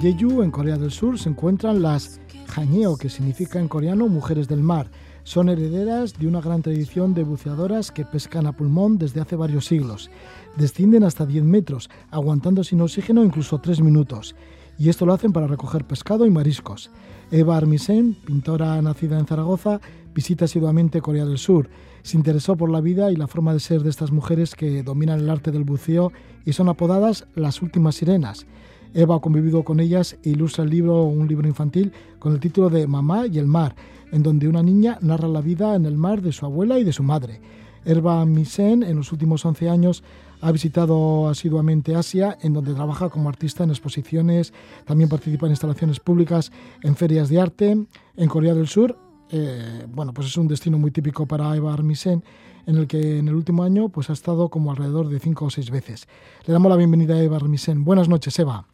[0.06, 2.20] Jeju, en Corea del Sur, se encuentran las
[2.54, 4.88] Hañeo, que significa en coreano mujeres del mar.
[5.24, 9.66] Son herederas de una gran tradición de buceadoras que pescan a pulmón desde hace varios
[9.66, 10.08] siglos.
[10.56, 14.36] Descienden hasta 10 metros, aguantando sin oxígeno incluso 3 minutos.
[14.78, 16.92] Y esto lo hacen para recoger pescado y mariscos.
[17.32, 19.80] Eva Armisen, pintora nacida en Zaragoza,
[20.14, 21.68] visita asiduamente Corea del Sur.
[22.02, 25.18] Se interesó por la vida y la forma de ser de estas mujeres que dominan
[25.18, 26.12] el arte del buceo
[26.44, 28.46] y son apodadas las últimas sirenas.
[28.94, 32.70] Eva ha convivido con ellas e ilustra el libro, un libro infantil, con el título
[32.70, 33.74] de Mamá y el mar,
[34.12, 36.92] en donde una niña narra la vida en el mar de su abuela y de
[36.92, 37.40] su madre.
[37.84, 40.02] Eva Misen, en los últimos 11 años,
[40.40, 44.52] ha visitado asiduamente Asia, en donde trabaja como artista en exposiciones,
[44.84, 46.52] también participa en instalaciones públicas,
[46.82, 47.86] en ferias de arte.
[48.16, 48.98] En Corea del Sur,
[49.30, 52.22] eh, bueno, pues es un destino muy típico para Eva Armisen,
[52.66, 55.50] en el que en el último año pues ha estado como alrededor de cinco o
[55.50, 56.06] seis veces.
[56.46, 57.84] Le damos la bienvenida a Eva Armisen.
[57.84, 58.66] Buenas noches, Eva.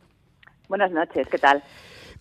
[0.73, 1.63] Buenas noches, ¿qué tal?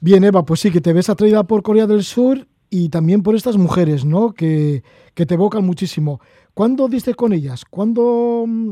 [0.01, 3.33] Bien, Eva, pues sí, que te ves atraída por Corea del Sur y también por
[3.33, 4.33] estas mujeres, ¿no?
[4.33, 4.83] Que,
[5.15, 6.19] que te evocan muchísimo.
[6.53, 7.63] ¿Cuándo diste con ellas?
[7.63, 8.71] ¿Cuándo, mm,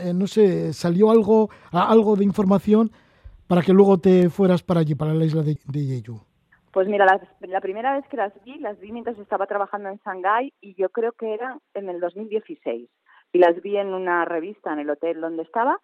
[0.00, 2.90] eh, no sé, salió algo, algo de información
[3.46, 6.20] para que luego te fueras para allí, para la isla de, de Jeju?
[6.72, 10.00] Pues mira, la, la primera vez que las vi, las vi mientras estaba trabajando en
[10.04, 12.90] Shanghái y yo creo que era en el 2016.
[13.32, 15.78] Y las vi en una revista en el hotel donde estaba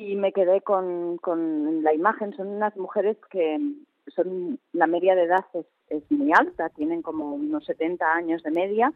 [0.00, 2.34] y me quedé con, con la imagen.
[2.34, 3.58] Son unas mujeres que
[4.14, 8.50] son, la media de edad es, es muy alta, tienen como unos 70 años de
[8.50, 8.92] media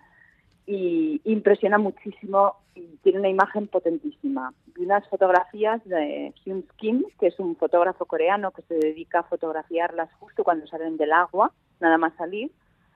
[0.67, 4.55] y impresiona muchísimo y tiene una imagen potentísima.
[4.75, 9.25] Vi unas fotografías de Hyun Kim, que es un fotógrafo coreano que se dedica a
[9.25, 12.51] fotografiarlas justo cuando salen del agua, nada más salir,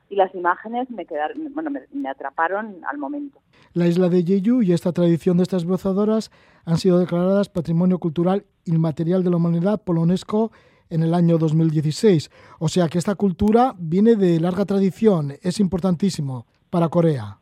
[0.09, 3.41] y las imágenes me quedaron, bueno, me, me atraparon al momento.
[3.75, 6.31] La isla de Jeju y esta tradición de estas buceadoras
[6.65, 10.51] han sido declaradas Patrimonio Cultural Inmaterial de la Humanidad por la UNESCO
[10.91, 12.31] en el año 2016.
[12.59, 17.39] O sea que esta cultura viene de larga tradición, es importantísimo para Corea.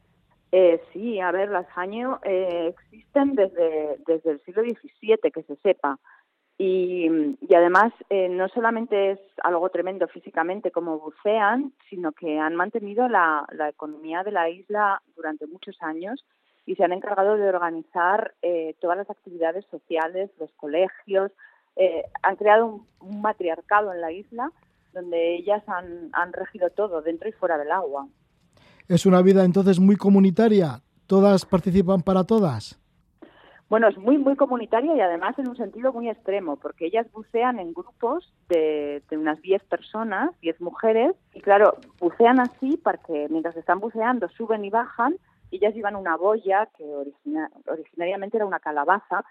[0.52, 5.56] Eh, sí, a ver, las Hanyo eh, existen desde, desde el siglo XVII, que se
[5.56, 5.98] sepa.
[6.58, 7.06] Y,
[7.40, 13.08] y además, eh, no solamente es algo tremendo físicamente como bucean, sino que han mantenido
[13.08, 16.24] la, economía de la isla durante muchos años
[16.64, 21.30] y se han encargado de organizar eh, todas las actividades sociales, los colegios.
[21.76, 24.50] eh, han creado un, un matriarcado en la isla
[24.94, 28.08] donde ellas han regido todo, dentro y fuera del agua.
[28.88, 32.80] Es una vida entonces muy comunitaria, todas participan para todas.
[33.68, 37.58] Bueno, es muy, muy comunitaria y además en un sentido muy extremo, porque ellas bucean
[37.58, 43.56] en grupos de, de unas 10 personas, 10 mujeres, y claro, bucean así porque mientras
[43.56, 45.16] están buceando suben y bajan,
[45.50, 49.24] ellas llevan una boya que origina- originariamente era una calabaza,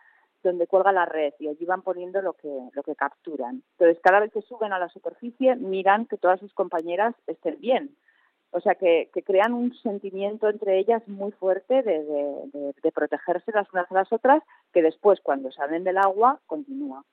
[0.44, 3.64] donde cuelga la red y allí van poniendo lo que, lo que capturan.
[3.72, 7.96] Entonces, cada vez que suben a la superficie, miran que todas sus compañeras estén bien.
[8.58, 12.24] O sea, que, que crean un sentimiento entre ellas muy fuerte de, de,
[12.54, 14.42] de- de protegerse las unas a las otras,
[14.74, 17.04] que después, cuando salen del agua, continúa.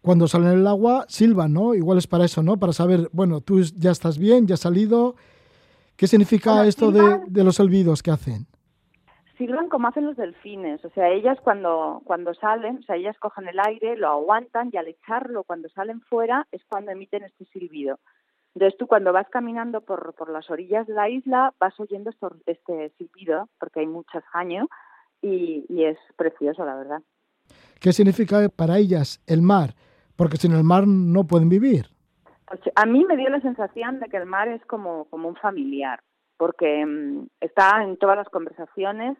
[0.00, 1.74] Cuando salen del agua, silban, ¿no?
[1.74, 2.56] Igual es para eso, ¿no?
[2.56, 5.16] Para saber, bueno, tú ya estás bien, ya has salido.
[5.98, 8.46] ¿Qué significa Bueno, esto de, silban- de los olvidos que hacen?
[9.36, 13.48] Sirven como hacen los delfines, o sea, ellas cuando, cuando salen, o sea, ellas cogen
[13.48, 17.98] el aire, lo aguantan y al echarlo cuando salen fuera es cuando emiten este silbido.
[18.54, 22.32] Entonces tú cuando vas caminando por, por las orillas de la isla vas oyendo estos-
[22.46, 24.66] este silbido, porque hay muchas años,
[25.22, 27.02] y, y es precioso, la verdad.
[27.80, 29.74] ¿Qué significa para ellas el mar?
[30.16, 31.86] Porque sin el mar no pueden vivir.
[32.46, 35.36] Pues a mí me dio la sensación de que el mar es como, como un
[35.36, 36.00] familiar,
[36.36, 39.16] porque mm, está en todas las conversaciones,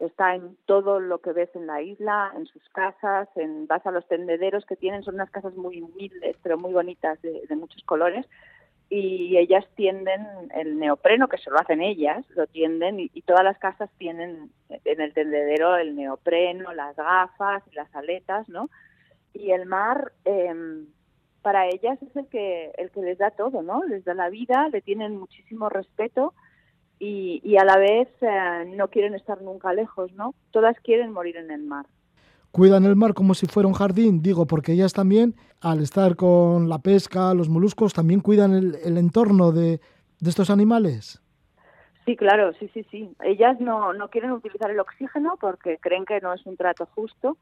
[0.00, 3.92] está en todo lo que ves en la isla, en sus casas, en, vas a
[3.92, 7.82] los tendederos que tienen, son unas casas muy humildes, pero muy bonitas, de, de muchos
[7.84, 8.26] colores,
[8.90, 13.58] y ellas tienden el neopreno, que solo hacen ellas, lo tienden y, y todas las
[13.58, 18.70] casas tienen en el tendedero el neopreno, las gafas, las aletas, ¿no?
[19.32, 20.54] Y el mar, eh,
[21.42, 23.84] para ellas es el que, el que les da todo, ¿no?
[23.84, 26.34] Les da la vida, le tienen muchísimo respeto
[26.98, 30.34] y, y a la vez eh, no quieren estar nunca lejos, ¿no?
[30.52, 31.86] Todas quieren morir en el mar.
[32.54, 36.68] Cuidan el mar como si fuera un jardín, digo, porque ellas también, al estar con
[36.68, 39.80] la pesca, los moluscos, también cuidan el, entorno de,
[40.20, 41.20] de estos animales.
[42.04, 43.10] Sí, claro, sí, sí, sí.
[43.24, 47.38] Ellas no, no quieren utilizar el oxígeno porque creen que no es un trato justo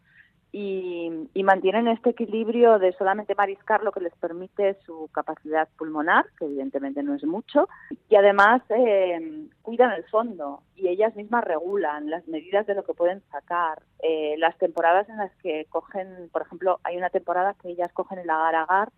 [0.53, 6.27] y, y, mantienen este equilibrio de solamente mariscar lo que les permite su capacidad pulmonar,
[6.39, 7.71] que evidentemente no es mucho,
[8.11, 12.93] y además eh, cuidan el fondo y ellas mismas regulan las medidas de lo que
[12.93, 13.83] pueden sacar.
[14.03, 18.19] Eh, las temporadas en las que cogen, por ejemplo, hay una temporada que ellas cogen
[18.19, 18.91] el agar-agar,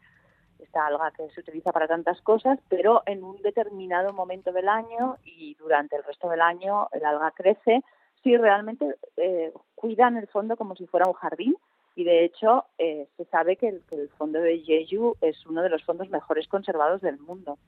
[0.58, 5.18] esta alga que se utiliza para tantas cosas, pero en un determinado momento del año
[5.24, 7.84] y durante el resto del año el alga crece
[8.24, 9.52] sí realmente eh,
[9.84, 11.54] cuidan el fondo como si fuera un jardín
[11.94, 15.60] y de hecho eh, se sabe que el, que el, fondo de Jeju es uno
[15.60, 17.58] de los fondos mejores conservados del mundo.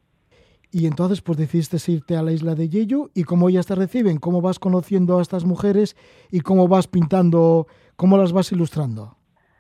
[0.73, 4.17] Y entonces pues decidiste irte a la isla de Jeju y cómo ellas te reciben,
[4.17, 5.95] cómo vas conociendo a estas mujeres
[6.31, 7.67] y cómo vas pintando,
[7.97, 9.19] cómo las vas ilustrando.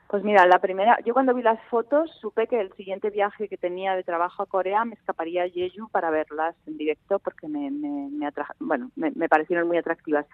[0.09, 3.59] Pues mira, la primera, yo cuando vi las fotos supe que el siguiente viaje que
[3.59, 7.71] tenía de trabajo a Corea me escaparía a Jeju para verlas en directo porque me,
[7.71, 8.31] me, me,
[8.61, 10.25] bueno, me, me parecieron muy atractivas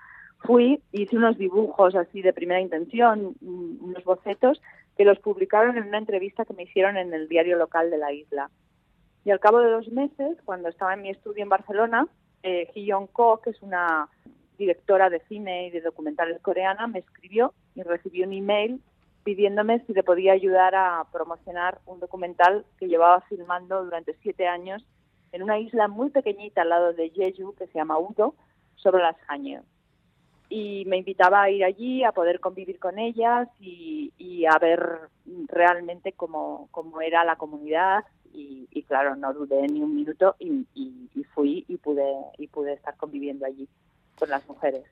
[0.45, 4.61] fui, hice unos dibujos así de primera intención, unos bocetos,
[4.97, 8.13] que los publicaron en una entrevista que me hicieron en el diario local de la
[8.13, 8.51] isla.
[9.25, 12.07] Y al cabo de dos meses, cuando estaba en mi estudio en Barcelona,
[12.43, 14.09] eh, Hee Ko, que es una
[14.59, 18.81] directora de cine y de documentales coreana, me escribió y recibí un email
[19.25, 24.85] pidiéndome si le podía ayudar a promocionar un documental que llevaba filmando durante siete años
[25.31, 28.35] en una isla muy pequeñita al lado de Jeju, que se llama Udo,
[28.75, 29.63] sobre las Haño
[30.53, 34.99] y me invitaba a ir allí, a poder convivir con ellas y, y a ver
[35.49, 38.05] realmente cómo, cómo, era la comunidad
[38.35, 42.05] y, claro, no dudé ni un minuto y, y, fui y pude,
[42.37, 43.67] y pude estar conviviendo allí
[44.19, 44.85] con las mujeres.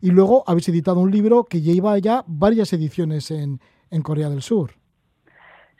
[0.00, 3.60] Y luego habéis editado un libro que lleva ya varias ediciones en,
[3.90, 4.72] en Corea del Sur.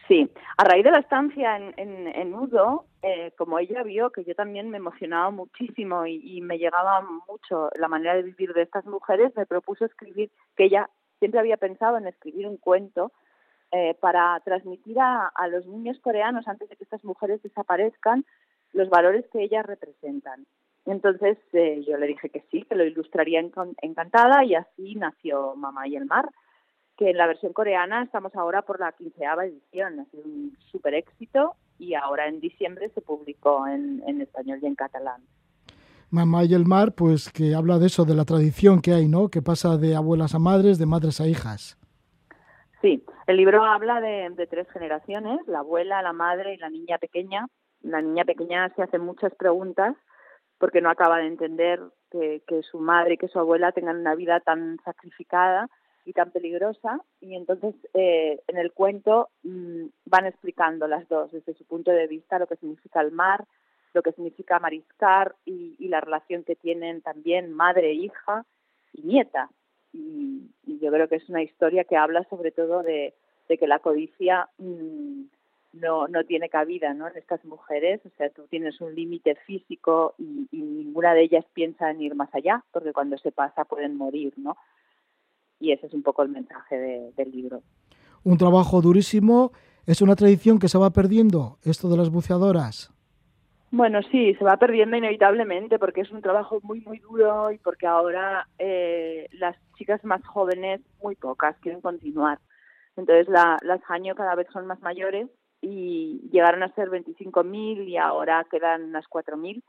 [0.07, 4.23] Sí, a raíz de la estancia en, en, en Udo, eh, como ella vio que
[4.25, 8.85] yo también me emocionaba muchísimo y, me llegaba mucho la manera de vivir de estas
[8.85, 10.91] mujeres, me propuso escribir, que ella
[11.21, 13.13] siempre había pensado en escribir un cuento
[13.73, 18.27] eh, para transmitir a, a, los niños coreanos, antes de que estas mujeres desaparezcan,
[18.75, 20.45] los valores que ellas representan.
[20.85, 25.89] Entonces eh, yo le dije que sí, que lo ilustraría encantada y así nació Mamá
[25.89, 26.29] y el Mar
[26.97, 30.95] que en la versión coreana estamos ahora por la quinceava edición, ha sido un súper
[30.95, 35.23] éxito y ahora en diciembre se publicó en, en, español y en catalán.
[36.11, 39.29] Mamá y el mar, pues que habla de eso, de la tradición que hay, ¿no?
[39.29, 41.77] Que pasa de abuelas a madres, de madres a hijas.
[42.81, 46.99] Sí, el libro habla de, de tres generaciones, la abuela, la madre y la niña
[46.99, 47.49] pequeña.
[47.81, 49.97] La niña pequeña se hace muchas preguntas
[50.59, 51.81] porque no acaba de entender
[52.11, 55.69] que, que su madre y que su abuela tengan una vida tan sacrificada
[56.05, 61.55] y tan peligrosa y entonces eh, en el cuento mmm, van explicando las dos desde
[61.55, 63.45] su punto de vista lo que significa el mar,
[63.95, 68.45] lo que significa mariscar y, la relación que tienen también madre, hija
[68.93, 69.51] y nieta.
[69.93, 73.15] Y, y, yo creo que es una historia que habla sobre todo de,
[73.49, 75.23] de que la codicia mmm,
[75.75, 77.09] no, no tiene cabida ¿no?
[77.09, 81.45] en estas mujeres, o sea, tú tienes un límite físico y, y ninguna de ellas
[81.53, 84.57] piensa en ir más allá, porque cuando se pasa pueden morir, ¿no?
[85.61, 87.63] Y ese es un poco el mensaje de, del libro.
[88.23, 89.53] Un trabajo durísimo,
[89.87, 92.95] es una tradición que se va perdiendo, esto de las buceadoras.
[93.71, 97.89] Bueno, sí, se va perdiendo inevitablemente porque es un trabajo muy, muy duro y porque
[97.89, 102.39] ahora eh, las chicas más jóvenes, muy pocas, quieren continuar.
[102.97, 105.29] Entonces la, las años cada vez son más mayores
[105.61, 109.61] y llegaron a ser 25.000 y ahora quedan unas 4.000.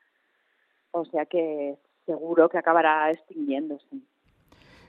[0.91, 1.76] O sea que
[2.06, 3.88] seguro que acabará extinguiéndose.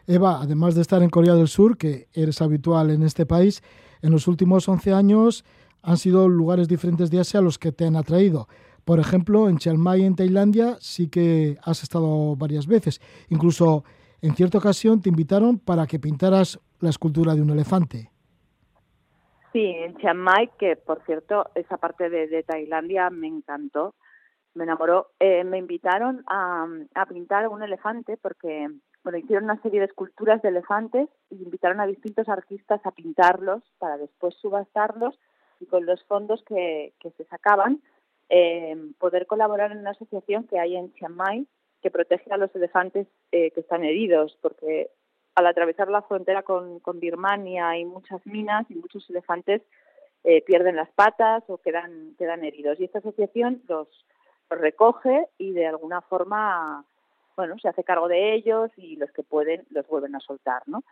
[0.07, 3.63] Eva, además de estar en Corea del Sur, que eres habitual en este país,
[4.03, 5.45] en los últimos 11 años
[5.83, 8.49] han sido lugares diferentes de Asia los que te han atraído.
[8.85, 13.01] Por ejemplo, en Chiang Mai, en Tailandia, sí que has estado varias veces.
[13.31, 13.85] Incluso
[14.23, 18.11] en cierta ocasión te invitaron para que pintaras la escultura de un elefante.
[19.53, 23.95] Sí, en Chiang Mai, que por cierto, esa parte de, Tailandia me encantó,
[24.55, 25.09] me enamoró.
[25.19, 28.69] Eh, me invitaron a, a pintar un elefante porque
[29.07, 33.63] bueno, hicieron una serie de esculturas de elefantes y invitaron a distintos artistas a pintarlos
[33.79, 35.17] para después subastarlos
[35.61, 37.81] y con los fondos que, que se sacaban
[38.31, 41.47] eh, poder colaborar en una asociación que hay en Chiang Mai
[41.83, 44.91] que protege a los elefantes eh, que están heridos, porque
[45.37, 49.63] al atravesar la frontera con, con Birmania hay muchas minas y muchos elefantes
[50.25, 52.81] eh, pierden las patas o quedan, quedan heridos.
[52.81, 53.87] Y esta asociación los,
[54.51, 56.85] los recoge y de alguna forma
[57.37, 60.83] bueno, se hace cargo de ellos y los que pueden los vuelven a soltar, ¿no?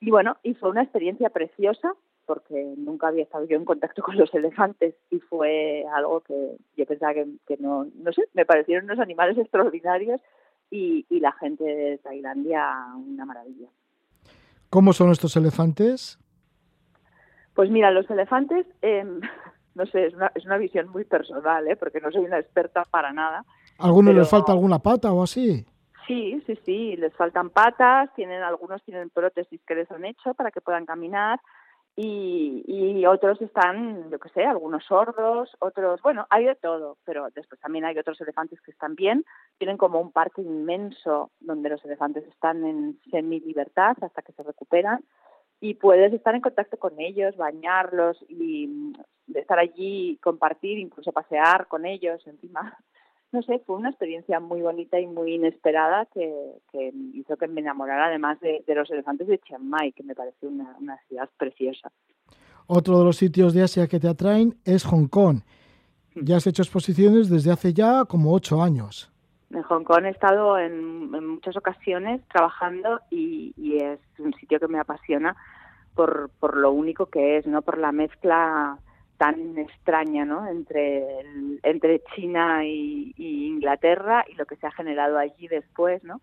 [0.00, 1.94] Y bueno, y fue una experiencia preciosa
[2.26, 6.86] porque nunca había estado yo en contacto con los elefantes y fue algo que yo
[6.86, 10.20] pensaba que, que no, no sé, me parecieron unos animales extraordinarios
[10.70, 13.68] y, y la gente de Tailandia una maravilla.
[14.70, 16.18] ¿Cómo son estos elefantes?
[17.54, 19.04] Pues mira, los elefantes, eh,
[19.74, 21.76] no sé, es una, es una visión muy personal, ¿eh?
[21.76, 23.44] porque no soy una experta para nada.
[23.78, 25.64] ¿A algunos Pero- les falta alguna pata o así?
[26.08, 30.50] Sí, sí, sí, les faltan patas, tienen algunos tienen prótesis que les han hecho para
[30.50, 31.38] que puedan caminar
[31.94, 37.28] y, y otros están, yo qué sé, algunos sordos, otros, bueno, hay de todo, pero
[37.34, 39.22] después también hay otros elefantes que están bien,
[39.58, 45.04] tienen como un parque inmenso donde los elefantes están en semi-libertad hasta que se recuperan
[45.60, 48.92] y puedes estar en contacto con ellos, bañarlos y mm,
[49.34, 52.78] estar allí, compartir, incluso pasear con ellos encima
[53.32, 56.32] no sé, fue una experiencia muy bonita y muy inesperada que,
[56.72, 60.14] que hizo que me enamorara además de, de los elefantes de Chiang Mai, que me
[60.14, 61.90] parece una, una ciudad preciosa.
[62.66, 65.40] Otro de los sitios de Asia que te atraen es Hong Kong.
[66.14, 69.10] Ya has hecho exposiciones desde hace ya como ocho años.
[69.50, 74.60] En Hong Kong he estado en, en muchas ocasiones trabajando y, y es un sitio
[74.60, 75.36] que me apasiona
[75.94, 78.78] por, por lo único que es, no por la mezcla
[79.18, 80.48] tan extraña ¿no?
[80.48, 81.04] entre,
[81.62, 86.02] entre China y, y Inglaterra y lo que se ha generado allí después.
[86.04, 86.20] ¿no?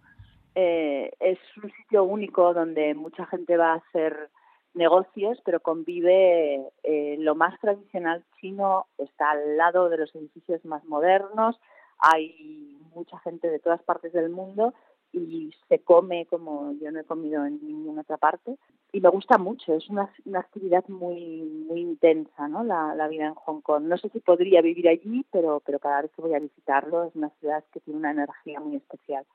[0.56, 4.30] Eh, es un sitio único donde mucha gente va a hacer
[4.74, 10.84] negocios, pero convive eh, lo más tradicional chino, está al lado de los edificios más
[10.86, 11.60] modernos,
[11.98, 14.74] hay mucha gente de todas partes del mundo
[15.20, 18.58] y se come como yo no he comido en ninguna otra parte
[18.92, 22.64] y me gusta mucho, es una, una actividad muy muy intensa, ¿no?
[22.64, 23.84] La, la vida en Hong Kong.
[23.84, 27.16] No sé si podría vivir allí, pero pero cada vez que voy a visitarlo es
[27.16, 29.26] una ciudad que tiene una energía muy especial.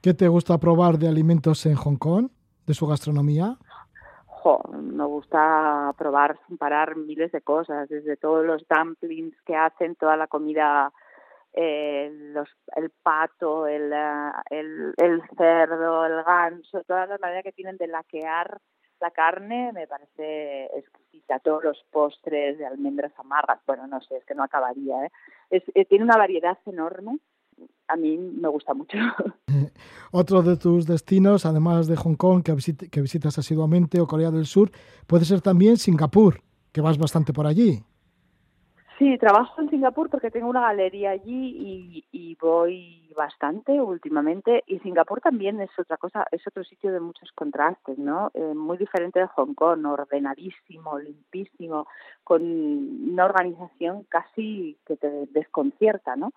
[0.00, 2.28] ¿Qué te gusta probar de alimentos en Hong Kong?
[2.66, 3.56] ¿De su gastronomía?
[4.26, 9.94] Jo, me gusta probar sin parar miles de cosas, desde todos los dumplings que hacen,
[9.94, 10.92] toda la comida,
[11.54, 17.52] eh, los, el pato, el, eh, el, el cerdo, el ganso, toda la manera que
[17.52, 18.58] tienen de laquear
[19.00, 21.38] la carne me parece exquisita.
[21.40, 25.06] Todos los postres de almendras amargas, bueno, no sé, es que no acabaría.
[25.06, 25.10] ¿eh?
[25.50, 27.18] Eh, tiene una variedad enorme.
[27.88, 28.96] A mí me gusta mucho.
[30.12, 34.30] Otro de tus destinos, además de Hong Kong, que, visit- que visitas asiduamente, o Corea
[34.30, 34.70] del Sur,
[35.06, 36.40] puede ser también Singapur,
[36.72, 37.80] que vas bastante por allí.
[38.98, 44.62] Sí, trabajo en Singapur porque tengo una galería allí y, voy bastante últimamente.
[44.66, 48.30] Y Singapur también es otra cosa, es otro sitio de muchos contrastes, ¿no?
[48.34, 51.86] Eh, muy diferente de Hong Kong, ordenadísimo, limpísimo,
[52.22, 56.32] con una organización casi que te desconcierta, ¿no?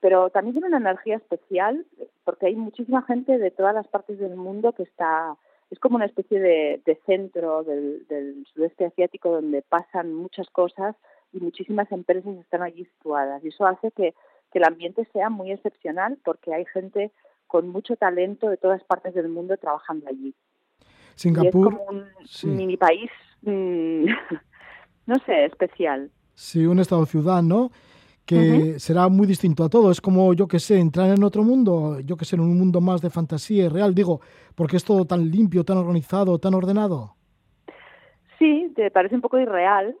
[0.00, 1.84] Pero también tiene una energía especial
[2.24, 5.36] porque hay muchísima gente de todas las partes del mundo que está
[5.70, 10.96] es como una especie de, de centro del, del sudeste asiático donde pasan muchas cosas
[11.32, 13.42] y muchísimas empresas están allí situadas.
[13.44, 14.14] Y eso hace que,
[14.52, 17.12] que el ambiente sea muy excepcional porque hay gente
[17.46, 20.28] con mucho talento de todas partes del mundo trabajando allí.
[20.28, 22.46] Y es Singapur, como un sí.
[22.46, 23.10] mini país,
[23.42, 24.04] mm,
[25.06, 26.10] no sé, especial.
[26.34, 27.70] sí, un estado-ciudad, ¿no?
[28.24, 29.90] Que será muy distinto a todo.
[29.90, 32.80] Es como, yo que sé, entrar en otro mundo, yo que sé, en un mundo
[32.80, 34.20] más de fantasía y real, digo,
[34.54, 37.16] porque es todo tan limpio, tan organizado, tan ordenado.
[38.38, 39.96] Sí, te parece un poco irreal,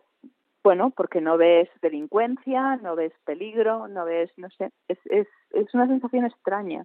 [0.62, 5.74] bueno, porque no ves delincuencia, no ves peligro, no ves, no sé, es, es, es
[5.74, 6.84] una sensación extraña,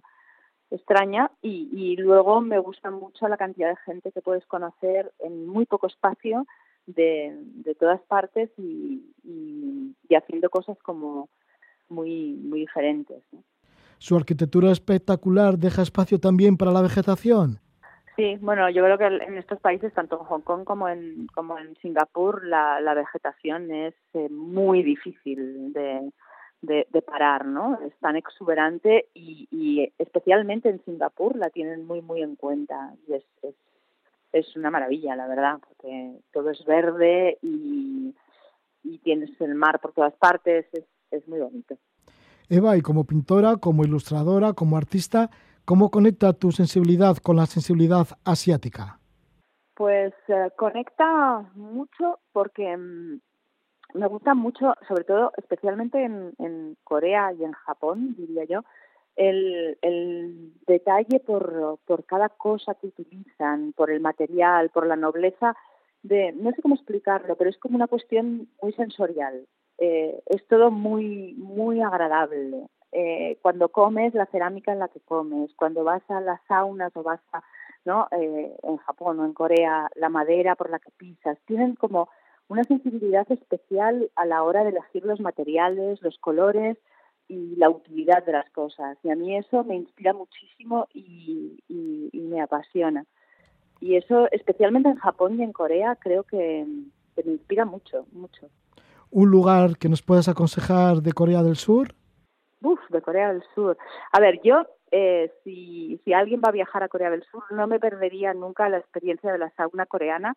[0.70, 5.46] extraña y, y luego me gusta mucho la cantidad de gente que puedes conocer en
[5.46, 6.46] muy poco espacio
[6.86, 11.28] de, de todas partes y, y, haciendo cosas como
[11.88, 13.22] muy, muy diferentes.
[13.98, 17.60] Su arquitectura espectacular deja espacio también para la vegetación.
[18.16, 21.58] Sí, bueno, yo creo que en estos países, tanto en Hong Kong como en, como
[21.58, 26.10] en Singapur, la, la vegetación es eh, muy difícil de,
[26.62, 27.78] de, de parar, ¿no?
[27.82, 33.12] Es tan exuberante y, y especialmente en Singapur la tienen muy, muy en cuenta y
[33.12, 33.54] es, es,
[34.32, 38.14] es una maravilla, la verdad, porque todo es verde y,
[38.82, 41.76] y tienes el mar por todas partes, es, es muy bonito.
[42.48, 45.30] Eva, y como pintora, como ilustradora, como artista,
[45.66, 48.98] ¿cómo conecta tu sensibilidad con la sensibilidad asiática?
[49.74, 53.20] Pues eh, conecta mucho porque mm,
[53.94, 58.60] me gusta mucho, sobre todo, especialmente en, Corea y en Japón, diría yo,
[59.16, 65.56] el, el detalle por, por cada cosa que utilizan, por el material, por la nobleza
[66.02, 69.46] de, no sé cómo explicarlo, pero es como una cuestión muy sensorial.
[69.78, 72.68] Eh, es todo muy, muy agradable.
[72.92, 77.02] Eh, cuando comes, la cerámica en la que comes, cuando vas a las saunas o
[77.02, 77.42] vas a,
[77.84, 78.08] ¿no?
[78.12, 82.08] Eh, en Japón o en Corea, la madera por la que pisas, tienen como
[82.48, 86.78] una sensibilidad especial a la hora de elegir los materiales, los colores
[87.28, 88.96] y la utilidad de las cosas.
[89.02, 91.58] Y a mí eso me inspira muchísimo y,
[92.12, 93.06] me apasiona.
[93.80, 96.66] Y eso, especialmente en Japón y en Corea, creo que,
[97.14, 98.48] que me inspira mucho, mucho.
[99.10, 101.94] ¿Un lugar que nos puedas aconsejar de Corea del Sur?
[102.62, 103.76] Uf, de Corea del Sur.
[104.12, 107.66] A ver, yo, eh, si, si alguien va a viajar a Corea del Sur, no
[107.66, 110.34] me perdería nunca la experiencia de la sauna coreana,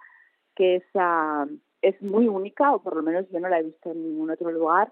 [0.56, 1.50] que es, uh,
[1.82, 4.52] es muy única, o por lo menos yo no la he visto en ningún otro
[4.52, 4.92] lugar,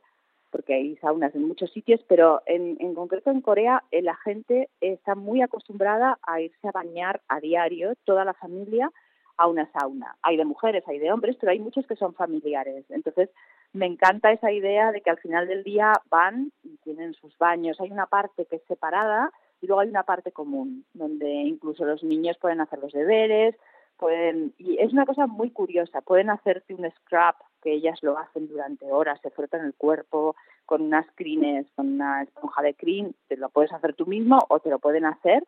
[0.52, 4.70] porque hay saunas en muchos sitios, pero en, en concreto en Corea eh, la gente
[4.80, 8.92] está muy acostumbrada a irse a bañar a diario, toda la familia,
[9.38, 10.16] a una sauna.
[10.24, 12.86] Hay de mujeres, hay de hombres, pero hay muchos que son familiares.
[12.90, 13.30] Entonces,
[13.74, 17.80] me encanta esa idea de que al final del día van y tienen sus baños.
[17.80, 19.32] Hay una parte que es separada
[19.62, 23.56] y luego hay una parte común, donde incluso los niños pueden hacer los deberes,
[23.98, 28.48] pueden y es una cosa muy curiosa, pueden hacerte un scrub que ellas lo hacen
[28.48, 30.36] durante horas, se frotan el cuerpo
[30.66, 34.60] con unas crines, con una esponja de crin, te lo puedes hacer tú mismo o
[34.60, 35.44] te lo pueden hacer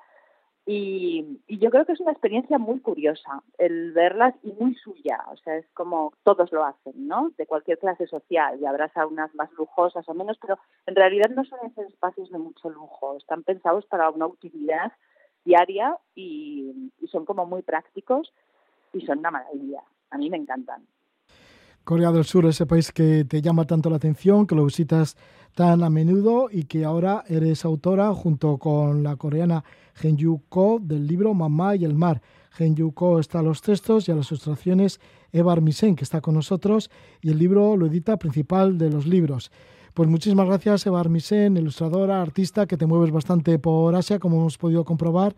[0.65, 5.23] y, y, yo creo que es una experiencia muy curiosa el verlas y muy suya,
[5.31, 7.31] o sea, es como todos lo hacen, ¿no?
[7.38, 11.44] De cualquier clase social, y habrá saunas más lujosas o menos, pero en realidad no
[11.45, 14.91] son esos espacios de mucho lujo, están pensados para una utilidad
[15.44, 18.31] diaria y, y son como muy prácticos
[18.94, 19.81] y son una maravilla,
[20.11, 20.86] a mí me encantan.
[21.90, 25.18] Corea del Sur, ese país que te llama tanto la atención, que lo visitas
[25.56, 29.64] tan a menudo y que ahora eres autora junto con la coreana
[29.95, 32.22] Gen Yu Ko del libro Mamá y el mar.
[32.52, 34.99] Gen Yu Ko está a los textos y a las ilustraciones
[35.32, 36.91] Eva Armisen, que está con nosotros,
[37.24, 39.52] y el libro lo edita principal de los libros.
[39.95, 44.60] Pues muchísimas gracias, Eva Armisen, ilustradora, artista, que te mueves bastante por Asia, como hemos
[44.60, 45.36] podido comprobar.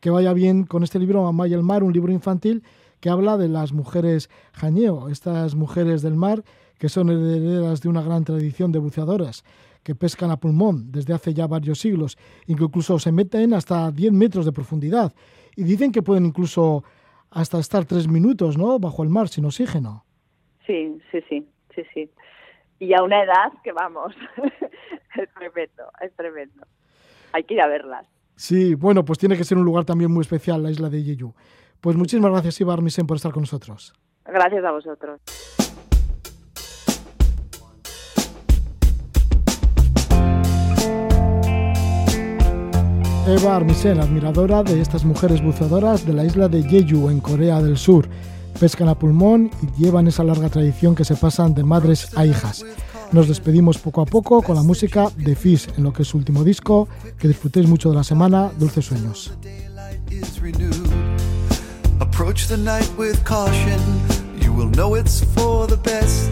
[0.00, 2.62] Que vaya bien con este libro Mamá y el mar, un libro infantil
[3.00, 6.42] que habla de las mujeres jañeo, estas mujeres del mar
[6.78, 9.44] que son herederas de una gran tradición de buceadoras
[9.82, 14.44] que pescan a pulmón desde hace ya varios siglos, incluso se meten hasta 10 metros
[14.44, 15.12] de profundidad
[15.56, 16.84] y dicen que pueden incluso
[17.30, 18.78] hasta estar tres minutos ¿no?
[18.78, 20.04] bajo el mar sin oxígeno.
[20.66, 22.10] Sí, sí, sí, sí, sí.
[22.78, 24.14] Y a una edad que vamos,
[25.16, 26.66] es tremendo, es tremendo.
[27.32, 28.06] Hay que ir a verlas.
[28.36, 31.34] Sí, bueno, pues tiene que ser un lugar también muy especial, la isla de Jeju.
[31.80, 33.94] Pues muchísimas gracias, Ibar Misen, por estar con nosotros.
[34.26, 35.20] Gracias a vosotros.
[43.26, 47.76] Eva Armisen, admiradora de estas mujeres buceadoras de la isla de Jeju, en Corea del
[47.76, 48.08] Sur.
[48.58, 52.64] Pescan a pulmón y llevan esa larga tradición que se pasan de madres a hijas.
[53.12, 56.16] Nos despedimos poco a poco con la música de Fish en lo que es su
[56.16, 56.88] último disco.
[57.18, 58.50] Que disfrutéis mucho de la semana.
[58.58, 59.32] Dulces sueños.
[62.20, 63.80] Approach the night with caution,
[64.42, 66.30] you will know it's for the best.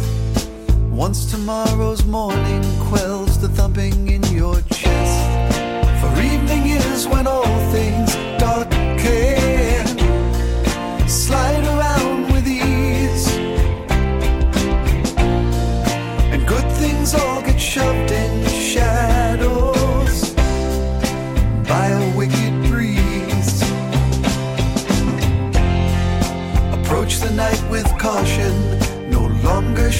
[0.90, 5.18] Once tomorrow's morning quells the thumping in your chest.
[6.02, 9.86] For evening is when all things darken,
[11.08, 13.34] slide around with ease,
[16.32, 18.07] and good things all get shoved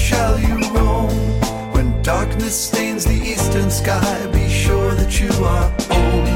[0.09, 1.13] shall you roam.
[1.73, 6.27] When darkness stains the eastern sky, be sure that you are home.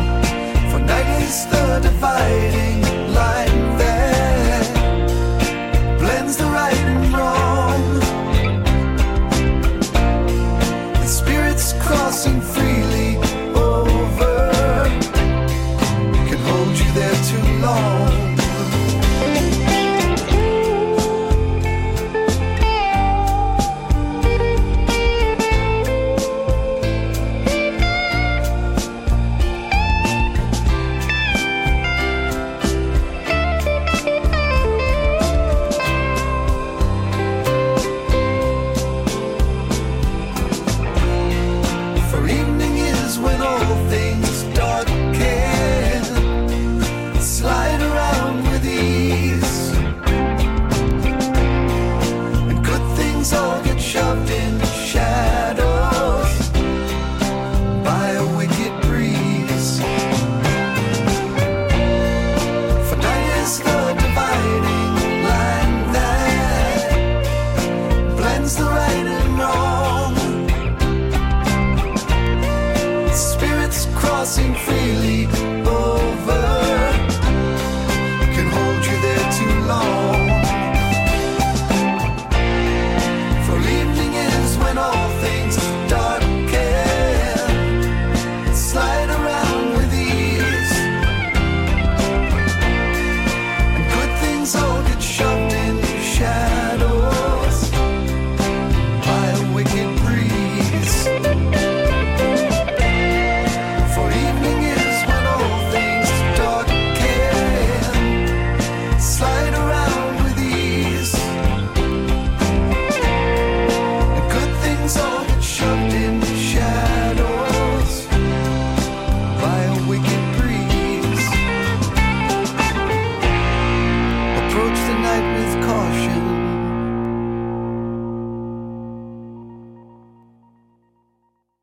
[0.70, 2.82] For night is the dividing
[3.20, 3.73] line